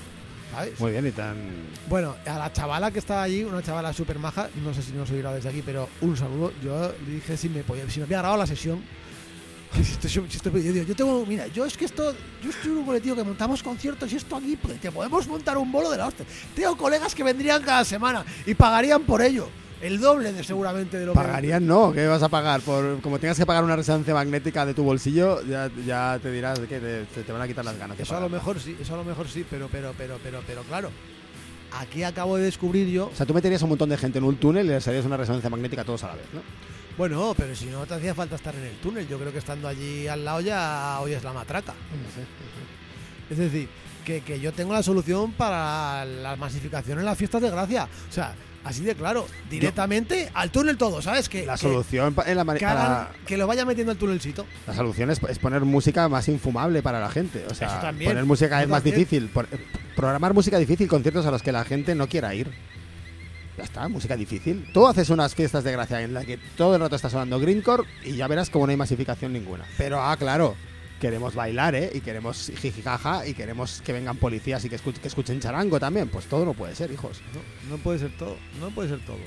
¿sabes? 0.51 0.79
Muy 0.79 0.91
bien, 0.91 1.05
y 1.07 1.11
tan. 1.11 1.35
Bueno, 1.87 2.15
a 2.25 2.37
la 2.39 2.51
chavala 2.53 2.91
que 2.91 2.99
estaba 2.99 3.23
allí, 3.23 3.43
una 3.43 3.61
chavala 3.61 3.93
súper 3.93 4.19
maja, 4.19 4.49
no 4.63 4.73
sé 4.73 4.81
si 4.81 4.91
nos 4.93 5.09
oirá 5.11 5.33
desde 5.33 5.49
aquí, 5.49 5.61
pero 5.65 5.87
un 6.01 6.15
saludo. 6.17 6.51
Yo 6.63 6.93
le 7.05 7.13
dije 7.15 7.37
si 7.37 7.49
me 7.49 7.63
podía, 7.63 7.89
si 7.89 7.99
me 7.99 8.05
había 8.05 8.19
grabado 8.19 8.39
la 8.39 8.47
sesión. 8.47 8.81
si 9.75 9.81
esto- 9.81 10.07
si 10.07 10.13
yo, 10.15 10.51
digo, 10.71 10.85
yo 10.85 10.95
tengo, 10.95 11.25
mira, 11.25 11.47
yo 11.47 11.65
es 11.65 11.75
que 11.75 11.85
esto, 11.85 12.13
yo 12.41 12.49
estoy 12.49 12.71
en 12.71 12.77
un 12.77 12.85
colectivo 12.85 13.15
que 13.15 13.23
montamos 13.23 13.61
conciertos 13.61 14.11
y 14.13 14.15
esto 14.15 14.37
aquí, 14.37 14.55
pues, 14.55 14.79
te 14.79 14.91
podemos 14.91 15.27
montar 15.27 15.57
un 15.57 15.69
bolo 15.71 15.89
de 15.91 15.97
la 15.97 16.07
hostia. 16.07 16.25
Tengo 16.55 16.77
colegas 16.77 17.13
que 17.13 17.23
vendrían 17.23 17.61
cada 17.61 17.83
semana 17.83 18.23
y 18.45 18.53
pagarían 18.53 19.03
por 19.03 19.21
ello. 19.21 19.49
El 19.85 19.99
doble 19.99 20.33
de 20.33 20.43
seguramente 20.43 20.97
de 20.97 21.05
lo 21.05 21.11
que. 21.13 21.19
Pagarían 21.19 21.65
no, 21.67 21.91
¿qué 21.93 22.07
vas 22.07 22.23
a 22.23 22.29
pagar? 22.29 22.61
Por, 22.61 23.01
como 23.01 23.19
tengas 23.19 23.37
que 23.37 23.45
pagar 23.45 23.63
una 23.63 23.75
resonancia 23.75 24.13
magnética 24.13 24.65
de 24.65 24.73
tu 24.73 24.83
bolsillo, 24.83 25.43
ya, 25.45 25.69
ya 25.85 26.17
te 26.21 26.31
dirás 26.31 26.57
que 26.59 26.79
te, 26.79 27.03
te- 27.05 27.23
te 27.23 27.31
van 27.31 27.41
a 27.41 27.47
quitar 27.47 27.63
las 27.65 27.77
ganas. 27.77 27.99
Eso 27.99 28.15
a 28.17 28.19
lo 28.19 28.29
mejor 28.29 28.59
sí, 28.59 28.75
eso 28.81 28.93
a 28.95 28.97
lo 28.97 29.03
mejor 29.03 29.27
sí, 29.27 29.45
pero, 29.49 29.67
pero, 29.71 29.93
pero, 29.97 30.17
pero, 30.23 30.41
pero, 30.47 30.63
claro. 30.63 30.89
Aquí 31.79 32.03
acabo 32.03 32.37
de 32.37 32.43
descubrir 32.45 32.87
yo. 32.87 33.07
O 33.07 33.15
sea, 33.15 33.25
tú 33.25 33.33
meterías 33.33 33.61
a 33.61 33.65
un 33.65 33.69
montón 33.69 33.89
de 33.89 33.97
gente 33.97 34.17
en 34.17 34.23
un 34.23 34.37
túnel 34.37 34.65
y 34.65 34.69
les 34.69 34.87
harías 34.87 35.05
una 35.05 35.17
resonancia 35.17 35.49
magnética 35.49 35.81
a 35.81 35.85
todos 35.85 36.03
a 36.03 36.07
la 36.07 36.15
vez, 36.15 36.25
¿no? 36.33 36.41
Bueno, 36.97 37.33
pero 37.37 37.53
si 37.53 37.65
no 37.65 37.85
te 37.85 37.93
hacía 37.95 38.15
falta 38.15 38.35
estar 38.37 38.55
en 38.55 38.63
el 38.63 38.75
túnel, 38.77 39.05
yo 39.07 39.19
creo 39.19 39.31
que 39.31 39.39
estando 39.39 39.67
allí 39.67 40.07
al 40.07 40.23
lado 40.23 40.39
ya 40.41 40.97
oyes 41.01 41.23
la 41.23 41.33
matraca. 41.33 41.73
Es 43.29 43.37
decir, 43.37 43.67
que, 44.05 44.21
que 44.21 44.39
yo 44.39 44.53
tengo 44.53 44.71
la 44.73 44.83
solución 44.83 45.31
para 45.33 46.05
la 46.05 46.35
masificación 46.35 46.99
en 46.99 47.05
las 47.05 47.17
fiestas 47.17 47.41
de 47.41 47.49
gracia. 47.49 47.87
O 48.09 48.13
sea, 48.13 48.35
así 48.65 48.83
de 48.83 48.95
claro, 48.95 49.25
directamente 49.49 50.29
al 50.33 50.51
túnel 50.51 50.75
todo, 50.77 51.01
¿sabes? 51.01 51.29
Que, 51.29 51.45
La 51.45 51.55
solución 51.55 52.13
en 52.25 52.35
la, 52.37 52.43
que, 52.55 52.65
hagan- 52.65 53.07
que 53.25 53.37
lo 53.37 53.47
vaya 53.47 53.63
metiendo 53.63 53.91
al 53.93 53.97
túnelcito. 53.97 54.45
la 54.67 54.73
solución 54.73 55.09
es, 55.11 55.21
es 55.29 55.39
poner 55.39 55.61
música 55.61 56.09
más 56.09 56.27
infumable 56.27 56.81
para 56.83 56.99
la 56.99 57.09
gente. 57.09 57.45
O 57.49 57.53
sea, 57.55 57.67
Eso 57.69 57.77
también, 57.79 58.11
poner 58.11 58.25
música 58.25 58.61
es 58.61 58.67
más 58.67 58.83
también. 58.83 58.97
difícil. 58.97 59.29
Por- 59.29 59.47
programar 59.95 60.33
música 60.33 60.57
difícil, 60.57 60.89
conciertos 60.89 61.25
a 61.25 61.31
los 61.31 61.41
que 61.41 61.53
la 61.53 61.63
gente 61.63 61.95
no 61.95 62.07
quiera 62.09 62.35
ir. 62.35 62.51
Ya 63.57 63.63
está, 63.63 63.87
música 63.87 64.17
difícil. 64.17 64.69
Tú 64.73 64.85
haces 64.85 65.09
unas 65.09 65.33
fiestas 65.33 65.63
de 65.63 65.71
gracia 65.71 66.01
en 66.01 66.13
las 66.13 66.25
que 66.25 66.37
todo 66.57 66.75
el 66.75 66.81
rato 66.81 66.97
está 66.97 67.09
sonando 67.09 67.39
Greencore 67.39 67.83
y 68.03 68.17
ya 68.17 68.27
verás 68.27 68.49
como 68.49 68.65
no 68.67 68.71
hay 68.71 68.75
masificación 68.77 69.31
ninguna. 69.31 69.63
Pero, 69.77 70.01
ah, 70.03 70.17
claro, 70.17 70.55
queremos 71.05 71.35
bailar, 71.35 71.75
¿eh? 71.75 71.91
Y 71.93 72.01
queremos 72.01 72.51
jijijaja 72.59 73.27
y 73.27 73.33
queremos 73.35 73.81
que 73.85 73.93
vengan 73.93 74.17
policías 74.17 74.65
y 74.65 74.69
que, 74.69 74.77
escuch- 74.79 74.97
que 74.99 75.07
escuchen 75.07 75.39
charango 75.39 75.79
también. 75.79 76.09
Pues 76.09 76.25
todo 76.25 76.45
no 76.45 76.53
puede 76.53 76.73
ser, 76.75 76.91
hijos. 76.91 77.21
No, 77.69 77.75
no 77.75 77.83
puede 77.83 77.99
ser 77.99 78.17
todo, 78.17 78.35
no 78.59 78.69
puede 78.71 78.89
ser 78.89 78.99
todo. 79.05 79.17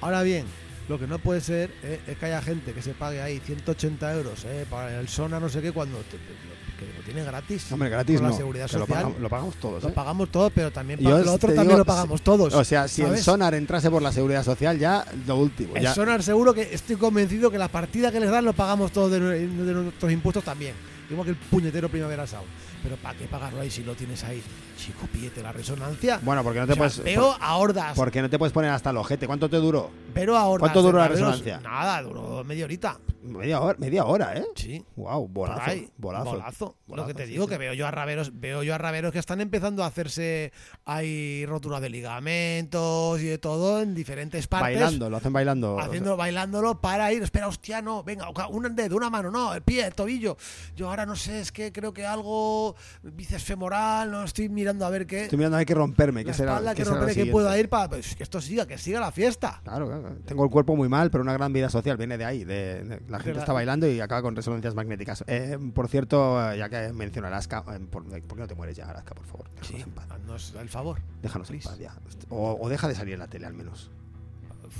Ahora 0.00 0.22
bien, 0.22 0.44
lo 0.88 0.98
que 0.98 1.06
no 1.06 1.18
puede 1.20 1.40
ser 1.40 1.70
eh, 1.82 2.00
es 2.06 2.18
que 2.18 2.26
haya 2.26 2.42
gente 2.42 2.72
que 2.72 2.82
se 2.82 2.92
pague 2.94 3.22
ahí 3.22 3.38
180 3.38 4.12
euros 4.14 4.44
eh, 4.44 4.66
para 4.68 4.98
el 5.00 5.08
Sona 5.08 5.38
no 5.38 5.48
sé 5.48 5.62
qué 5.62 5.70
cuando 5.72 5.98
te- 5.98 6.18
te- 6.18 6.54
que 6.78 6.86
lo 6.98 7.04
tiene 7.04 7.22
gratis. 7.22 7.70
Hombre, 7.70 7.88
gratis 7.88 8.16
Con 8.16 8.24
la 8.24 8.30
no. 8.32 8.36
seguridad 8.36 8.66
que 8.68 8.72
lo, 8.78 8.80
social. 8.80 8.98
pagamos, 9.02 9.20
lo 9.20 9.28
pagamos 9.28 9.54
todos, 9.60 9.82
Lo 9.84 9.88
¿eh? 9.90 9.92
pagamos 9.92 10.28
todo, 10.32 10.50
pero 10.50 10.72
también 10.72 10.98
Yo 10.98 11.10
lo 11.22 11.32
otro 11.34 11.50
digo, 11.50 11.60
también 11.60 11.78
lo 11.78 11.84
pagamos 11.84 12.20
todos. 12.20 12.52
O 12.52 12.64
sea, 12.64 12.88
si 12.88 13.02
el 13.02 13.16
sonar 13.18 13.54
entrase 13.54 13.88
por 13.90 14.02
la 14.02 14.10
seguridad 14.10 14.42
social, 14.44 14.76
ya 14.76 15.06
lo 15.26 15.36
último. 15.36 15.76
El 15.76 15.84
ya- 15.84 15.94
Sonar 15.94 16.22
seguro 16.24 16.52
que 16.52 16.74
estoy 16.74 16.96
convencido 16.96 17.48
que 17.52 17.58
la 17.58 17.68
partida 17.68 18.10
que 18.10 18.18
les 18.18 18.28
dan 18.28 18.44
lo 18.44 18.52
pagamos 18.54 18.90
todos 18.90 19.12
de 19.12 19.20
nuestros 19.20 20.10
impuestos 20.10 20.42
también. 20.42 20.74
Igual 21.10 21.24
que 21.24 21.30
el 21.30 21.36
puñetero 21.36 21.88
Primavera 21.88 22.26
Sound. 22.26 22.48
Pero 22.84 22.96
¿para 22.98 23.18
qué 23.18 23.24
pagarlo 23.24 23.62
ahí 23.62 23.70
si 23.70 23.82
lo 23.82 23.94
tienes 23.94 24.22
ahí? 24.24 24.42
Chico, 24.76 25.06
pídete 25.10 25.42
la 25.42 25.52
resonancia. 25.52 26.20
Bueno, 26.22 26.44
porque 26.44 26.60
no 26.60 26.66
te 26.66 26.72
O 26.72 26.76
sea, 26.76 26.82
puedes. 26.82 27.02
veo 27.02 27.34
a 27.40 27.56
hordas. 27.56 27.96
Porque 27.96 28.20
no 28.20 28.28
te 28.28 28.38
puedes 28.38 28.52
poner 28.52 28.70
hasta 28.70 28.90
el 28.90 28.98
ojete. 28.98 29.26
¿Cuánto 29.26 29.48
te 29.48 29.56
duró? 29.56 29.90
Pero 30.12 30.36
ahora. 30.36 30.60
¿Cuánto 30.60 30.82
duró 30.82 30.98
la 30.98 31.08
resonancia? 31.08 31.60
Nada, 31.60 32.02
duró 32.02 32.44
media 32.44 32.66
horita. 32.66 33.00
Media 33.22 33.58
hora, 33.58 33.78
media 33.78 34.04
hora, 34.04 34.36
¿eh? 34.36 34.44
Sí. 34.54 34.84
Wow, 34.96 35.26
bolazo, 35.28 35.62
ahí. 35.62 35.88
bolazo. 35.96 36.30
Bolazo. 36.32 36.76
Lo 36.88 37.06
que 37.06 37.14
te 37.14 37.24
digo, 37.26 37.44
sí. 37.44 37.50
que 37.50 37.58
veo 37.58 37.72
yo 37.72 37.86
a 37.86 37.90
raveros, 37.90 38.38
veo 38.38 38.62
yo 38.62 38.74
a 38.74 38.78
raveros 38.78 39.12
que 39.12 39.18
están 39.18 39.40
empezando 39.40 39.82
a 39.82 39.86
hacerse 39.86 40.52
hay 40.84 41.46
rotura 41.46 41.80
de 41.80 41.88
ligamentos 41.88 43.18
y 43.22 43.24
de 43.24 43.38
todo 43.38 43.80
en 43.80 43.94
diferentes 43.94 44.46
partes. 44.46 44.78
Bailando, 44.78 45.08
lo 45.08 45.16
hacen 45.16 45.32
bailando. 45.32 45.80
Haciendo, 45.80 46.18
bailándolo 46.18 46.82
para 46.82 47.10
ir, 47.14 47.22
espera, 47.22 47.48
hostia, 47.48 47.80
no, 47.80 48.02
venga, 48.02 48.28
un 48.50 48.76
dedo, 48.76 48.96
una 48.96 49.08
mano, 49.08 49.30
no, 49.30 49.54
el 49.54 49.62
pie, 49.62 49.86
el 49.86 49.94
tobillo. 49.94 50.36
Yo 50.76 50.90
ahora 50.90 51.06
no 51.06 51.16
sé, 51.16 51.40
es 51.40 51.50
que 51.50 51.72
creo 51.72 51.94
que 51.94 52.04
algo, 52.04 52.73
bíceps 53.02 53.44
femoral, 53.44 54.10
no 54.10 54.24
estoy 54.24 54.48
mirando 54.48 54.84
a 54.86 54.90
ver 54.90 55.06
qué. 55.06 55.24
Estoy 55.24 55.38
mirando, 55.38 55.56
hay 55.56 55.64
que 55.66 55.74
romperme. 55.74 56.22
la 56.24 56.30
¿Qué 56.30 56.34
será, 56.36 56.60
qué 56.74 56.82
que 56.82 56.84
romperé, 56.84 57.14
que 57.14 57.26
pueda 57.26 57.58
ir 57.58 57.68
para 57.68 57.88
pues, 57.90 58.14
que 58.16 58.22
esto 58.22 58.40
siga, 58.40 58.66
que 58.66 58.78
siga 58.78 59.00
la 59.00 59.12
fiesta. 59.12 59.60
Claro, 59.64 59.86
claro. 59.86 60.16
Tengo 60.24 60.44
el 60.44 60.50
cuerpo 60.50 60.76
muy 60.76 60.88
mal, 60.88 61.10
pero 61.10 61.22
una 61.22 61.32
gran 61.32 61.52
vida 61.52 61.68
social 61.70 61.96
viene 61.96 62.18
de 62.18 62.24
ahí. 62.24 62.44
De, 62.44 62.82
de- 62.84 63.00
la 63.08 63.18
gente 63.18 63.34
la- 63.34 63.40
está 63.40 63.52
bailando 63.52 63.86
y 63.86 64.00
acaba 64.00 64.22
con 64.22 64.36
resonancias 64.36 64.74
magnéticas. 64.74 65.24
Eh, 65.26 65.58
por 65.74 65.88
cierto, 65.88 66.52
eh, 66.52 66.58
ya 66.58 66.68
que 66.68 66.92
menciono 66.92 67.28
Alaska, 67.28 67.64
eh, 67.72 67.78
¿por, 67.90 68.04
por 68.04 68.36
qué 68.36 68.40
no 68.42 68.46
te 68.48 68.54
mueres 68.54 68.76
ya, 68.76 68.88
Alaska, 68.90 69.14
por 69.14 69.24
favor? 69.26 69.46
Déjanos 69.60 69.82
en 69.86 69.92
paz. 69.92 70.06
haznos 70.10 70.54
el 70.60 70.68
favor. 70.68 71.00
Déjanos 71.22 71.48
en 71.50 71.52
please. 71.58 71.68
paz 71.68 71.78
ya. 71.78 71.94
O, 72.28 72.58
o 72.60 72.68
deja 72.68 72.88
de 72.88 72.94
salir 72.94 73.14
en 73.14 73.20
la 73.20 73.28
tele 73.28 73.46
al 73.46 73.54
menos. 73.54 73.90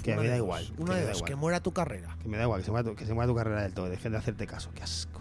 Que 0.03 0.13
Una 0.15 0.23
me 0.23 0.29
da 0.29 0.35
dos, 0.39 0.45
igual, 0.45 0.73
Una 0.79 0.95
de 0.97 1.03
dos, 1.07 1.17
igual. 1.19 1.31
que 1.31 1.37
muera 1.37 1.61
tu 1.61 1.73
carrera. 1.73 2.17
Que 2.21 2.29
me 2.29 2.37
da 2.37 2.43
igual, 2.45 2.61
que 2.61 2.65
se 2.65 2.71
muera 2.73 2.89
tu, 2.91 2.97
que 2.97 3.07
se 3.07 3.15
muera 3.15 3.29
tu 3.29 3.37
carrera 3.37 3.63
del 3.63 3.73
todo. 3.75 3.89
Dejen 3.89 4.13
de 4.13 4.19
hacerte 4.19 4.47
caso. 4.47 4.71
Qué 4.75 4.83
asco. 4.83 5.21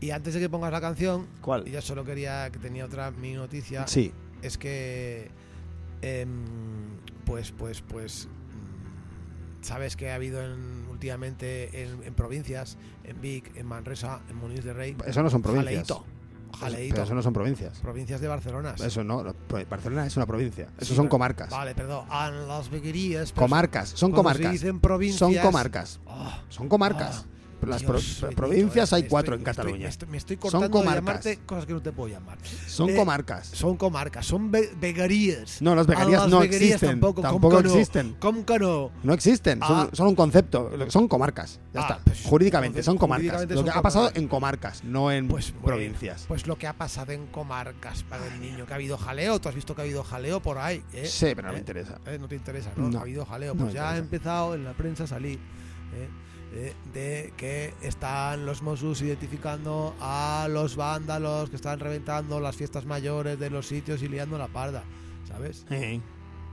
Y 0.00 0.10
antes 0.10 0.34
de 0.34 0.40
que 0.40 0.48
pongas 0.50 0.70
la 0.72 0.80
canción, 0.80 1.26
¿Cuál? 1.40 1.64
yo 1.64 1.80
solo 1.80 2.04
quería 2.04 2.50
que 2.50 2.58
tenía 2.58 2.84
otra 2.84 3.10
mi 3.10 3.32
noticia, 3.34 3.86
Sí. 3.86 4.12
es 4.42 4.58
que 4.58 5.30
em, 6.02 6.44
pues 7.24 7.52
pues 7.52 7.80
pues 7.82 8.28
mm, 8.28 9.62
sabes 9.64 9.96
que 9.96 10.10
ha 10.10 10.14
habido 10.14 10.42
en- 10.42 10.86
últimamente 10.90 11.82
en, 11.82 12.02
en 12.04 12.14
provincias, 12.14 12.76
en 13.04 13.20
Vic, 13.20 13.56
en 13.56 13.66
Manresa, 13.66 14.20
en 14.28 14.36
Muniz 14.36 14.62
de 14.64 14.72
Rey, 14.74 14.96
Eso 15.06 15.22
no 15.22 15.30
son 15.30 15.40
provincias. 15.42 15.72
jaleíto, 15.88 16.04
Eso- 16.52 16.58
jaleíto, 16.58 16.94
Pero 16.94 17.04
eso 17.04 17.14
no 17.14 17.22
son 17.22 17.32
provincias. 17.32 17.78
provincias 17.80 18.20
de 18.20 18.28
Barcelona. 18.28 18.74
Eso 18.78 19.02
no. 19.04 19.34
pro- 19.48 19.64
Barcelona 19.68 20.06
es 20.06 20.16
una 20.16 20.26
provincia. 20.26 20.68
Eso 20.76 20.86
Sí, 20.90 20.94
son 20.94 21.04
pero- 21.06 21.10
comarcas. 21.10 21.50
Vale, 21.50 21.74
perdón, 21.74 22.06
en 22.10 22.46
las 22.48 22.70
veguerías. 22.70 23.32
pero 23.32 23.46
Comarcas. 23.46 23.88
Son 23.90 24.10
se 24.10 24.16
comarcas. 24.16 24.52
dicen 24.52 24.80
provincias, 24.80 25.18
Son 25.18 25.34
comarcas. 25.34 26.00
Ah, 26.06 26.42
Son 26.50 26.68
comarcas. 26.68 27.24
ah, 27.24 27.24
Pero 27.26 27.35
las 27.62 27.82
pro- 27.82 27.98
provincias 28.34 28.92
hay 28.92 29.04
cuatro 29.04 29.34
estoy- 29.34 29.40
en 29.40 29.44
Cataluña. 29.44 29.78
Me 29.84 29.88
estoy, 29.88 30.08
me 30.08 30.16
estoy 30.18 30.36
Son 30.36 30.42
cortando 30.42 30.66
de 30.66 30.72
comarcas. 30.72 31.04
llamarte 31.24 31.38
cosas 31.46 31.66
que 31.66 31.72
no 31.72 31.82
te 31.82 31.92
puedo 31.92 32.08
llamar. 32.12 32.38
Son 32.66 32.90
Eh, 32.90 32.94
comarcas. 32.96 33.46
Son 33.48 33.76
comarcas, 33.76 34.26
son 34.26 34.50
ve- 34.50 34.70
veguerías. 34.80 35.60
No, 35.62 35.74
las 35.74 35.86
A 35.86 35.90
veguerías 35.90 36.22
las 36.22 36.30
no 36.30 36.40
veguerías 36.40 36.72
existen. 36.74 36.88
Tampoco, 37.00 37.22
Tampoco 37.22 37.48
¿cómo 37.48 37.62
que 37.62 37.68
no? 37.68 37.74
existen. 37.74 38.16
¿Cómo 38.18 38.44
que 38.46 38.58
no? 38.58 38.90
No 39.02 39.12
existen, 39.12 39.60
son, 39.60 39.78
Ah. 39.78 39.88
son 39.92 40.06
un 40.08 40.14
concepto, 40.14 40.70
son 40.88 41.08
comarcas. 41.08 41.60
Ya 41.72 41.80
Ah, 41.80 41.82
está. 41.90 41.98
pues, 42.04 42.22
jurídicamente, 42.24 42.82
son 42.82 42.96
comarcas. 42.98 43.24
jurídicamente 43.24 43.54
Lo 43.54 43.60
son 43.60 43.64
que 43.72 43.78
ha 43.78 43.82
pasado 43.82 44.04
comarcas. 44.06 44.22
en 44.22 44.28
comarcas, 44.28 44.84
no 44.84 45.10
en 45.10 45.28
Pues 45.28 45.52
bueno, 45.52 45.66
provincias. 45.66 46.24
Pues 46.28 46.46
lo 46.46 46.56
que 46.56 46.66
ha 46.66 46.72
pasado 46.74 47.12
en 47.12 47.26
comarcas 47.26 48.02
para 48.04 48.26
el 48.26 48.40
niño, 48.40 48.66
que 48.66 48.72
ha 48.72 48.76
habido 48.76 48.96
jaleo, 48.98 49.40
tú 49.40 49.48
has 49.48 49.54
visto 49.54 49.74
que 49.74 49.82
ha 49.82 49.84
habido 49.84 50.04
jaleo 50.04 50.40
por 50.40 50.58
ahí, 50.58 50.82
¿eh? 50.92 51.06
sí, 51.06 51.32
pero 51.34 51.48
no 51.48 51.52
me 51.52 51.58
¿Eh? 51.58 51.60
interesa. 51.60 51.98
Eh, 52.06 52.18
No 52.20 52.28
te 52.28 52.34
interesa, 52.36 52.70
¿no? 52.76 52.88
No. 52.88 52.98
Ha 52.98 53.02
habido 53.02 53.24
jaleo. 53.26 53.54
Pues 53.54 53.72
ya 53.72 53.90
ha 53.90 53.96
empezado 53.96 54.54
en 54.54 54.64
la 54.64 54.72
prensa 54.72 55.04
a 55.04 55.06
salir 55.06 55.38
¿eh? 55.94 56.08
Eh, 56.58 56.72
de 56.94 57.34
que 57.36 57.74
están 57.82 58.46
los 58.46 58.62
Mossos 58.62 59.02
identificando 59.02 59.94
a 60.00 60.48
los 60.50 60.74
vándalos 60.74 61.50
que 61.50 61.56
están 61.56 61.78
reventando 61.80 62.40
las 62.40 62.56
fiestas 62.56 62.86
mayores 62.86 63.38
de 63.38 63.50
los 63.50 63.66
sitios 63.66 64.02
y 64.02 64.08
liando 64.08 64.38
la 64.38 64.48
parda, 64.48 64.82
¿sabes? 65.28 65.66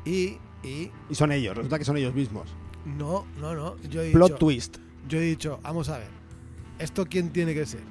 Y, 0.04 0.38
y 0.62 0.92
Y 1.10 1.16
son 1.16 1.32
ellos, 1.32 1.56
resulta 1.56 1.80
que 1.80 1.86
son 1.86 1.96
ellos 1.96 2.14
mismos. 2.14 2.50
no, 2.86 3.26
no, 3.40 3.56
no. 3.56 3.78
Yo 3.84 4.02
he 4.02 4.12
Plot 4.12 4.32
dicho, 4.32 4.38
twist. 4.40 4.78
yo 5.08 5.20
he 5.20 5.22
dicho, 5.22 5.60
vamos 5.64 5.88
a 5.88 6.00
ver, 6.00 6.10
¿esto 6.80 7.06
quién 7.06 7.32
tiene 7.32 7.54
que 7.54 7.66
ser? 7.66 7.84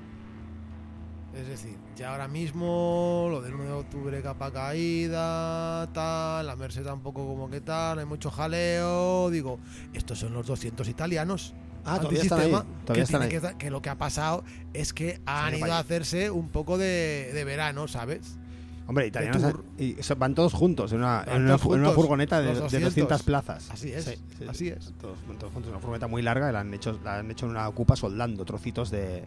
Es 1.35 1.49
decir, 1.49 1.79
ya 1.97 2.13
ahora 2.13 2.29
mismo 2.29 3.27
lo 3.31 3.41
del 3.41 3.55
1 3.55 3.65
de 3.65 3.73
octubre 3.73 4.21
capa 4.21 4.53
caída, 4.53 5.91
tal, 5.95 6.47
la 6.47 6.57
Merced 6.57 6.85
tampoco 6.85 7.27
como 7.27 7.49
que 7.49 7.63
tal, 7.63 8.01
hay 8.01 8.05
mucho 8.05 8.31
jaleo, 8.31 9.31
digo, 9.31 9.59
estos 9.95 10.19
son 10.19 10.35
los 10.35 10.47
200 10.47 10.87
italianos. 10.91 11.55
Ah, 11.85 11.99
todavía 11.99 12.23
están 12.23 12.41
ahí. 12.41 12.51
Todavía 12.51 12.95
que, 12.95 13.01
están 13.01 13.23
ahí. 13.23 13.29
que, 13.29 13.41
que 13.59 13.71
lo 13.71 13.83
que 13.83 13.91
ha 13.91 13.99
pasado 13.99 14.45
es 14.73 14.93
que 14.93 15.21
han 15.27 15.55
ido 15.57 15.73
a 15.73 15.79
hacerse 15.79 16.31
un 16.31 16.49
poco 16.49 16.79
de, 16.79 17.31
de 17.35 17.45
verano, 17.45 17.89
¿sabes? 17.89 18.39
Hombre, 18.87 19.07
italianos 19.07 19.55
y 19.79 19.97
van 20.19 20.35
todos 20.35 20.53
juntos 20.53 20.93
en 20.93 20.99
una, 20.99 21.25
en 21.27 21.43
una, 21.43 21.57
fu- 21.57 21.73
en 21.75 21.81
una 21.81 21.89
juntos, 21.91 21.95
furgoneta 22.05 22.41
de, 22.41 22.47
los 22.49 22.57
de 22.73 22.81
200. 22.81 22.91
200 22.95 23.23
plazas. 23.23 23.71
Así 23.71 23.93
es, 23.93 24.05
Sí, 24.05 24.15
sí, 24.39 24.45
así 24.49 24.69
es. 24.69 24.93
Todos, 25.01 25.19
todos 25.39 25.53
juntos, 25.53 25.71
una 25.71 25.79
furgoneta 25.79 26.09
muy 26.09 26.21
larga 26.21 26.51
y 26.51 26.53
la 26.53 26.61
han 26.61 26.75
hecho, 26.75 26.99
la 27.05 27.19
han 27.21 27.31
hecho 27.31 27.47
en 27.47 27.53
una 27.53 27.69
ocupa 27.69 27.95
soldando 27.97 28.45
trocitos 28.45 28.91
de, 28.91 29.25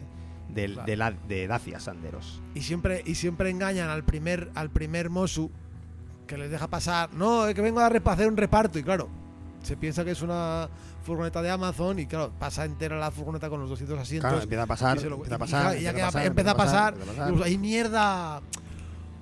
de, 0.50 0.66
Claro. 0.66 0.86
de, 0.86 0.96
la- 0.96 1.10
de 1.10 1.46
Dacia 1.46 1.80
Sanderos. 1.80 2.42
y 2.54 2.60
siempre 2.60 3.02
y 3.06 3.14
siempre 3.14 3.48
engañan 3.50 3.88
al 3.88 4.04
primer 4.04 4.50
al 4.54 4.70
primer 4.70 5.08
Mosu 5.10 5.50
que 6.26 6.36
les 6.36 6.50
deja 6.50 6.68
pasar 6.68 7.12
no 7.14 7.46
es 7.48 7.54
que 7.54 7.60
vengo 7.62 7.80
a 7.80 7.86
hacer 7.86 8.28
un 8.28 8.36
reparto 8.36 8.78
y 8.78 8.82
claro 8.82 9.08
se 9.66 9.76
piensa 9.76 10.04
que 10.04 10.12
es 10.12 10.22
una 10.22 10.68
furgoneta 11.04 11.42
de 11.42 11.50
Amazon 11.50 11.98
y 11.98 12.06
claro 12.06 12.30
pasa 12.38 12.64
entera 12.64 12.96
la 12.98 13.10
furgoneta 13.10 13.48
con 13.50 13.60
los 13.60 13.68
200 13.68 13.98
asientos 13.98 14.28
Claro, 14.30 14.42
empieza 14.42 14.62
a 14.62 14.66
pasar, 14.66 15.02
lo- 15.02 15.14
empieza 15.16 15.34
a 15.34 15.38
pasar. 15.38 15.76
y 15.76 15.82
ya 15.82 15.90
empieza 15.90 16.10
que 16.12 16.18
a 16.18 16.24
empieza 16.26 16.50
a 16.52 16.56
pasar, 16.56 16.92
empieza 16.94 17.12
a 17.12 17.14
pasar. 17.16 17.32
digo, 17.32 17.44
ay 17.44 17.58
mierda 17.58 18.40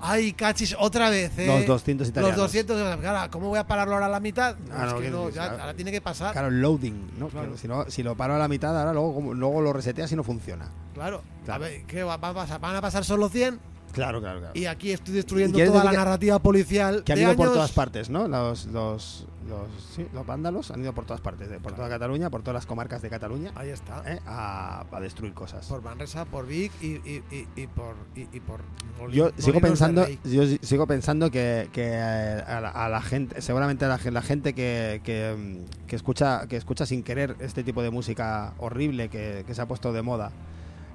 ay 0.01 0.33
cachis 0.35 0.77
otra 0.79 1.09
vez 1.09 1.39
¿eh? 1.39 1.47
Los 1.47 1.67
200 1.67 2.09
italianos. 2.09 2.37
los 2.39 2.47
200 2.47 2.97
claro, 3.01 3.31
¿cómo 3.31 3.49
voy 3.49 3.59
a 3.59 3.67
pararlo 3.67 3.95
ahora 3.95 4.07
a 4.07 4.11
la 4.11 4.21
mitad? 4.21 4.57
Ah, 4.71 4.85
es 4.87 4.93
no, 4.93 4.99
que 4.99 5.05
que- 5.05 5.11
no, 5.11 5.29
ya, 5.31 5.45
claro. 5.49 5.61
ahora 5.63 5.75
tiene 5.75 5.91
que 5.93 6.01
pasar 6.01 6.33
Claro, 6.33 6.49
el 6.49 6.61
loading, 6.61 7.11
¿no? 7.19 7.29
Claro. 7.29 7.57
Si, 7.57 7.67
no, 7.69 7.85
si 7.91 8.03
lo 8.03 8.15
paro 8.15 8.35
a 8.35 8.39
la 8.39 8.49
mitad, 8.49 8.79
ahora 8.79 8.93
luego, 8.93 9.33
luego 9.35 9.61
lo 9.63 9.73
reseteas 9.73 10.13
y 10.13 10.17
no 10.17 10.23
funciona. 10.23 10.69
claro, 10.93 11.23
Claro. 11.45 11.65
A 11.65 11.69
ver, 11.69 11.85
¿qué 11.87 12.03
va, 12.03 12.17
va 12.19 12.29
a 12.31 12.35
pasar? 12.35 12.61
van 12.61 12.77
a 12.77 12.81
pasar 12.83 13.05
solo 13.05 13.29
100 13.29 13.59
Claro, 13.95 14.21
claro, 14.21 14.41
claro. 14.41 14.53
y 14.59 14.67
aquí 14.67 14.91
estoy 14.93 15.15
destruyendo 15.15 15.57
¿Y 15.57 15.63
quieres 15.63 15.73
toda 15.73 15.85
la 15.85 15.91
que- 15.93 15.97
narrativa 15.97 16.39
policial 16.41 17.03
que 17.05 17.13
han 17.13 17.19
de 17.19 17.25
ido 17.25 17.37
por 17.37 17.53
todas 17.53 17.73
partes, 17.73 18.11
¿no? 18.11 18.29
Los, 18.29 18.67
los, 18.67 19.27
los, 19.49 19.69
sí, 19.95 20.07
los 20.13 20.27
vándalos 20.27 20.71
han 20.71 20.81
ido 20.83 20.93
por 20.93 21.05
todas 21.07 21.21
partes, 21.21 21.49
de- 21.49 21.61
por 21.61 21.73
toda 21.75 21.89
Cataluña, 21.89 22.29
por 22.31 22.43
todas 22.43 22.55
las 22.55 22.67
comarcas 22.67 23.01
de 23.03 23.09
Cataluña, 23.11 23.53
Ahí 23.55 23.69
está. 23.71 24.03
¿eh? 24.07 24.19
a, 24.27 24.85
a 24.91 25.01
destruir 25.01 25.33
cosas. 25.33 25.67
Por 25.67 25.83
Manresa, 25.83 26.25
por 26.25 26.47
Vic 26.47 26.73
y, 26.83 26.87
y, 27.09 27.23
y, 27.31 27.47
y 27.57 27.67
por 27.69 27.95
y, 28.17 28.23
y 28.37 28.41
por 28.41 28.61
Molin- 29.01 29.13
Yo 29.13 29.31
sigo 29.39 29.61
pensando, 29.61 30.07
yo 30.25 30.47
si- 30.47 30.59
sigo 30.63 30.87
pensando 30.87 31.31
que, 31.31 31.69
que, 31.73 31.91
eh, 31.93 32.43
a, 32.47 32.61
la, 32.61 32.71
a 32.71 32.89
la 32.89 33.01
gente, 33.01 33.41
seguramente 33.43 33.85
a 33.85 33.89
la, 33.89 33.99
gen- 33.99 34.15
la 34.15 34.23
gente 34.23 34.55
que, 34.55 35.01
que, 35.05 35.35
mm, 35.67 35.87
que 35.87 35.97
escucha, 35.97 36.47
que 36.49 36.57
escucha 36.57 36.85
sin 36.87 37.03
querer 37.03 37.37
este 37.41 37.63
tipo 37.65 37.83
de 37.83 37.91
música 37.91 38.55
horrible 38.59 39.09
que, 39.09 39.45
que 39.47 39.55
se 39.55 39.63
ha 39.63 39.67
puesto 39.67 39.93
de 39.93 40.03
moda, 40.03 40.33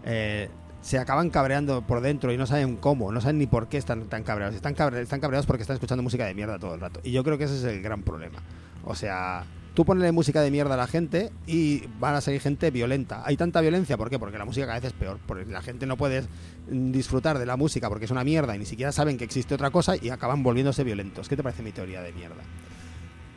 eh, 0.05 0.49
se 0.81 0.97
acaban 0.97 1.29
cabreando 1.29 1.81
por 1.81 2.01
dentro 2.01 2.31
y 2.31 2.37
no 2.37 2.45
saben 2.45 2.77
cómo, 2.77 3.11
no 3.11 3.19
saben 3.21 3.37
ni 3.37 3.47
por 3.47 3.67
qué 3.67 3.77
están 3.77 4.05
tan 4.07 4.23
cabreados. 4.23 4.55
Están, 4.55 4.73
cabre- 4.75 5.01
están 5.01 5.19
cabreados 5.19 5.45
porque 5.45 5.61
están 5.63 5.75
escuchando 5.75 6.03
música 6.03 6.25
de 6.25 6.33
mierda 6.33 6.57
todo 6.59 6.73
el 6.75 6.79
rato. 6.81 6.99
Y 7.03 7.11
yo 7.11 7.23
creo 7.23 7.37
que 7.37 7.43
ese 7.45 7.57
es 7.57 7.63
el 7.63 7.81
gran 7.81 8.01
problema. 8.03 8.39
O 8.85 8.95
sea, 8.95 9.43
tú 9.73 9.83
ponele 9.85 10.11
música 10.11 10.41
de 10.41 10.51
mierda 10.51 10.75
a 10.75 10.77
la 10.77 10.87
gente 10.87 11.31
y 11.45 11.83
van 11.99 12.15
a 12.15 12.21
salir 12.21 12.39
gente 12.41 12.71
violenta. 12.71 13.23
Hay 13.25 13.35
tanta 13.35 13.59
violencia, 13.61 13.97
¿por 13.97 14.09
qué? 14.09 14.17
Porque 14.17 14.37
la 14.37 14.45
música 14.45 14.65
cada 14.67 14.79
vez 14.79 14.87
es 14.87 14.93
peor. 14.93 15.19
Porque 15.25 15.45
la 15.45 15.61
gente 15.61 15.85
no 15.85 15.97
puede 15.97 16.23
disfrutar 16.69 17.39
de 17.39 17.45
la 17.45 17.57
música 17.57 17.89
porque 17.89 18.05
es 18.05 18.11
una 18.11 18.23
mierda 18.23 18.55
y 18.55 18.59
ni 18.59 18.65
siquiera 18.65 18.91
saben 18.91 19.17
que 19.17 19.25
existe 19.25 19.53
otra 19.55 19.71
cosa 19.71 19.95
y 19.95 20.09
acaban 20.09 20.43
volviéndose 20.43 20.83
violentos. 20.83 21.27
¿Qué 21.27 21.35
te 21.35 21.43
parece 21.43 21.61
mi 21.61 21.71
teoría 21.73 22.01
de 22.01 22.13
mierda? 22.13 22.41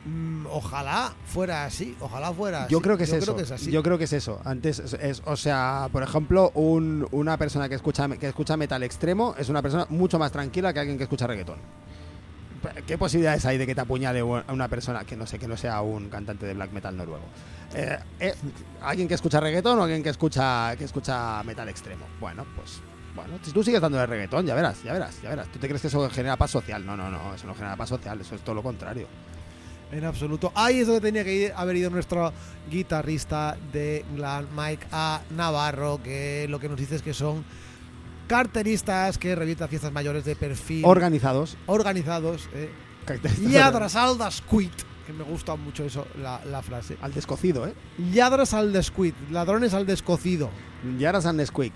Mm, 0.04 0.46
ojalá 0.50 1.12
fuera 1.26 1.64
así, 1.64 1.96
ojalá 2.00 2.32
fuera 2.32 2.66
Yo 2.68 2.78
así. 2.78 2.82
creo 2.84 2.96
que 2.96 3.04
es 3.04 3.10
Yo 3.10 3.16
eso. 3.18 3.24
creo 3.26 3.36
que 3.36 3.42
es 3.42 3.50
así. 3.52 3.70
Yo 3.70 3.82
creo 3.84 3.98
que 3.98 4.04
es 4.04 4.12
eso. 4.12 4.40
Antes 4.44 4.80
es, 4.80 4.94
es- 4.94 5.22
o 5.26 5.36
sea, 5.36 5.88
por 5.92 6.02
ejemplo, 6.02 6.50
un- 6.54 7.06
una 7.12 7.36
persona 7.36 7.68
que 7.68 7.76
escucha 7.76 8.08
que 8.08 8.26
escucha 8.26 8.56
metal 8.56 8.82
extremo 8.82 9.34
es 9.38 9.48
una 9.48 9.62
persona 9.62 9.86
mucho 9.90 10.18
más 10.18 10.32
tranquila 10.32 10.72
que 10.72 10.80
alguien 10.80 10.98
que 10.98 11.04
escucha 11.04 11.26
reggaetón. 11.26 11.58
¿Qué 12.86 12.96
posibilidades 12.96 13.44
hay 13.44 13.58
de 13.58 13.66
que 13.66 13.74
te 13.74 13.80
apuñale 13.80 14.22
una 14.22 14.68
persona 14.68 15.04
que 15.04 15.16
no 15.16 15.26
sé, 15.26 15.36
que 15.38 15.48
no 15.48 15.56
sea 15.56 15.80
un 15.82 16.08
cantante 16.08 16.46
de 16.46 16.54
black 16.54 16.70
metal 16.72 16.96
noruego? 16.96 17.24
Eh, 17.74 17.98
eh, 18.20 18.34
¿Alguien 18.82 19.08
que 19.08 19.14
escucha 19.14 19.40
reggaetón 19.40 19.78
o 19.80 19.82
alguien 19.82 20.02
que 20.02 20.10
escucha 20.10 20.74
que 20.76 20.84
escucha 20.84 21.42
metal 21.44 21.68
extremo? 21.68 22.06
Bueno, 22.20 22.44
pues 22.54 22.80
bueno, 23.16 23.38
si 23.42 23.50
tú 23.52 23.62
sigues 23.64 23.80
dándole 23.80 24.06
reggaetón, 24.06 24.46
ya 24.46 24.54
verás, 24.54 24.80
ya 24.84 24.92
verás, 24.92 25.20
ya 25.22 25.30
verás. 25.30 25.48
¿Tú 25.48 25.58
te 25.58 25.66
crees 25.66 25.82
que 25.82 25.88
eso 25.88 26.08
genera 26.10 26.36
paz 26.36 26.52
social? 26.52 26.86
No, 26.86 26.96
no, 26.96 27.10
no, 27.10 27.34
eso 27.34 27.46
no 27.48 27.54
genera 27.54 27.74
paz 27.76 27.88
social, 27.88 28.20
eso 28.20 28.36
es 28.36 28.42
todo 28.42 28.54
lo 28.54 28.62
contrario. 28.62 29.06
En 29.92 30.04
absoluto. 30.04 30.50
Ahí 30.54 30.80
es 30.80 30.86
donde 30.86 31.02
tenía 31.02 31.22
que 31.22 31.48
ir- 31.48 31.52
haber 31.54 31.76
ido 31.76 31.90
nuestro 31.90 32.32
guitarrista 32.70 33.56
de 33.72 34.04
Glam, 34.16 34.46
Mike 34.56 34.86
A. 34.90 35.20
Navarro, 35.36 36.00
que 36.02 36.46
lo 36.48 36.58
que 36.58 36.68
nos 36.68 36.78
dice 36.78 36.96
es 36.96 37.02
que 37.02 37.12
son 37.14 37.44
carteristas 38.26 39.18
que 39.18 39.34
revientan 39.34 39.68
fiestas 39.68 39.92
mayores 39.92 40.24
de 40.24 40.36
perfil 40.36 40.82
Organizados. 40.84 41.56
organizados. 41.66 42.48
Eh. 42.54 42.70
Al 43.96 44.18
descuit. 44.18 44.72
Que 45.06 45.12
me 45.12 45.24
gusta 45.24 45.56
mucho 45.56 45.84
eso, 45.84 46.06
la, 46.22 46.40
la 46.44 46.62
frase. 46.62 46.96
Al 47.02 47.12
descocido, 47.12 47.66
¿eh? 47.66 47.74
Lladres 48.12 48.54
al 48.54 48.72
descuit. 48.72 49.14
Ladrones 49.30 49.74
al 49.74 49.84
descocido. 49.84 50.48
Yaras 50.98 51.26
and 51.26 51.38
Nesquik. 51.40 51.72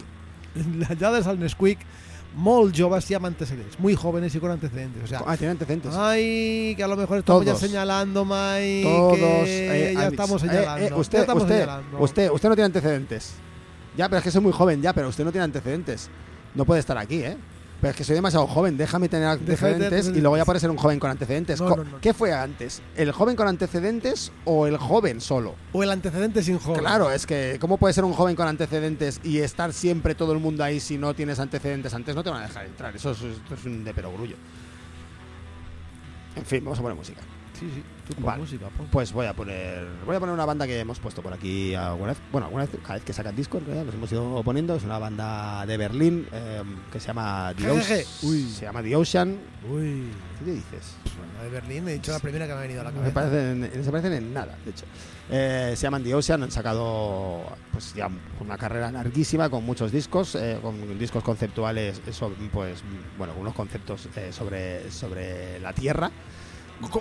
Lladres 0.99 1.27
al 1.27 1.39
Nesquik. 1.39 1.79
molt 2.37 2.75
joves 2.77 3.11
y 3.11 3.15
amb 3.15 3.25
antecedentes, 3.27 3.79
muy 3.81 3.95
jóvenes 3.97 4.35
y 4.35 4.39
con 4.41 4.51
antecedentes. 4.51 5.03
O 5.05 5.07
sea, 5.07 5.23
Ah, 5.27 5.37
tiene 5.37 5.53
antecedentes. 5.53 5.95
ay, 5.97 6.75
que 6.77 6.85
a 6.85 6.89
lo 6.89 6.95
mejor 6.97 7.19
estamos 7.19 7.45
Todos. 7.45 7.61
ya 7.61 7.67
señalando, 7.67 8.25
Mai, 8.27 8.83
Todos. 8.83 9.17
que 9.19 9.91
eh, 9.91 9.95
ya 9.95 10.07
estamos 10.09 10.43
eh, 10.43 10.47
señalando. 10.49 10.85
eh, 10.87 10.91
ya 10.91 10.97
usted, 10.97 11.19
estamos 11.21 11.43
usted, 11.45 11.55
señalando. 11.61 11.99
usted, 11.99 12.31
usted 12.31 12.49
no 12.51 12.55
tiene 12.55 12.67
antecedentes. 12.67 13.33
Ya, 13.97 14.09
pero 14.11 14.19
es 14.19 14.25
que 14.25 14.31
soy 14.31 14.43
muy 14.43 14.53
joven, 14.53 14.83
ya, 14.83 14.93
pero 14.93 15.09
usted 15.09 15.25
no 15.25 15.33
tiene 15.33 15.45
antecedentes. 15.45 16.11
No 16.55 16.65
puede 16.67 16.81
estar 16.81 16.99
aquí, 16.99 17.23
¿eh? 17.23 17.37
Pero 17.81 17.91
es 17.91 17.97
que 17.97 18.05
soy 18.05 18.15
demasiado 18.15 18.47
joven, 18.47 18.79
déjame 18.79 19.09
tener 19.09 19.29
antecedentes 19.29 20.09
y 20.09 20.21
luego 20.23 20.37
ya 20.39 20.47
puede 20.47 20.59
ser 20.61 20.71
un 20.71 20.79
joven 20.79 20.99
con 20.99 21.11
antecedentes. 21.11 21.61
No, 21.61 21.69
Co- 21.69 21.77
no, 21.77 21.85
no. 21.85 22.01
¿Qué 22.01 22.15
fue 22.15 22.33
antes? 22.33 22.81
¿El 22.97 23.13
joven 23.13 23.37
con 23.37 23.47
antecedentes 23.49 24.33
o 24.47 24.67
el 24.67 24.79
joven 24.79 25.21
solo? 25.21 25.55
O 25.73 25.83
el 25.83 25.91
antecedente 25.91 26.43
sin 26.43 26.59
joven. 26.59 26.81
Claro, 26.81 27.11
es 27.11 27.27
que 27.27 27.59
¿cómo 27.61 27.77
puede 27.77 27.93
ser 27.93 28.05
un 28.05 28.15
joven 28.15 28.35
con 28.35 28.49
antecedentes 28.49 29.21
y 29.23 29.39
estar 29.41 29.75
siempre 29.75 30.15
todo 30.15 30.33
el 30.33 30.39
mundo 30.39 30.65
ahí 30.65 30.81
si 30.81 30.97
no 30.97 31.13
tienes 31.15 31.39
antecedentes 31.39 31.93
antes? 31.93 32.15
No 32.15 32.25
te 32.25 32.31
van 32.31 32.43
a 32.45 32.47
dejar 32.47 32.65
entrar, 32.65 32.97
eso 32.97 33.11
es, 33.11 33.21
esto 33.23 33.55
es 33.55 33.65
un 33.67 33.85
de 33.85 33.93
perogrullo. 33.93 34.37
En 36.35 36.45
fin, 36.45 36.65
vamos 36.65 36.79
a 36.79 36.83
poner 36.83 36.97
música. 36.97 37.21
Sí, 37.59 37.71
sí, 37.75 37.83
tú 38.07 38.15
pon 38.15 38.25
Vale. 38.25 38.43
música, 38.43 38.69
pon. 38.69 38.87
Pues 38.91 39.13
voy 39.13 39.27
a 39.27 39.33
poner 39.33 39.87
voy 40.05 40.15
a 40.17 40.21
poner 40.21 40.35
una 40.35 40.45
banda 40.45 40.67
que 40.67 40.79
hemos 40.81 40.99
puesto 41.01 41.23
por 41.23 41.33
aquí 41.33 41.75
alguna 41.75 42.09
vez. 42.09 42.19
Bueno, 42.31 42.47
alguna 42.47 42.65
vez, 42.67 42.77
cada 42.83 42.95
vez 42.95 43.05
que 43.05 43.13
sacan 43.13 43.35
discos, 43.35 43.63
los 43.67 43.95
hemos 43.95 44.13
ido 44.13 44.43
poniendo. 44.45 44.75
Es 44.75 44.85
una 44.85 44.99
banda 44.99 45.65
de 45.67 45.77
Berlín 45.77 46.27
eh, 46.33 46.63
que 46.93 47.01
se 47.01 47.07
llama 47.09 47.53
The. 47.57 47.71
Ocean. 47.71 48.01
Uy. 48.23 48.43
Se 48.51 48.65
llama 48.67 48.83
The 48.83 48.97
Ocean. 48.97 49.39
Uy, 49.71 50.11
¿Qué 50.45 50.51
dices? 50.53 50.95
bueno, 51.17 51.43
de 51.45 51.49
Berlín 51.51 51.89
he 51.89 51.95
dicho 51.95 52.13
la 52.13 52.19
primera 52.21 52.47
que 52.47 52.53
me 52.53 52.59
ha 52.59 52.63
venido 52.63 52.81
a 52.83 52.85
la 52.85 52.91
No 52.91 53.05
se 53.05 53.13
cabeza. 53.13 53.31
parecen, 53.31 53.61
no 53.79 53.85
se 53.85 53.91
parecen 53.91 54.13
en 54.13 54.35
nada, 54.35 54.57
de 54.65 54.71
hecho. 54.71 54.85
Eh, 55.29 55.73
se 55.75 55.83
llaman 55.83 56.05
The 56.05 56.15
Ocean, 56.15 56.43
han 56.45 56.51
sacado 56.53 57.43
pues 57.73 57.95
ya 57.95 58.09
una 58.41 58.57
carrera 58.57 58.93
larguísima 58.93 59.49
con 59.49 59.65
muchos 59.65 59.91
discos, 59.91 60.35
eh, 60.37 60.59
con 60.63 60.99
discos 60.99 61.25
conceptuales, 61.25 62.01
eh, 62.07 62.13
sobre, 62.13 62.37
pues 62.53 62.83
bueno, 63.19 63.33
unos 63.41 63.55
conceptos 63.55 64.09
eh, 64.15 64.31
sobre, 64.33 64.89
sobre 64.91 65.59
la 65.61 65.73
Tierra. 65.73 66.11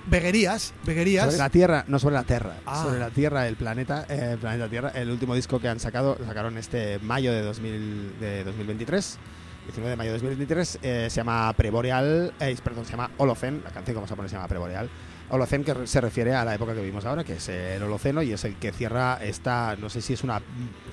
Veguerías, 0.07 0.73
veguerías. 0.85 1.25
Sobre 1.25 1.37
la 1.37 1.49
Tierra, 1.49 1.85
no 1.87 1.99
sobre 1.99 2.15
la 2.15 2.23
Tierra, 2.23 2.53
Ah. 2.65 2.83
sobre 2.83 2.99
la 2.99 3.09
Tierra, 3.09 3.47
el 3.47 3.55
planeta, 3.55 4.05
eh, 4.09 4.29
el 4.33 4.37
planeta 4.37 4.67
Tierra. 4.69 4.89
El 4.95 5.09
último 5.11 5.35
disco 5.35 5.59
que 5.59 5.67
han 5.67 5.79
sacado, 5.79 6.15
lo 6.19 6.25
sacaron 6.25 6.57
este 6.57 6.99
mayo 6.99 7.31
de, 7.31 7.41
2000, 7.41 8.19
de 8.19 8.43
2023. 8.43 9.17
19 9.65 9.89
de 9.89 9.95
mayo 9.95 10.09
de 10.11 10.17
2023 10.19 10.79
eh, 10.83 11.07
se 11.09 11.15
llama 11.15 11.51
Preboreal, 11.53 12.31
eh, 12.39 12.55
perdón, 12.63 12.85
se 12.85 12.91
llama 12.91 13.09
Holocen, 13.17 13.61
la 13.63 13.71
canción 13.71 13.85
que 13.85 13.93
vamos 13.95 14.11
a 14.11 14.15
poner 14.15 14.29
se 14.29 14.35
llama 14.35 14.47
Preboreal. 14.47 14.87
Holocen 15.29 15.63
que 15.63 15.87
se 15.87 15.99
refiere 16.01 16.35
a 16.35 16.45
la 16.45 16.53
época 16.53 16.75
que 16.75 16.81
vivimos 16.81 17.03
ahora, 17.03 17.23
que 17.23 17.33
es 17.33 17.49
el 17.49 17.81
Holoceno 17.81 18.21
y 18.21 18.31
es 18.31 18.43
el 18.45 18.57
que 18.57 18.71
cierra 18.71 19.17
esta, 19.23 19.75
no 19.77 19.89
sé 19.89 20.01
si 20.03 20.13
es 20.13 20.23
una 20.23 20.39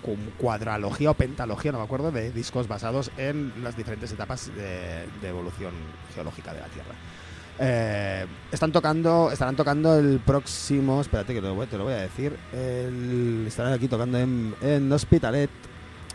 cu- 0.00 0.16
cuadralogía 0.38 1.10
o 1.10 1.14
pentalogía, 1.14 1.70
no 1.70 1.78
me 1.80 1.84
acuerdo, 1.84 2.10
de 2.12 2.32
discos 2.32 2.66
basados 2.66 3.10
en 3.18 3.52
las 3.62 3.76
diferentes 3.76 4.10
etapas 4.10 4.46
de, 4.56 5.04
de 5.20 5.28
evolución 5.28 5.72
geológica 6.14 6.54
de 6.54 6.60
la 6.60 6.66
Tierra. 6.68 6.94
Eh, 7.58 8.26
están 8.50 8.72
tocando, 8.72 9.30
estarán 9.30 9.56
tocando 9.56 9.98
el 9.98 10.20
próximo, 10.20 11.00
espérate 11.00 11.34
que 11.34 11.40
te 11.40 11.46
lo 11.46 11.54
voy, 11.54 11.66
te 11.66 11.76
lo 11.78 11.84
voy 11.84 11.92
a 11.92 11.98
decir, 12.02 12.36
el- 12.52 13.44
estarán 13.46 13.72
aquí 13.74 13.88
tocando 13.88 14.18
en, 14.18 14.54
en 14.62 14.90
Hospitalet, 14.90 15.50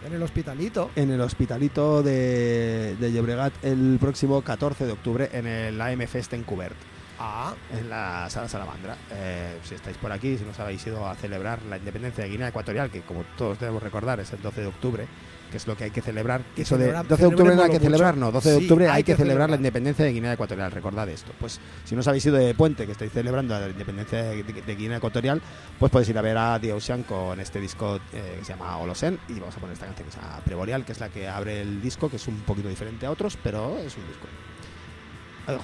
En 0.06 0.14
el 0.14 0.24
hospitalito. 0.24 0.90
en 0.96 1.12
el 1.12 1.22
Hospitalito 1.22 2.02
de, 2.04 2.96
de 3.00 3.12
Llobregat 3.14 3.54
el 3.64 3.98
próximo 4.00 4.42
14 4.42 4.86
de 4.86 4.92
octubre 4.92 5.30
en 5.32 5.48
el 5.48 5.80
AM 5.82 6.06
Fest 6.08 6.34
en 6.34 6.44
Cubert, 6.44 6.76
Ah, 7.20 7.56
en 7.76 7.90
la 7.90 8.30
Sala 8.30 8.48
Salamandra. 8.48 8.96
Eh, 9.12 9.58
si 9.64 9.74
estáis 9.74 9.98
por 9.98 10.12
aquí, 10.12 10.38
si 10.38 10.44
nos 10.44 10.60
habéis 10.60 10.86
ido 10.86 11.08
a 11.08 11.16
celebrar 11.16 11.64
la 11.64 11.78
independencia 11.78 12.24
de 12.24 12.30
Guinea 12.30 12.50
Ecuatorial, 12.50 12.92
que 12.92 13.02
como 13.02 13.24
todos 13.36 13.60
debemos 13.60 13.82
recordar 13.82 14.20
es 14.20 14.32
el 14.34 14.42
12 14.42 14.62
de 14.62 14.68
octubre, 14.68 15.08
que 15.52 15.58
es 15.58 15.66
lo 15.68 15.76
que 15.78 15.86
hay 15.86 15.92
que 15.92 16.02
celebrar. 16.02 16.42
Que 16.56 16.64
eso 16.64 16.78
de 16.78 16.86
Celebra- 16.88 17.04
12 17.04 17.22
de 17.22 17.28
octubre 17.28 17.56
no 17.56 17.64
hay 17.64 17.70
que 17.72 17.80
celebrar, 17.80 18.18
no, 18.18 18.32
12 18.32 18.50
de 18.50 18.58
Sí, 18.58 18.64
octubre 18.66 18.86
hay 18.88 18.92
hay 18.98 19.04
que, 19.04 19.14
que 19.14 19.18
celebrar 19.18 19.50
la 19.50 19.56
independencia 19.56 20.04
de 20.06 20.12
Guinea 20.12 20.34
Ecuatorial, 20.34 20.72
recordad 20.72 21.08
esto. 21.10 21.32
Pues 21.40 21.60
si 21.86 21.96
no 21.96 22.02
os 22.02 22.08
habéis 22.08 22.26
ido 22.26 22.36
de 22.38 22.54
puente, 22.54 22.86
que 22.86 22.92
estáis 22.92 23.12
celebrando 23.12 23.58
la 23.60 23.68
independencia 23.70 24.22
de, 24.24 24.44
de- 24.44 24.62
de 24.62 24.76
Guinea 24.76 24.98
Ecuatorial, 24.98 25.42
pues 25.80 25.92
podéis 25.92 26.10
ir 26.10 26.18
a 26.18 26.22
ver 26.22 26.38
a 26.38 26.60
The 26.60 26.74
Ocean 26.74 27.04
con 27.04 27.40
este 27.40 27.60
disco 27.62 27.98
eh, 28.14 28.36
que 28.40 28.46
se 28.46 28.54
llama 28.54 28.78
Holosen 28.78 29.20
y 29.30 29.40
vamos 29.40 29.56
a 29.56 29.60
poner 29.60 29.74
esta 29.74 29.86
canción 29.86 30.06
que 30.08 30.14
se 30.14 30.20
llama 30.22 30.40
Preboreal, 30.44 30.84
que 30.86 30.92
es 30.92 31.00
la 31.00 31.10
que 31.10 31.28
abre 31.28 31.62
el 31.62 31.82
disco, 31.82 32.10
que 32.10 32.18
es 32.18 32.28
un 32.28 32.38
poquito 32.42 32.68
diferente 32.70 33.06
a 33.06 33.12
otros, 33.12 33.38
pero 33.42 33.78
es 33.80 33.96
un 33.96 34.06
disco. 34.08 34.28
Lo 35.48 35.60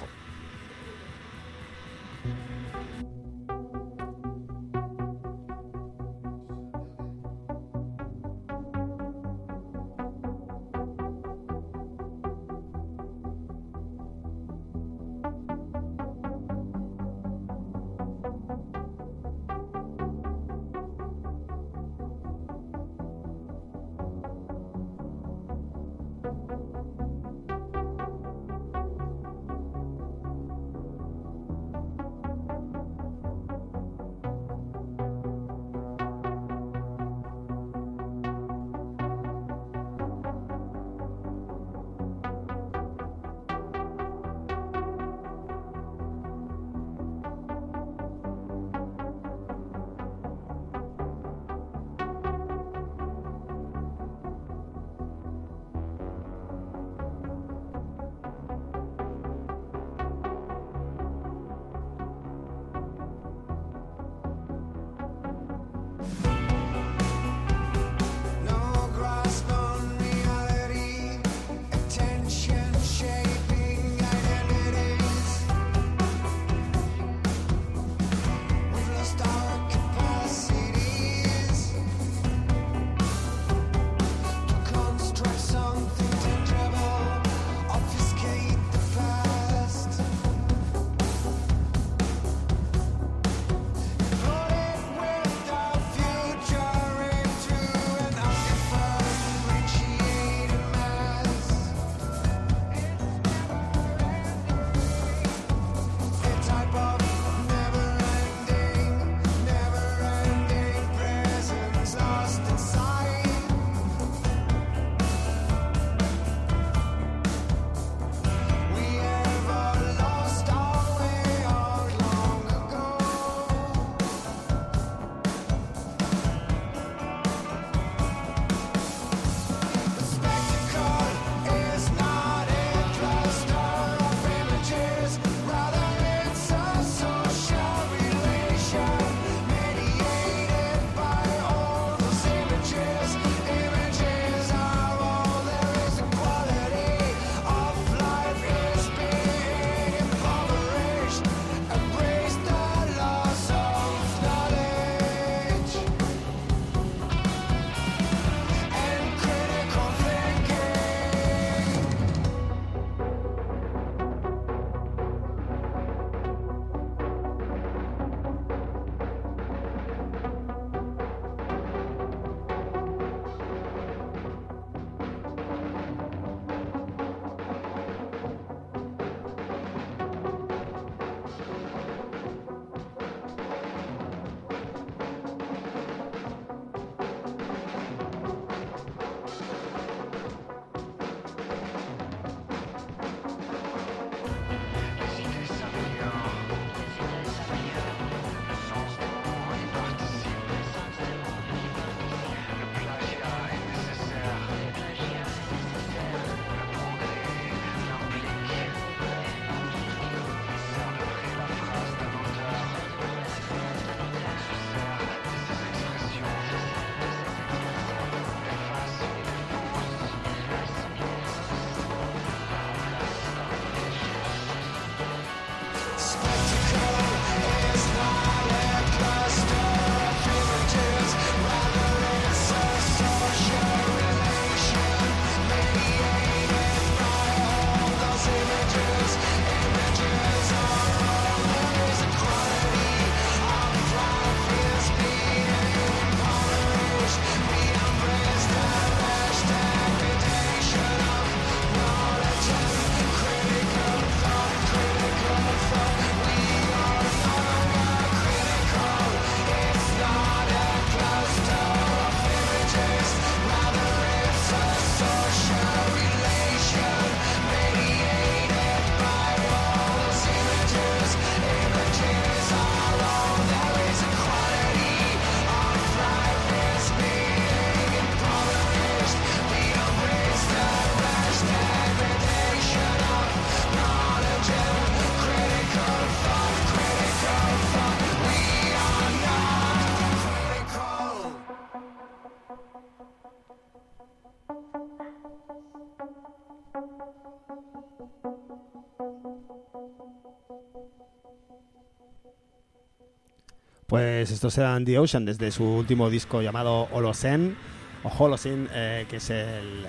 Pues 303.86 304.30
estos 304.30 304.56
eran 304.56 304.84
The 304.84 304.98
Ocean 304.98 305.24
desde 305.24 305.50
su 305.50 305.64
último 305.64 306.08
disco 306.08 306.40
llamado 306.40 306.88
Holocene 306.90 307.54
o 308.02 308.08
Holocene, 308.08 308.68
eh, 308.72 309.06
que 309.08 309.16
es 309.16 309.30
el, 309.30 309.86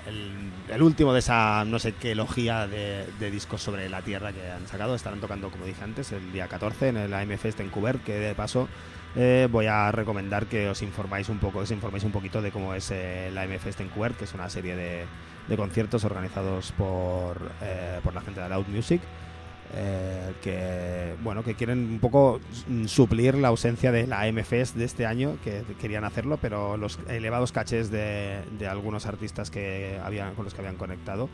último 0.80 1.14
de 1.14 1.20
esa 1.20 1.64
no 1.66 1.80
sé 1.80 1.94
qué 1.94 2.14
logía 2.14 2.68
de, 2.68 3.06
discos 3.32 3.62
sobre 3.62 3.88
la 3.90 4.02
Tierra 4.02 4.34
que 4.34 4.52
han 4.52 4.68
sacado. 4.68 4.96
Estarán 4.96 5.22
tocando, 5.22 5.50
como 5.50 5.66
dije 5.66 5.84
antes, 5.84 6.12
el 6.12 6.32
día 6.34 6.48
14 6.48 6.90
en 6.90 6.98
el 6.98 7.14
AM 7.14 7.38
Fest 7.38 7.60
en 7.62 7.68
Vancouver, 7.68 8.00
que 8.00 8.14
de 8.20 8.36
paso 8.36 8.68
eh, 9.16 9.48
voy 9.50 9.68
a 9.68 9.92
recomendar 9.92 10.48
que 10.48 10.68
os 10.68 10.82
informáis 10.82 11.30
un 11.30 11.40
poco, 11.40 11.60
os 11.60 11.72
informéis 11.72 12.04
un 12.04 12.12
poquito 12.12 12.42
de 12.42 12.52
cómo 12.52 12.74
es 12.74 12.92
eh, 12.92 13.28
el 13.30 13.38
AM 13.38 13.58
Fest 13.60 13.80
en 13.80 13.88
Vancouver, 13.88 14.14
que 14.14 14.26
es 14.26 14.34
una 14.34 14.50
serie 14.50 14.76
de, 14.76 15.06
de 15.48 15.58
conciertos 15.58 16.04
organizados 16.04 16.74
por, 16.74 17.38
eh, 17.62 18.00
por 18.04 18.14
la 18.14 18.22
gente 18.22 18.42
de 18.42 18.50
Loud 18.50 18.68
Music 18.68 19.02
eh, 19.76 20.34
que 20.42 21.16
bueno 21.24 21.44
que 21.44 21.56
quieren 21.56 21.80
un 21.80 22.00
poco 22.00 22.40
mm, 22.68 22.86
suplir 22.86 23.36
la 23.36 23.50
ausencia 23.50 23.92
de 23.92 24.08
la 24.08 24.22
AMFest 24.22 24.76
de 24.76 24.86
este 24.86 25.06
año 25.06 25.38
que 25.44 25.64
querían 25.80 26.04
hacerlo 26.04 26.38
pero 26.42 26.78
los 26.78 27.00
elevados 27.10 27.52
cachés 27.52 27.92
de, 27.92 28.40
de 28.58 28.68
algunos 28.68 29.06
artistas 29.06 29.52
que 29.52 30.00
habían 30.04 30.34
con 30.36 30.46
los 30.46 30.54
que 30.54 30.62
habían 30.62 30.78
conectado 30.78 31.30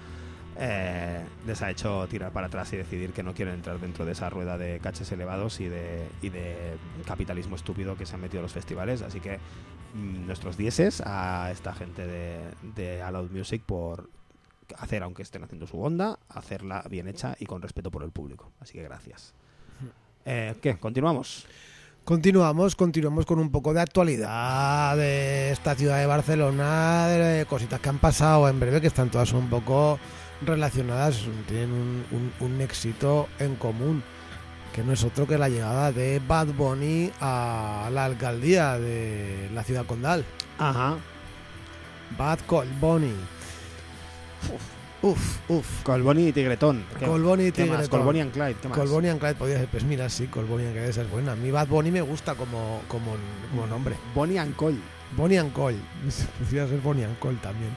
eh, 0.57 1.25
les 1.47 1.61
ha 1.61 1.71
hecho 1.71 2.05
tirar 2.07 2.31
para 2.31 2.47
atrás 2.47 2.71
y 2.73 2.77
decidir 2.77 3.13
que 3.13 3.23
no 3.23 3.33
quieren 3.33 3.55
entrar 3.55 3.79
dentro 3.79 4.05
de 4.05 4.11
esa 4.11 4.29
rueda 4.29 4.57
de 4.57 4.79
caches 4.79 5.11
elevados 5.11 5.59
y 5.61 5.69
de, 5.69 6.07
y 6.21 6.29
de 6.29 6.77
capitalismo 7.05 7.55
estúpido 7.55 7.95
que 7.95 8.05
se 8.05 8.15
han 8.15 8.21
metido 8.21 8.43
los 8.43 8.51
festivales. 8.51 9.01
Así 9.01 9.21
que 9.21 9.39
mm, 9.95 10.27
nuestros 10.27 10.57
dieces 10.57 11.01
a 11.05 11.49
esta 11.51 11.73
gente 11.73 12.05
de, 12.05 12.39
de 12.75 13.01
Aloud 13.01 13.31
Music 13.31 13.63
por 13.65 14.09
hacer, 14.77 15.03
aunque 15.03 15.21
estén 15.23 15.43
haciendo 15.43 15.67
su 15.67 15.81
onda, 15.81 16.19
hacerla 16.29 16.83
bien 16.89 17.07
hecha 17.07 17.35
y 17.39 17.45
con 17.45 17.61
respeto 17.61 17.91
por 17.91 18.03
el 18.03 18.11
público. 18.11 18.51
Así 18.59 18.73
que 18.73 18.83
gracias. 18.83 19.33
Eh, 20.25 20.55
¿Qué? 20.61 20.77
¿Continuamos? 20.77 21.45
Continuamos, 22.03 22.75
continuamos 22.75 23.25
con 23.27 23.37
un 23.39 23.51
poco 23.51 23.73
de 23.75 23.81
actualidad 23.81 24.97
de 24.97 25.51
esta 25.51 25.75
ciudad 25.75 25.99
de 25.99 26.07
Barcelona, 26.07 27.07
de 27.07 27.45
cositas 27.45 27.79
que 27.79 27.89
han 27.89 27.99
pasado 27.99 28.49
en 28.49 28.59
breve, 28.59 28.81
que 28.81 28.87
están 28.87 29.11
todas 29.11 29.31
un 29.33 29.49
poco 29.49 29.99
relacionadas, 30.43 31.19
tienen 31.47 31.71
un, 31.71 32.05
un- 32.11 32.33
un 32.39 32.61
éxito 32.61 33.27
en 33.37 33.55
común, 33.55 34.01
que 34.73 34.83
no 34.83 34.93
es 34.93 35.03
otro 35.03 35.27
que 35.27 35.37
la 35.37 35.47
llegada 35.49 35.91
de 35.91 36.19
Bad 36.27 36.47
Bunny 36.47 37.11
a 37.19 37.89
la 37.93 38.05
alcaldía 38.05 38.79
de 38.79 39.49
la 39.53 39.63
ciudad 39.63 39.85
condal. 39.85 40.25
Ajá. 40.57 40.97
Bad 42.17 42.39
Col 42.47 42.67
Bunny. 42.79 43.13
Uf, 45.03 45.39
uf. 45.49 45.83
Colboni 45.83 46.27
y 46.27 46.31
Tigretón. 46.31 46.85
¿Qué, 46.99 47.05
Colboni 47.05 47.45
y? 47.47 47.51
Tigretón. 47.51 47.87
Colboni 47.87 48.19
and 48.21 48.31
Clyde. 48.31 48.55
¿Qué 48.61 48.67
más? 48.67 48.77
Colboni 48.77 49.09
and 49.09 49.19
Clyde 49.19 49.35
podría 49.35 49.57
ser, 49.57 49.67
pues 49.67 49.83
mira, 49.83 50.07
sí, 50.09 50.27
Colboni 50.27 50.63
and 50.65 50.73
Clyde 50.73 50.89
esa 50.89 51.01
es 51.01 51.09
buena. 51.09 51.31
A 51.31 51.35
mí 51.35 51.49
Bad 51.49 51.67
Bunny 51.67 51.89
me 51.89 52.01
gusta 52.01 52.35
como, 52.35 52.81
como, 52.87 53.15
como 53.49 53.65
nombre. 53.67 53.95
Bonnie 54.13 54.37
and 54.37 54.55
Cole. 54.55 54.77
Bonnie 55.17 55.39
and 55.39 55.51
Cole. 55.53 55.77
Podría 56.39 56.67
ser 56.67 56.79
Bonnie 56.81 57.05
and 57.05 57.17
Cole 57.17 57.37
también. 57.41 57.75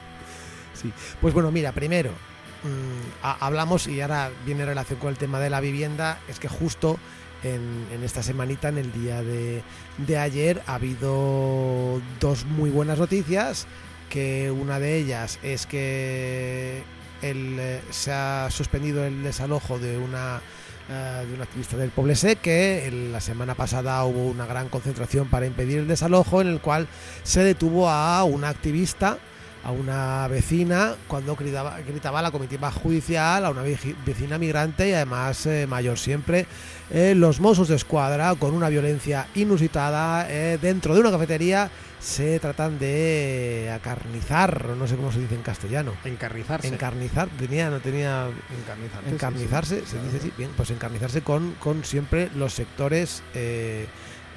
Sí. 0.73 0.91
Pues 1.19 1.33
bueno, 1.33 1.51
mira, 1.51 1.71
primero 1.71 2.11
mm, 2.11 3.23
ha- 3.25 3.37
hablamos 3.45 3.87
y 3.87 4.01
ahora 4.01 4.29
viene 4.45 4.61
en 4.61 4.67
relación 4.67 4.99
con 4.99 5.09
el 5.09 5.17
tema 5.17 5.39
de 5.39 5.49
la 5.49 5.61
vivienda. 5.61 6.19
Es 6.27 6.37
que 6.39 6.47
justo 6.47 6.99
en, 7.43 7.87
en 7.91 8.03
esta 8.03 8.21
semanita, 8.21 8.69
en 8.69 8.77
el 8.77 8.91
día 8.91 9.23
de, 9.23 9.63
de 9.97 10.17
ayer, 10.19 10.61
ha 10.67 10.75
habido 10.75 11.99
dos 12.19 12.45
muy 12.45 12.69
buenas 12.69 12.99
noticias. 12.99 13.65
Que 14.09 14.51
una 14.51 14.79
de 14.79 14.97
ellas 14.97 15.39
es 15.43 15.65
que 15.65 16.83
el, 17.21 17.57
eh, 17.59 17.81
se 17.89 18.11
ha 18.11 18.47
suspendido 18.51 19.05
el 19.05 19.23
desalojo 19.23 19.79
de 19.79 19.97
una 19.97 20.41
eh, 20.87 21.25
de 21.27 21.33
un 21.33 21.41
activista 21.41 21.77
del 21.77 21.89
Poblese 21.89 22.35
que 22.35 22.91
la 23.11 23.19
semana 23.19 23.55
pasada 23.55 24.03
hubo 24.05 24.25
una 24.25 24.45
gran 24.45 24.69
concentración 24.69 25.27
para 25.27 25.47
impedir 25.47 25.79
el 25.79 25.87
desalojo 25.87 26.41
en 26.41 26.47
el 26.47 26.61
cual 26.61 26.87
se 27.23 27.43
detuvo 27.43 27.89
a 27.89 28.23
una 28.23 28.49
activista 28.49 29.17
a 29.65 29.71
una 29.71 30.27
vecina 30.27 30.95
cuando 31.07 31.35
gritaba, 31.35 31.79
gritaba 31.79 32.21
la 32.21 32.29
comitiva 32.29 32.71
judicial, 32.71 33.45
a 33.45 33.49
una 33.49 33.63
vecina 33.63 34.37
migrante 34.37 34.89
y 34.89 34.93
además 34.93 35.45
eh, 35.47 35.65
mayor 35.67 35.97
siempre, 35.97 36.45
eh, 36.91 37.13
los 37.15 37.39
Mossos 37.39 37.67
de 37.67 37.75
Escuadra 37.75 38.35
con 38.35 38.53
una 38.53 38.69
violencia 38.69 39.27
inusitada 39.33 40.27
eh, 40.29 40.59
dentro 40.61 40.93
de 40.93 41.01
una 41.01 41.09
cafetería 41.11 41.71
se 41.99 42.39
tratan 42.39 42.77
de 42.77 43.71
acarnizar, 43.73 44.69
no 44.77 44.87
sé 44.87 44.95
cómo 44.95 45.11
se 45.11 45.19
dice 45.19 45.33
en 45.33 45.41
castellano. 45.41 45.93
Encarnizarse. 46.03 46.67
Encarnizar, 46.67 47.27
tenía, 47.29 47.71
no 47.71 47.79
tenía 47.79 48.27
Encarnizarse. 48.61 49.09
encarnizarse, 49.09 49.75
sí, 49.79 49.81
sí, 49.85 49.89
se 49.89 49.95
claro. 49.97 50.05
dice 50.11 50.17
así, 50.19 50.33
bien, 50.37 50.51
pues 50.55 50.69
encarnizarse 50.69 51.21
con, 51.21 51.53
con 51.55 51.83
siempre 51.83 52.29
los 52.35 52.53
sectores 52.53 53.23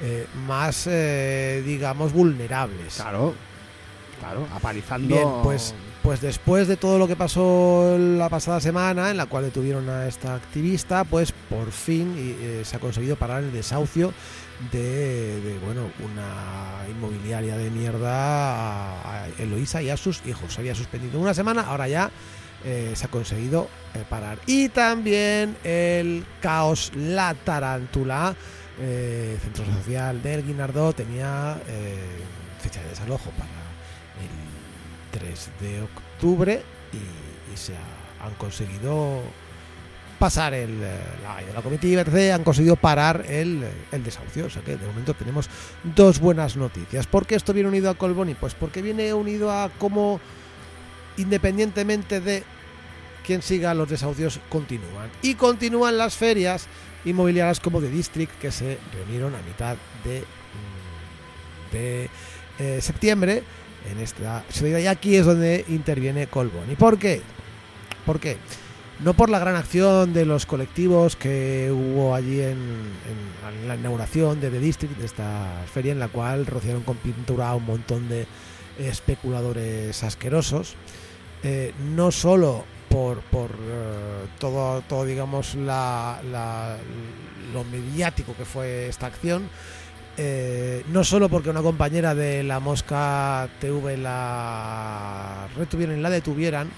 eh, 0.01 0.27
más, 0.47 0.87
eh, 0.87 1.63
digamos, 1.67 2.13
vulnerables. 2.13 2.95
Claro. 2.95 3.35
Claro. 4.21 4.47
Apalizando. 4.55 5.09
Bien, 5.09 5.29
pues, 5.43 5.75
pues 6.03 6.21
después 6.21 6.69
de 6.69 6.77
todo 6.77 6.99
lo 6.99 7.07
que 7.07 7.17
pasó 7.17 7.97
la 7.99 8.29
pasada 8.29 8.61
semana, 8.61 9.11
en 9.11 9.17
la 9.17 9.27
cual 9.27 9.45
detuvieron 9.45 9.89
a 9.89 10.07
esta 10.07 10.35
activista, 10.35 11.05
pues 11.05 11.33
por 11.33 11.71
fin 11.71 12.15
eh, 12.17 12.63
se 12.65 12.77
ha 12.77 12.81
conseguido 12.81 13.17
parar 13.17 13.43
el 13.43 13.53
desahucio 13.53 14.13
de, 14.73 15.41
de, 15.41 15.59
bueno 15.61 15.83
una 16.05 16.91
inmobiliaria 16.91 17.57
de 17.57 17.71
mierda 17.71 18.11
a, 18.13 19.25
a 19.25 19.29
Eloísa 19.39 19.83
y 19.83 19.91
a 19.91 19.97
sus 19.97 20.25
hijos. 20.27 20.55
Se 20.55 20.61
había 20.61 20.75
suspendido 20.75 21.21
una 21.21 21.35
semana, 21.35 21.63
ahora 21.63 21.87
ya 21.89 22.11
eh, 22.65 22.93
se 22.95 23.07
ha 23.07 23.09
conseguido 23.09 23.69
eh, 23.95 24.05
parar. 24.09 24.39
Y 24.47 24.69
también 24.69 25.57
el 25.63 26.25
caos 26.41 26.91
La 26.97 27.35
Tarántula, 27.35 28.35
eh, 28.81 29.39
centro 29.43 29.65
social 29.65 30.23
del 30.23 30.45
Guinardó, 30.45 30.93
tenía 30.93 31.61
eh, 31.69 31.97
fecha 32.61 32.83
de 32.83 32.89
desalojo 32.89 33.31
para 33.31 33.58
3 35.11 35.51
de 35.61 35.83
octubre 35.83 36.63
y, 36.93 37.57
se 37.57 37.75
ha- 37.75 38.27
han 38.27 38.35
conseguido 38.35 39.21
pasar 40.19 40.53
el, 40.55 40.83
eh, 40.83 40.99
la, 41.23 41.41
la 41.55 41.63
comitiva, 41.63 42.03
han 42.35 42.43
conseguido 42.45 42.75
parar 42.77 43.25
el, 43.29 43.63
eh, 43.63 43.71
el 43.93 44.03
desahucio. 44.05 44.47
O 44.47 44.51
sea 44.51 44.63
que 44.63 44.77
de 44.77 44.87
momento 44.87 45.15
tenemos 45.15 45.49
dos 45.83 46.19
buenas 46.19 46.57
noticias. 46.57 47.07
¿Por 47.07 47.27
qué 47.27 47.35
esto 47.37 47.53
viene 47.53 47.69
unido 47.69 47.91
a 47.91 47.95
Colboni? 47.95 48.35
Pues 48.35 48.55
porque 48.55 48.83
viene 48.83 49.13
unido 49.15 49.51
a 49.53 49.71
cómo, 49.79 50.21
independientemente 51.17 52.21
de 52.21 52.43
quién 53.25 53.43
siga, 53.43 53.75
los 53.75 53.89
desahucios 53.89 54.41
continúan. 54.49 55.11
Y 55.23 55.35
continúan 55.35 55.97
las 55.99 56.17
ferias 56.17 56.67
inmobiliarias 57.05 57.61
como 57.61 57.81
The 57.81 57.89
District, 57.91 58.33
que 58.41 58.51
se 58.51 58.79
reunieron 58.93 59.35
a 59.35 59.43
mitad 59.43 59.77
de, 60.05 60.21
mm, 60.21 61.73
de 61.73 62.11
eh, 62.59 62.81
septiembre 62.81 63.43
en 63.91 63.99
esta 63.99 64.45
ciudad. 64.51 64.79
Y 64.79 64.87
aquí 64.87 65.17
es 65.17 65.25
donde 65.27 65.65
interviene 65.69 66.27
Colboni. 66.27 66.75
¿Por 66.77 66.99
qué? 66.99 67.23
¿Por 68.05 68.21
qué? 68.21 68.37
No 69.01 69.15
por 69.15 69.31
la 69.31 69.39
gran 69.39 69.55
acción 69.55 70.13
de 70.13 70.25
los 70.25 70.45
colectivos 70.45 71.15
que 71.15 71.71
hubo 71.73 72.15
allí 72.17 72.41
en 72.41 72.59
la 73.69 73.77
inauguración 73.77 74.41
de 74.41 74.51
The 74.51 74.59
District, 74.59 74.97
de 74.99 75.07
esta 75.07 75.63
feria 75.73 75.93
en 75.93 76.01
la 76.01 76.09
cual 76.09 76.47
rociaron 76.47 76.83
con 76.83 76.97
pintura 76.97 77.51
a 77.51 77.55
un 77.55 77.65
montón 77.65 78.09
de 78.09 78.27
especuladores 78.79 80.03
asquerosos. 80.03 80.75
Eh, 81.45 81.73
no 81.95 82.11
solo 82.11 82.65
por, 82.89 83.21
por 83.21 83.51
eh, 83.53 84.27
todo, 84.41 84.81
todo, 84.83 85.05
digamos, 85.05 85.55
la, 85.55 86.21
la- 86.33 86.77
lo 87.53 87.63
mediático 87.65 88.35
que 88.37 88.45
fue 88.45 88.89
esta 88.89 89.07
acción, 89.07 89.49
eh, 90.19 90.85
no 90.89 91.05
solo 91.05 91.29
porque 91.29 91.51
una 91.51 91.63
compañera 91.63 92.13
de 92.13 92.43
la 92.43 92.59
Mosca 92.59 93.49
TV 93.61 93.97
la 93.97 95.47
retuvieran 95.57 95.97
y 95.97 96.03
la 96.03 96.11
detuvieran 96.11 96.69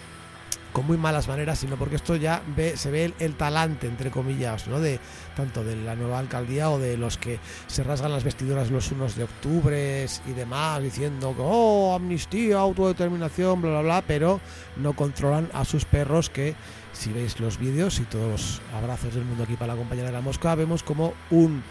con 0.72 0.86
muy 0.86 0.99
malas 0.99 1.26
maneras, 1.26 1.59
sino 1.59 1.76
porque 1.76 1.97
esto 1.97 2.16
ya 2.16 2.43
ve, 2.55 2.76
se 2.76 2.91
ve 2.91 3.07
el, 3.07 3.14
el 3.18 3.34
talante, 3.34 3.86
entre 3.86 4.11
comillas, 4.11 4.68
¿no? 4.68 4.78
de 4.78 5.01
tanto 5.34 5.64
de 5.64 5.74
la 5.74 5.97
nueva 5.97 6.18
alcaldía 6.18 6.70
o 6.70 6.78
de 6.78 6.99
los 6.99 7.16
que 7.16 7.41
se 7.66 7.82
rasgan 7.82 8.12
las 8.12 8.24
vestiduras 8.24 8.70
los 8.70 8.93
unos 8.93 9.16
de 9.16 9.24
octubre 9.24 10.07
y 10.26 10.32
demás, 10.32 10.82
diciendo 10.82 11.34
que, 11.34 11.43
oh, 11.43 11.95
amnistía, 11.95 12.59
autodeterminación, 12.59 13.62
bla, 13.62 13.70
bla, 13.70 13.80
bla, 13.80 14.05
pero 14.07 14.41
no 14.76 14.93
controlan 14.93 15.49
a 15.55 15.64
sus 15.64 15.86
perros 15.86 16.30
que, 16.30 16.55
si 16.93 17.12
veis 17.12 17.41
los 17.41 17.59
vídeos 17.59 17.99
y 18.01 18.05
todos 18.05 18.30
los 18.30 18.61
abrazos 18.74 19.14
del 19.14 19.24
mundo 19.24 19.45
aquí 19.45 19.55
para 19.55 19.72
la 19.72 19.78
compañera 19.78 20.09
de 20.09 20.12
la 20.12 20.20
mosca, 20.20 20.55
vemos 20.55 20.82
como 20.82 21.14
un 21.30 21.62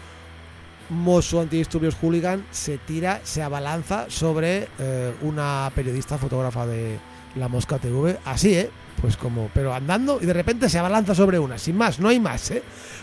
mozo 0.90 1.40
antidisturbios 1.40 1.94
hooligan 1.94 2.44
se 2.50 2.78
tira, 2.78 3.20
se 3.24 3.42
abalanza 3.42 4.06
sobre 4.08 4.68
eh, 4.78 5.14
una 5.22 5.70
periodista 5.74 6.18
fotógrafa 6.18 6.66
de 6.66 6.98
la 7.36 7.48
Mosca 7.48 7.78
TV, 7.78 8.18
así, 8.24 8.54
¿eh? 8.54 8.70
Pues 9.00 9.16
como, 9.16 9.48
pero 9.54 9.72
andando 9.72 10.18
y 10.20 10.26
de 10.26 10.32
repente 10.34 10.68
se 10.68 10.78
abalanza 10.78 11.14
sobre 11.14 11.38
una, 11.38 11.56
sin 11.58 11.76
más, 11.76 12.00
no 12.00 12.08
hay 12.08 12.20
más, 12.20 12.50
¿eh? 12.50 12.62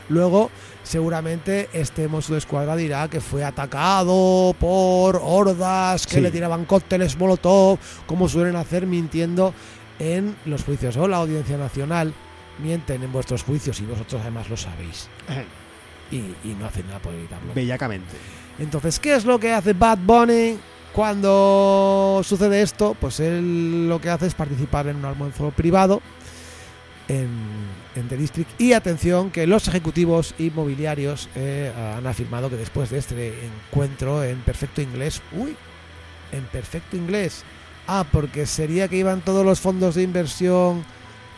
Luego, 0.10 0.52
seguramente 0.84 1.70
este 1.74 2.08
mozo 2.08 2.34
de 2.34 2.40
escuadra 2.40 2.76
dirá 2.76 3.08
que 3.08 3.20
fue 3.22 3.44
atacado 3.44 4.54
por 4.60 5.20
hordas 5.24 6.06
que 6.06 6.16
Sí. 6.16 6.22
le 6.22 6.30
tiraban 6.30 6.66
cócteles 6.66 7.18
molotov, 7.18 7.80
como 8.06 8.30
suelen 8.30 8.56
hacer 8.58 8.86
mintiendo 8.86 9.54
en 10.00 10.36
los 10.46 10.64
juicios. 10.64 10.96
O 10.98 11.08
la 11.08 11.18
Audiencia 11.18 11.58
Nacional 11.58 12.14
mienten 12.60 13.02
en 13.02 13.12
vuestros 13.12 13.44
juicios 13.44 13.80
y 13.80 13.86
vosotros 13.86 14.22
además 14.22 14.50
lo 14.50 14.58
sabéis. 14.58 15.08
y, 16.12 16.18
y 16.18 16.55
no 16.60 16.66
hacen 16.66 16.88
nada 16.88 16.99
por 16.99 17.14
evitarlo. 17.14 17.53
Bellacamente. 17.53 18.16
Entonces, 18.60 18.99
¿qué 18.99 19.16
es 19.16 19.26
lo 19.26 19.39
que 19.39 19.53
hace 19.53 19.74
Bad 19.74 19.99
Bunny 19.99 20.58
cuando 20.93 22.22
sucede 22.24 22.62
esto? 22.62 22.95
Pues 22.99 23.20
él 23.20 23.88
lo 23.88 24.01
que 24.01 24.10
hace 24.10 24.28
es 24.28 24.34
participar 24.34 24.88
en 24.88 24.97
un 24.97 25.05
almuerzo 25.05 25.51
privado 25.51 26.01
en, 27.08 27.30
en 27.95 28.08
The 28.08 28.18
District. 28.18 28.49
Y 28.60 28.74
atención, 28.74 29.30
que 29.32 29.47
los 29.47 29.68
ejecutivos 29.68 30.34
inmobiliarios 30.38 31.30
eh, 31.36 31.72
han 31.97 32.08
afirmado 32.08 32.49
que 32.49 32.55
después 32.55 32.89
de 32.89 32.97
este 32.97 33.34
encuentro 33.45 34.24
en 34.24 34.39
perfecto 34.39 34.82
inglés, 34.82 35.22
uy, 35.34 35.55
en 36.32 36.43
perfecto 36.45 36.97
inglés. 36.97 37.43
Ah, 37.88 38.05
porque 38.12 38.45
sería 38.45 38.88
que 38.88 38.97
iban 38.97 39.22
todos 39.22 39.45
los 39.45 39.62
fondos 39.62 39.95
de 39.95 40.03
inversión 40.03 40.84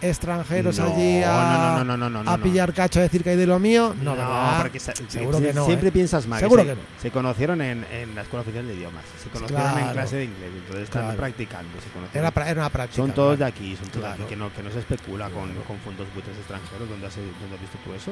extranjeros 0.01 0.79
allí 0.79 1.21
a, 1.23 1.81
a 1.81 2.37
pillar 2.37 2.73
cacho 2.73 2.99
a 2.99 3.03
decir 3.03 3.23
que 3.23 3.31
hay 3.31 3.37
de 3.37 3.45
lo 3.47 3.59
mío. 3.59 3.93
No, 4.01 4.15
No, 4.15 4.57
porque 4.61 4.79
se- 4.79 4.93
Seguro 5.07 5.37
se- 5.39 5.47
que 5.47 5.53
no, 5.53 5.65
Siempre 5.65 5.89
¿eh? 5.89 5.91
piensas 5.91 6.27
mal. 6.27 6.39
Seguro 6.39 6.63
se, 6.63 6.69
que 6.69 6.75
no. 6.75 6.81
Se 7.01 7.11
conocieron 7.11 7.61
en, 7.61 7.85
en 7.91 8.15
la 8.15 8.21
Escuela 8.21 8.41
Oficial 8.41 8.67
de 8.67 8.75
Idiomas. 8.75 9.03
Se 9.23 9.29
conocieron 9.29 9.77
en 9.79 9.89
clase 9.91 10.15
de 10.17 10.23
inglés. 10.25 10.49
Entonces 10.55 10.83
están 10.83 11.01
Claro. 11.03 11.17
practicando. 11.17 11.69
Se 11.83 11.89
conocieron. 11.89 12.25
Era, 12.27 12.33
pra- 12.33 12.47
era 12.49 12.61
una 12.61 12.69
práctica. 12.69 13.01
son 13.01 13.11
todos 13.13 13.39
de 13.39 13.45
aquí, 13.45 13.75
son 13.77 13.89
todos 13.89 14.05
de 14.05 14.11
aquí. 14.11 14.23
Que 14.29 14.35
no, 14.35 14.53
que 14.53 14.63
no 14.63 14.71
se 14.71 14.79
especula 14.79 15.29
con, 15.29 15.53
con 15.67 15.77
fondos 15.79 16.07
buitres 16.13 16.37
extranjeros. 16.37 16.89
¿Dónde 16.89 17.07
has, 17.07 17.15
¿Dónde 17.15 17.55
has 17.55 17.61
visto 17.61 17.77
tú 17.83 17.93
eso? 17.93 18.11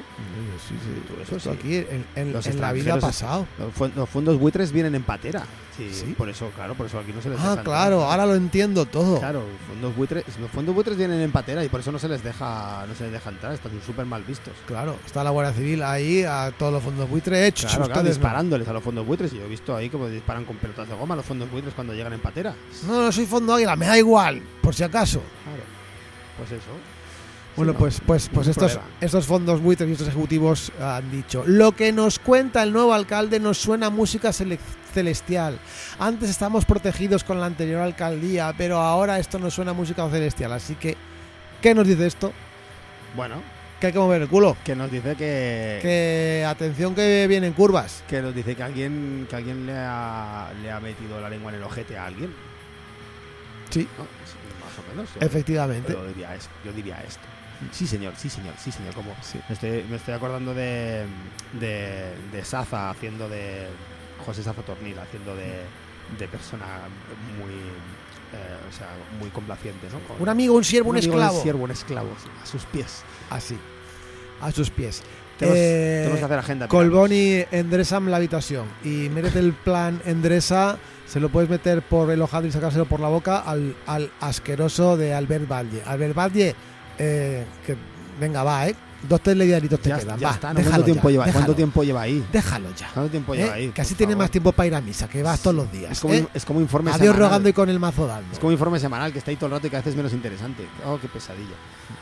Sí, 0.67 0.75
sí, 0.81 1.03
Tú 1.07 1.21
eso 1.35 1.39
sí. 1.39 1.49
aquí 1.57 1.75
en, 1.77 2.05
en- 2.15 2.33
Los 2.33 2.47
en 2.47 2.59
la 2.61 2.71
vida 2.73 2.95
ha 2.95 2.99
pasado. 2.99 3.47
Los, 3.59 3.73
fon- 3.73 3.93
los 3.95 4.09
fondos 4.09 4.37
buitres 4.39 4.71
vienen 4.71 4.95
en 4.95 5.03
patera. 5.03 5.43
Sí, 5.77 5.91
¿Sí? 5.93 6.15
Por 6.17 6.27
eso, 6.27 6.49
claro, 6.55 6.73
por 6.73 6.87
eso 6.87 6.97
aquí 6.97 7.11
no 7.13 7.21
se 7.21 7.29
les 7.29 7.39
Ah, 7.39 7.61
claro, 7.63 8.03
ahora 8.03 8.25
lo 8.25 8.33
entiendo 8.33 8.85
todo. 8.87 9.19
Claro, 9.19 9.41
los 9.41 9.67
fondos 9.67 9.95
buitres, 9.95 10.23
los 10.39 10.49
fondos 10.49 10.73
buitres 10.73 10.97
vienen 10.97 11.21
en 11.21 11.31
patera 11.31 11.63
y 11.63 11.69
por 11.69 11.76
eso 11.79 11.91
no 11.91 11.99
se 11.99 12.07
les 12.07 12.23
deja, 12.23 12.85
no 12.87 12.95
se 12.95 13.03
les 13.05 13.13
deja 13.13 13.29
entrar, 13.29 13.53
están 13.53 13.71
súper 13.85 14.05
mal 14.05 14.23
vistos. 14.23 14.53
Claro, 14.65 14.95
está 15.05 15.23
la 15.23 15.29
Guardia 15.29 15.53
Civil 15.53 15.83
ahí 15.83 16.23
a 16.23 16.51
todos 16.57 16.73
los 16.73 16.83
fondos 16.83 17.09
buitre 17.09 17.47
hechos. 17.47 17.71
Claro, 17.71 17.85
claro, 17.85 17.99
ustedes 17.99 18.17
no. 18.17 18.23
disparándoles 18.23 18.67
a 18.67 18.73
los 18.73 18.83
fondos 18.83 19.05
buitres. 19.05 19.33
Y 19.33 19.37
yo 19.37 19.45
he 19.45 19.47
visto 19.47 19.75
ahí 19.75 19.89
como 19.89 20.07
disparan 20.07 20.45
con 20.45 20.57
pelotas 20.57 20.87
de 20.87 20.95
goma 20.95 21.13
a 21.13 21.17
los 21.17 21.25
fondos 21.25 21.49
buitres 21.51 21.73
cuando 21.73 21.93
llegan 21.93 22.13
en 22.13 22.19
patera. 22.19 22.53
No, 22.85 23.01
no 23.03 23.11
soy 23.11 23.25
fondo 23.25 23.53
águila, 23.53 23.75
me 23.75 23.85
da 23.87 23.97
igual, 23.97 24.41
por 24.61 24.73
si 24.75 24.83
acaso. 24.83 25.21
Claro. 25.43 25.63
Pues 26.37 26.51
eso. 26.51 26.71
Bueno, 27.55 27.71
Sí, 27.71 27.77
pues, 27.79 28.01
pues, 28.05 28.29
pues 28.31 28.47
ningún 28.47 28.49
estos, 28.51 28.73
problema. 28.73 28.95
estos 29.01 29.25
fondos 29.25 29.61
buitres 29.61 29.89
y 29.89 29.93
estos 29.93 30.07
ejecutivos 30.09 30.71
han 30.79 31.09
dicho, 31.09 31.43
lo 31.47 31.71
que 31.71 31.91
nos 31.91 32.19
cuenta 32.19 32.61
el 32.61 32.71
nuevo 32.71 32.93
alcalde 32.93 33.39
nos 33.39 33.57
suena 33.57 33.87
a 33.87 33.89
música 33.89 34.31
celestial. 34.31 35.57
Antes 35.97 36.29
estábamos 36.29 36.65
protegidos 36.65 37.23
con 37.23 37.39
la 37.39 37.47
anterior 37.47 37.81
alcaldía, 37.81 38.53
pero 38.55 38.77
ahora 38.77 39.17
esto 39.17 39.39
nos 39.39 39.55
suena 39.55 39.71
a 39.71 39.73
música 39.73 40.07
celestial. 40.07 40.53
Así 40.53 40.75
que, 40.75 40.95
¿qué 41.61 41.73
nos 41.75 41.87
dice 41.87 42.05
esto? 42.07 42.33
Bueno, 43.15 43.41
Que 43.79 43.87
hay 43.87 43.93
que 43.93 43.99
mover 43.99 44.21
el 44.23 44.27
culo. 44.27 44.57
que 44.63 44.75
nos 44.75 44.89
dice 44.91 45.15
que, 45.15 45.79
Que 45.81 46.45
atención 46.47 46.95
que 46.95 47.25
vienen 47.27 47.53
curvas. 47.53 48.03
que 48.07 48.21
nos 48.21 48.33
dice 48.33 48.55
que 48.55 48.63
alguien 48.63 49.27
que 49.29 49.35
alguien 49.35 49.65
le 49.65 49.73
ha, 49.77 50.51
le 50.61 50.71
ha 50.71 50.79
metido 50.79 51.19
la 51.21 51.29
lengua 51.29 51.51
en 51.51 51.57
el 51.59 51.63
ojete 51.63 51.97
a 51.97 52.05
alguien. 52.05 52.33
Sí, 53.69 53.87
Más 53.97 54.77
o 54.79 54.89
menos. 54.89 55.09
efectivamente. 55.19 55.93
Yo 55.93 56.05
diría, 56.07 56.35
es- 56.35 56.49
yo 56.65 56.71
diría 56.73 57.01
esto. 57.07 57.21
Sí, 57.71 57.87
señor, 57.87 58.13
sí, 58.17 58.29
señor, 58.29 58.53
sí, 58.57 58.71
señor. 58.71 58.93
Como 58.93 59.15
Sí. 59.21 59.39
me, 59.47 59.53
estoy, 59.53 59.83
me 59.89 59.95
estoy 59.97 60.13
acordando 60.13 60.53
de, 60.53 61.05
de, 61.59 62.13
de 62.31 62.45
Saza 62.45 62.89
haciendo 62.91 63.27
de. 63.29 63.67
José 64.25 64.43
Saza 64.43 64.61
Tornil 64.61 64.97
haciendo 64.99 65.35
de, 65.35 65.61
de 66.19 66.27
persona 66.27 66.65
muy. 67.39 67.51
Eh, 68.33 68.69
o 68.69 68.73
sea, 68.77 68.87
muy 69.19 69.29
complaciente, 69.29 69.87
¿no? 69.91 69.99
Con- 70.07 70.21
Un 70.21 70.29
amigo, 70.29 70.55
un 70.55 70.63
siervo, 70.63 70.89
un, 70.91 70.97
esclavo. 70.97 71.37
Un 71.37 71.43
siervo, 71.43 71.63
un 71.63 71.71
esclavo, 71.71 72.09
a 72.41 72.45
sus 72.45 72.63
pies. 72.65 73.03
Así, 73.29 73.57
a 74.41 74.51
sus 74.51 74.69
pies. 74.69 75.01
Tenemos, 75.37 75.57
Eh, 75.59 75.97
tenemos 76.03 76.19
que 76.19 76.25
hacer 76.25 76.39
agenda. 76.39 76.67
Colboni 76.67 77.43
endresa 77.51 77.99
la 77.99 78.17
habitación 78.17 78.65
y 78.83 79.09
métete 79.09 79.37
el 79.39 79.53
plan 79.53 80.01
endresa, 80.05 80.77
se 81.05 81.19
lo 81.19 81.29
puedes 81.29 81.49
meter 81.49 81.83
por 81.83 82.09
el 82.11 82.21
ojado 82.21 82.47
y 82.47 82.51
sacárselo 82.51 82.85
por 82.85 82.99
la 82.99 83.07
boca 83.07 83.39
al, 83.39 83.75
al 83.85 84.11
asqueroso 84.19 84.97
de 84.97 85.13
Albert 85.13 85.47
Valle. 85.47 85.83
Albert 85.85 86.15
Valle, 86.17 86.55
eh, 86.97 87.45
que 87.65 87.77
venga, 88.19 88.43
va, 88.43 88.67
¿eh? 88.67 88.75
Dos 89.03 89.21
telediaritos 89.21 89.79
te 89.79 89.89
ya, 89.89 89.99
quedan, 89.99 90.19
ya 90.19 90.27
va, 90.29 90.33
está, 90.33 90.53
¿no? 90.53 90.61
¿Cuánto 90.61 90.83
tiempo, 90.83 91.09
lleva, 91.09 91.25
¿Cuánto 91.31 91.55
tiempo 91.55 91.83
lleva 91.83 92.01
ahí? 92.01 92.25
Déjalo 92.31 92.69
ya. 92.75 92.89
¿Cuánto 92.93 93.11
tiempo 93.11 93.35
¿eh? 93.35 93.37
lleva 93.37 93.53
ahí? 93.53 93.67
Por 93.69 93.85
tiene 93.85 94.15
más 94.15 94.31
tiempo 94.31 94.51
para 94.51 94.67
ir 94.67 94.75
a 94.75 94.81
misa, 94.81 95.07
que 95.07 95.21
vas 95.21 95.39
todos 95.39 95.55
los 95.55 95.71
días. 95.71 95.91
Es 95.91 95.99
como, 95.99 96.13
¿eh? 96.15 96.27
es 96.33 96.45
como 96.45 96.59
informe 96.61 96.89
Adiós 96.91 97.01
semanal. 97.13 97.21
rogando 97.29 97.49
y 97.49 97.53
con 97.53 97.69
el 97.69 97.79
mazo 97.79 98.07
dando. 98.07 98.33
Es 98.33 98.39
como 98.39 98.51
informe 98.51 98.79
semanal 98.79 99.11
que 99.13 99.19
está 99.19 99.29
ahí 99.31 99.37
todo 99.37 99.47
el 99.47 99.51
rato 99.53 99.67
y 99.67 99.69
cada 99.69 99.81
vez 99.83 99.91
es 99.91 99.95
menos 99.95 100.13
interesante. 100.13 100.65
Oh, 100.85 100.97
qué 100.99 101.07
pesadilla. 101.07 101.55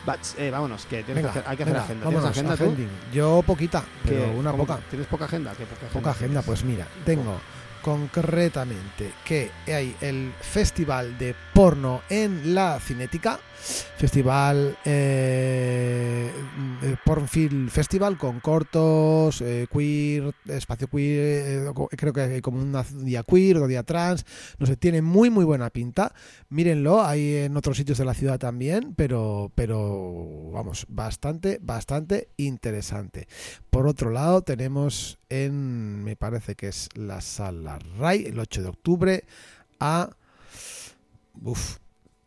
Bats, 0.05 0.35
eh, 0.37 0.49
vámonos, 0.49 0.85
que 0.85 1.03
tienes 1.03 1.15
Venga, 1.23 1.33
que 1.33 1.39
hacer- 1.39 1.49
hay 1.49 1.57
que 1.57 1.63
hacer 1.63 1.73
venga, 1.73 1.83
agenda. 1.85 2.05
¿Tienes 2.05 2.23
vámonos, 2.23 2.37
agenda 2.37 2.57
tú? 2.57 2.75
Yo 3.13 3.43
poquita, 3.45 3.83
pero 4.05 4.31
una 4.31 4.51
¿Cómo 4.51 4.65
poca. 4.65 4.79
¿Tienes 4.89 5.07
poca 5.07 5.25
agenda? 5.25 5.51
¿Qué 5.51 5.65
poca 5.65 5.75
agenda? 5.85 5.93
Poca 5.99 6.09
agenda, 6.11 6.41
tienes? 6.41 6.45
pues 6.45 6.63
mira, 6.63 6.87
tengo 7.05 7.39
concretamente 7.85 9.11
que 9.23 9.51
hay 9.67 9.95
el 10.01 10.33
Festival 10.41 11.19
de 11.19 11.35
Porno 11.53 12.01
en 12.09 12.55
la 12.55 12.79
Cinética, 12.79 13.39
Festival 13.97 14.75
eh, 14.83 16.31
eh, 16.83 16.95
Pornfilm 17.05 17.69
Festival 17.69 18.17
con 18.17 18.39
cortos, 18.39 19.41
eh, 19.41 19.67
queer, 19.71 20.33
espacio 20.47 20.87
queer, 20.87 21.67
eh, 21.67 21.73
creo 21.95 22.11
que 22.11 22.21
hay 22.21 22.41
como 22.41 22.57
un 22.57 23.05
día 23.05 23.21
queer, 23.21 23.57
otro 23.57 23.67
día 23.67 23.83
trans, 23.83 24.25
no 24.57 24.65
sé, 24.65 24.77
tiene 24.77 25.03
muy 25.03 25.29
muy 25.29 25.45
buena 25.45 25.69
pinta. 25.69 26.13
Mírenlo, 26.49 27.03
hay 27.03 27.35
en 27.35 27.55
otros 27.55 27.77
sitios 27.77 27.99
de 27.99 28.05
la 28.05 28.15
ciudad 28.15 28.39
también, 28.39 28.95
pero 28.95 29.51
pero 29.53 30.49
vamos, 30.51 30.87
bastante 30.89 31.59
bastante 31.61 32.29
interesante. 32.37 33.27
Por 33.69 33.87
otro 33.87 34.09
lado, 34.09 34.41
tenemos 34.41 35.19
en, 35.29 36.03
me 36.03 36.15
parece 36.15 36.55
que 36.55 36.67
es 36.67 36.89
la 36.95 37.21
sala 37.21 37.74
RAI, 37.79 38.25
el 38.25 38.39
8 38.39 38.61
de 38.63 38.67
octubre, 38.69 39.23
a 39.79 40.09
uf, 41.41 41.77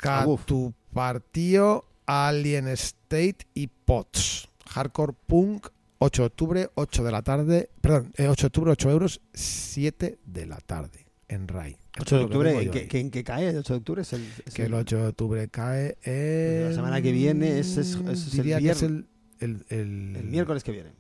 A 0.04 0.24
buf. 0.24 0.40
Catu 0.44 0.72
Partido, 0.92 1.84
Alien 2.06 2.68
State 2.68 3.38
y 3.54 3.66
POTS. 3.68 4.48
Hardcore 4.66 5.14
Punk, 5.26 5.68
8 5.98 6.22
de 6.22 6.26
octubre, 6.26 6.70
8 6.74 7.04
de 7.04 7.10
la 7.12 7.22
tarde, 7.22 7.70
perdón, 7.80 8.12
eh, 8.16 8.28
8 8.28 8.42
de 8.42 8.46
octubre, 8.46 8.70
8 8.72 8.90
euros, 8.90 9.20
7 9.32 10.18
de 10.24 10.46
la 10.46 10.58
tarde 10.58 11.06
en 11.28 11.48
RAI. 11.48 11.72
Esto 11.72 12.02
8 12.02 12.18
de 12.18 12.24
octubre, 12.24 12.48
tengo 12.50 12.60
¿en 12.60 12.66
yo 12.66 12.72
qué, 12.72 12.86
qué- 12.88 13.10
qué 13.10 13.24
cae? 13.24 13.48
¿El 13.48 13.56
8 13.58 13.72
de 13.72 13.78
octubre 13.78 14.02
es 14.02 14.12
el. 14.12 14.24
es 14.46 14.54
Que 14.54 14.62
el 14.62 14.68
el- 14.68 14.74
8 14.74 14.96
de 14.98 15.06
octubre 15.08 15.48
cae 15.48 15.96
en... 16.04 16.68
La 16.70 16.74
semana 16.74 17.02
que 17.02 17.10
viene 17.12 17.58
es- 17.58 17.76
es- 17.76 17.96
es 17.96 18.24
el 18.26 18.30
diría 18.30 18.58
que 18.60 18.70
es 18.70 18.80
viernes. 18.80 19.04
el, 19.40 19.66
el, 19.70 19.78
el- 19.80 20.16
el 20.16 20.24
miércoles 20.26 20.62
que 20.62 20.72
viene. 20.72 20.90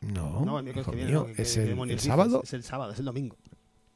No, 0.00 0.44
No, 0.44 0.58
el 0.58 0.64
miércoles 0.64 0.88
que 0.88 0.96
viene. 0.96 1.10
mío, 1.10 1.26
no, 1.28 1.34
¿qué- 1.34 1.42
es 1.42 1.56
el, 1.56 2.00
sábado. 2.00 2.40
Es 2.42 2.52
el 2.54 2.62
sábado, 2.62 2.92
es 2.92 2.98
el 2.98 3.04
domingo. 3.04 3.36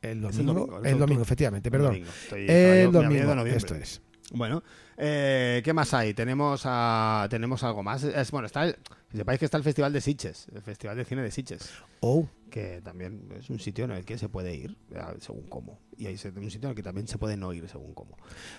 El 0.02 0.20
domingo, 0.20 0.40
el 0.40 0.46
domingo, 0.46 0.80
el 0.84 0.98
domingo, 0.98 1.22
efectivamente, 1.22 1.70
perdón. 1.70 1.92
domingo. 1.92 2.10
Estoy- 2.10 2.46
El 2.48 2.92
domingo, 2.92 3.44
esto 3.46 3.74
es. 3.74 4.02
Bueno, 4.32 4.62
eh, 4.96 5.62
¿qué 5.64 5.72
más 5.72 5.94
hay? 5.94 6.12
Tenemos 6.12 6.62
a, 6.64 7.26
tenemos 7.30 7.62
algo 7.62 7.82
más. 7.82 8.02
Es, 8.04 8.30
bueno, 8.30 8.46
está 8.46 8.64
el, 8.64 8.76
que 9.10 9.16
sepáis 9.18 9.38
que 9.38 9.44
está 9.46 9.56
el 9.58 9.62
Festival 9.64 9.92
de 9.92 10.00
Sitges, 10.00 10.46
el 10.54 10.62
Festival 10.62 10.96
de 10.96 11.04
Cine 11.04 11.22
de 11.22 11.30
Sitges, 11.30 11.70
Oh, 12.00 12.26
que 12.50 12.80
también 12.82 13.28
es 13.38 13.48
un 13.50 13.58
sitio 13.58 13.84
en 13.84 13.92
el 13.92 14.04
que 14.04 14.18
se 14.18 14.28
puede 14.28 14.54
ir 14.54 14.76
según 15.20 15.46
cómo. 15.48 15.78
Y 15.96 16.06
hay 16.06 16.14
un 16.14 16.50
sitio 16.50 16.66
en 16.68 16.70
el 16.70 16.74
que 16.74 16.82
también 16.82 17.06
se 17.06 17.16
puede 17.18 17.36
no 17.36 17.52
ir 17.52 17.66
según 17.68 17.94
cómo. 17.94 18.16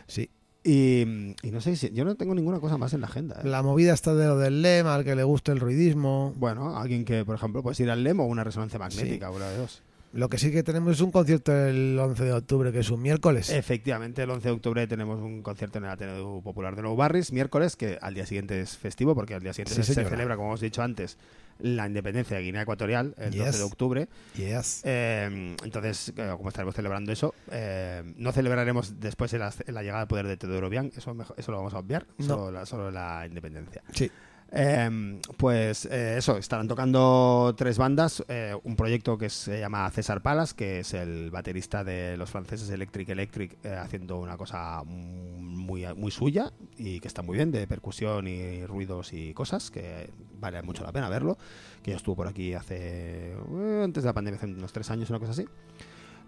sí. 0.07 0.29
Y, 0.67 1.35
y 1.43 1.51
no 1.51 1.61
sé 1.61 1.75
si 1.75 1.91
yo 1.91 2.05
no 2.05 2.15
tengo 2.15 2.33
ninguna 2.33 2.59
cosa 2.59 2.79
más 2.79 2.91
en 2.93 3.01
la 3.01 3.07
agenda. 3.07 3.35
¿eh? 3.35 3.47
La 3.47 3.61
movida 3.61 3.93
está 3.93 4.15
de 4.15 4.25
lo 4.25 4.39
del 4.39 4.63
lema, 4.63 4.95
al 4.95 5.03
que 5.03 5.15
le 5.15 5.23
guste 5.23 5.51
el 5.51 5.59
ruidismo. 5.59 6.33
Bueno, 6.37 6.75
alguien 6.75 7.05
que, 7.05 7.23
por 7.23 7.35
ejemplo, 7.35 7.61
puede 7.61 7.83
ir 7.83 7.91
al 7.91 8.03
LEM 8.03 8.19
o 8.19 8.25
una 8.25 8.43
resonancia 8.43 8.79
magnética, 8.79 9.29
una 9.29 9.47
de 9.47 9.57
dos. 9.57 9.83
Lo 10.15 10.29
que 10.29 10.37
sí 10.37 10.49
que 10.49 10.63
tenemos 10.63 10.93
es 10.93 11.01
un 11.01 11.11
concierto 11.11 11.53
el 11.53 11.99
11 11.99 12.23
de 12.23 12.31
octubre, 12.31 12.71
que 12.71 12.79
es 12.79 12.89
un 12.89 13.01
miércoles. 13.01 13.49
Efectivamente, 13.49 14.23
el 14.23 14.29
11 14.29 14.47
de 14.47 14.53
octubre 14.53 14.87
tenemos 14.87 15.19
un 15.19 15.41
concierto 15.41 15.77
en 15.79 15.83
el 15.83 15.89
Ateneo 15.89 16.39
Popular 16.41 16.73
de 16.73 16.83
Nuevo 16.83 16.95
Barris, 16.95 17.33
miércoles, 17.33 17.75
que 17.75 17.97
al 18.01 18.13
día 18.13 18.25
siguiente 18.25 18.61
es 18.61 18.77
festivo, 18.77 19.13
porque 19.13 19.33
al 19.33 19.41
día 19.41 19.51
siguiente 19.51 19.73
Sí, 19.83 19.93
se 19.93 20.05
celebra, 20.05 20.37
como 20.37 20.47
hemos 20.47 20.61
dicho 20.61 20.81
antes, 20.81 21.17
la 21.59 21.85
independencia 21.85 22.37
de 22.37 22.43
Guinea 22.43 22.61
Ecuatorial, 22.61 23.13
el 23.17 23.33
Yes. 23.33 23.45
12 23.45 23.57
de 23.57 23.63
octubre. 23.65 24.07
Yes. 24.37 24.81
Eh, 24.85 25.57
entonces, 25.61 26.13
eh, 26.15 26.33
como 26.37 26.47
estaremos 26.47 26.73
celebrando 26.75 27.11
eso, 27.11 27.35
eh, 27.51 28.01
no 28.15 28.31
celebraremos 28.31 29.01
después 29.01 29.33
la, 29.33 29.51
llegada 29.81 29.99
al 29.99 30.07
poder 30.07 30.27
de 30.27 30.37
Teodoro 30.37 30.69
Bian, 30.69 30.93
eso, 30.95 31.13
eso 31.35 31.51
lo 31.51 31.57
vamos 31.57 31.73
a 31.73 31.79
obviar, 31.79 32.07
No. 32.19 32.25
solo, 32.25 32.51
la, 32.53 32.65
solo 32.65 32.89
la 32.89 33.25
independencia. 33.27 33.83
Sí. 33.91 34.09
Eh, 34.57 35.19
pues 35.35 35.85
eh, 35.85 36.15
eso, 36.17 36.37
estarán 36.37 36.69
tocando 36.69 37.53
tres 37.57 37.77
bandas. 37.77 38.23
eh, 38.29 38.55
un 38.63 38.77
proyecto 38.77 39.17
que 39.17 39.29
se 39.29 39.59
llama 39.59 39.89
César 39.91 40.21
Palas, 40.21 40.53
que 40.53 40.79
es 40.79 40.93
el 40.93 41.29
baterista 41.29 41.83
de 41.83 42.15
los 42.15 42.29
franceses 42.29 42.69
Electric 42.69 43.09
Electric, 43.09 43.57
eh, 43.65 43.75
haciendo 43.75 44.17
una 44.17 44.37
cosa 44.37 44.81
muy, 44.85 45.85
muy 45.95 46.09
suya 46.09 46.53
y 46.77 47.01
que 47.01 47.07
está 47.09 47.21
muy 47.21 47.35
bien, 47.35 47.51
de 47.51 47.67
percusión 47.67 48.29
y 48.29 48.65
ruidos 48.65 49.11
y 49.11 49.33
cosas, 49.33 49.69
que 49.69 50.09
vale 50.39 50.61
mucho 50.61 50.85
la 50.85 50.93
pena 50.93 51.09
verlo. 51.09 51.37
Que 51.83 51.91
ya 51.91 51.97
estuvo 51.97 52.15
por 52.15 52.27
aquí 52.27 52.53
hace. 52.53 53.35
antes 53.83 54.03
de 54.03 54.07
la 54.07 54.13
pandemia, 54.13 54.37
hace 54.37 54.47
unos 54.47 54.71
tres 54.71 54.89
años, 54.89 55.09
una 55.09 55.19
cosa 55.19 55.33
así. 55.33 55.45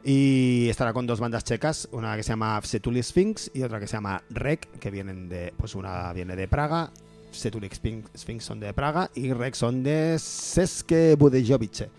Y 0.03 0.67
estará 0.69 0.91
con 0.91 1.07
dos 1.07 1.21
bandas 1.21 1.45
checas, 1.45 1.87
una 1.93 2.15
que 2.17 2.23
se 2.23 2.29
llama 2.29 2.59
Setuli 2.61 3.01
Sphinx 3.01 3.51
y 3.53 3.63
otra 3.63 3.79
que 3.79 3.87
se 3.87 3.93
llama 3.93 4.21
Rec, 4.29 4.69
que 4.79 4.91
vienen 4.91 5.29
de, 5.29 5.53
pues 5.57 5.75
una 5.75 6.11
viene 6.11 6.35
de 6.35 6.47
Praga 6.47 6.91
Setulik 7.31 7.73
Sphinx, 7.73 8.43
son 8.43 8.59
de 8.59 8.73
Praga 8.73 9.11
y 9.13 9.31
Rex 9.33 9.57
son 9.59 9.83
de 9.83 10.17
Seske 10.19 11.15
Budejovice, 11.15 11.89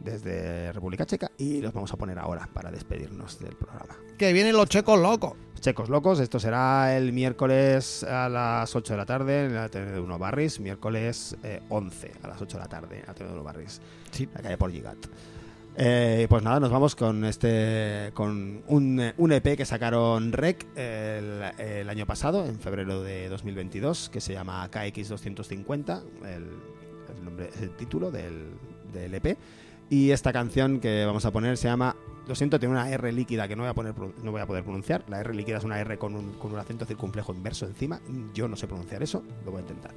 desde 0.00 0.72
República 0.72 1.06
Checa. 1.06 1.30
Y 1.38 1.60
los 1.60 1.72
vamos 1.72 1.92
a 1.92 1.96
poner 1.96 2.18
ahora 2.18 2.48
para 2.52 2.70
despedirnos 2.70 3.38
del 3.38 3.56
programa. 3.56 3.96
Que 4.18 4.32
vienen 4.32 4.54
los 4.56 4.68
checos 4.68 4.98
locos. 5.00 5.32
Checos 5.60 5.88
locos, 5.88 6.20
esto 6.20 6.38
será 6.38 6.94
el 6.94 7.12
miércoles 7.14 8.04
a 8.04 8.28
las 8.28 8.76
8 8.76 8.92
de 8.92 8.96
la 8.98 9.06
tarde 9.06 9.46
en 9.46 9.54
la 9.54 9.68
tele 9.70 9.92
de 9.92 10.00
Uno 10.00 10.18
Barris, 10.18 10.60
miércoles 10.60 11.34
eh, 11.42 11.62
11 11.70 12.12
a 12.22 12.28
las 12.28 12.42
8 12.42 12.58
de 12.58 12.62
la 12.62 12.68
tarde 12.68 13.00
en 13.00 13.06
la 13.06 13.14
tele 13.14 13.30
de 13.30 13.34
Uno 13.34 13.44
Barris, 13.44 13.80
Sí. 14.10 14.28
la 14.34 14.42
calle 14.42 14.58
por 14.58 14.70
Gigat. 14.70 14.98
Eh, 15.76 16.26
pues 16.28 16.42
nada, 16.42 16.60
nos 16.60 16.70
vamos 16.70 16.94
con 16.94 17.24
este 17.24 18.12
con 18.14 18.62
un, 18.68 19.00
eh, 19.00 19.14
un 19.16 19.32
EP 19.32 19.56
que 19.56 19.64
sacaron 19.64 20.30
Rec 20.30 20.66
el, 20.76 21.42
el 21.58 21.88
año 21.88 22.06
pasado, 22.06 22.46
en 22.46 22.60
febrero 22.60 23.02
de 23.02 23.28
2022, 23.28 24.08
que 24.08 24.20
se 24.20 24.34
llama 24.34 24.70
KX250, 24.70 26.02
el, 26.26 26.48
el 27.16 27.24
nombre, 27.24 27.50
el 27.60 27.70
título 27.70 28.12
del, 28.12 28.50
del 28.92 29.14
EP. 29.14 29.36
Y 29.90 30.12
esta 30.12 30.32
canción 30.32 30.80
que 30.80 31.04
vamos 31.04 31.24
a 31.24 31.32
poner 31.32 31.56
se 31.56 31.68
llama. 31.68 31.96
Lo 32.26 32.34
siento, 32.34 32.58
tiene 32.58 32.72
una 32.72 32.88
R 32.90 33.12
líquida 33.12 33.46
que 33.48 33.54
no 33.54 33.64
voy 33.64 33.70
a, 33.70 33.74
poner, 33.74 33.94
no 34.22 34.30
voy 34.30 34.40
a 34.40 34.46
poder 34.46 34.62
pronunciar. 34.64 35.04
La 35.08 35.20
R 35.20 35.34
líquida 35.34 35.58
es 35.58 35.64
una 35.64 35.78
R 35.80 35.98
con 35.98 36.14
un, 36.14 36.32
con 36.34 36.52
un 36.52 36.58
acento 36.58 36.86
circunflejo 36.86 37.34
inverso 37.34 37.66
encima. 37.66 38.00
Yo 38.32 38.48
no 38.48 38.56
sé 38.56 38.66
pronunciar 38.66 39.02
eso, 39.02 39.22
lo 39.44 39.50
voy 39.50 39.58
a 39.58 39.62
intentar. 39.62 39.92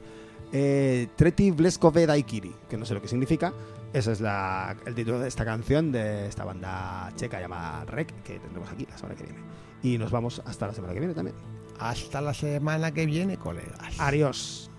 Eh, 0.51 1.07
Treti 1.15 1.51
Bleskove 1.51 2.05
Daikiri, 2.07 2.53
que 2.69 2.77
no 2.77 2.85
sé 2.85 2.93
lo 2.93 3.01
que 3.01 3.07
significa. 3.07 3.53
Ese 3.93 4.11
es 4.11 4.21
la- 4.21 4.75
el 4.85 4.95
título 4.95 5.19
de 5.19 5.27
esta 5.27 5.43
canción 5.45 5.91
de 5.91 6.27
esta 6.27 6.43
banda 6.45 7.11
checa 7.15 7.39
llamada 7.39 7.85
Rec, 7.85 8.13
que 8.23 8.39
tendremos 8.39 8.69
aquí 8.71 8.85
la 8.89 8.97
semana 8.97 9.15
que 9.15 9.23
viene. 9.23 9.39
Y 9.83 9.97
nos 9.97 10.11
vamos 10.11 10.41
hasta 10.45 10.67
la 10.67 10.73
semana 10.73 10.93
que 10.93 10.99
viene 10.99 11.13
también. 11.13 11.35
Hasta 11.79 12.21
la 12.21 12.33
semana 12.33 12.91
que 12.93 13.05
viene, 13.05 13.37
colegas. 13.37 13.99
Adiós. 13.99 14.69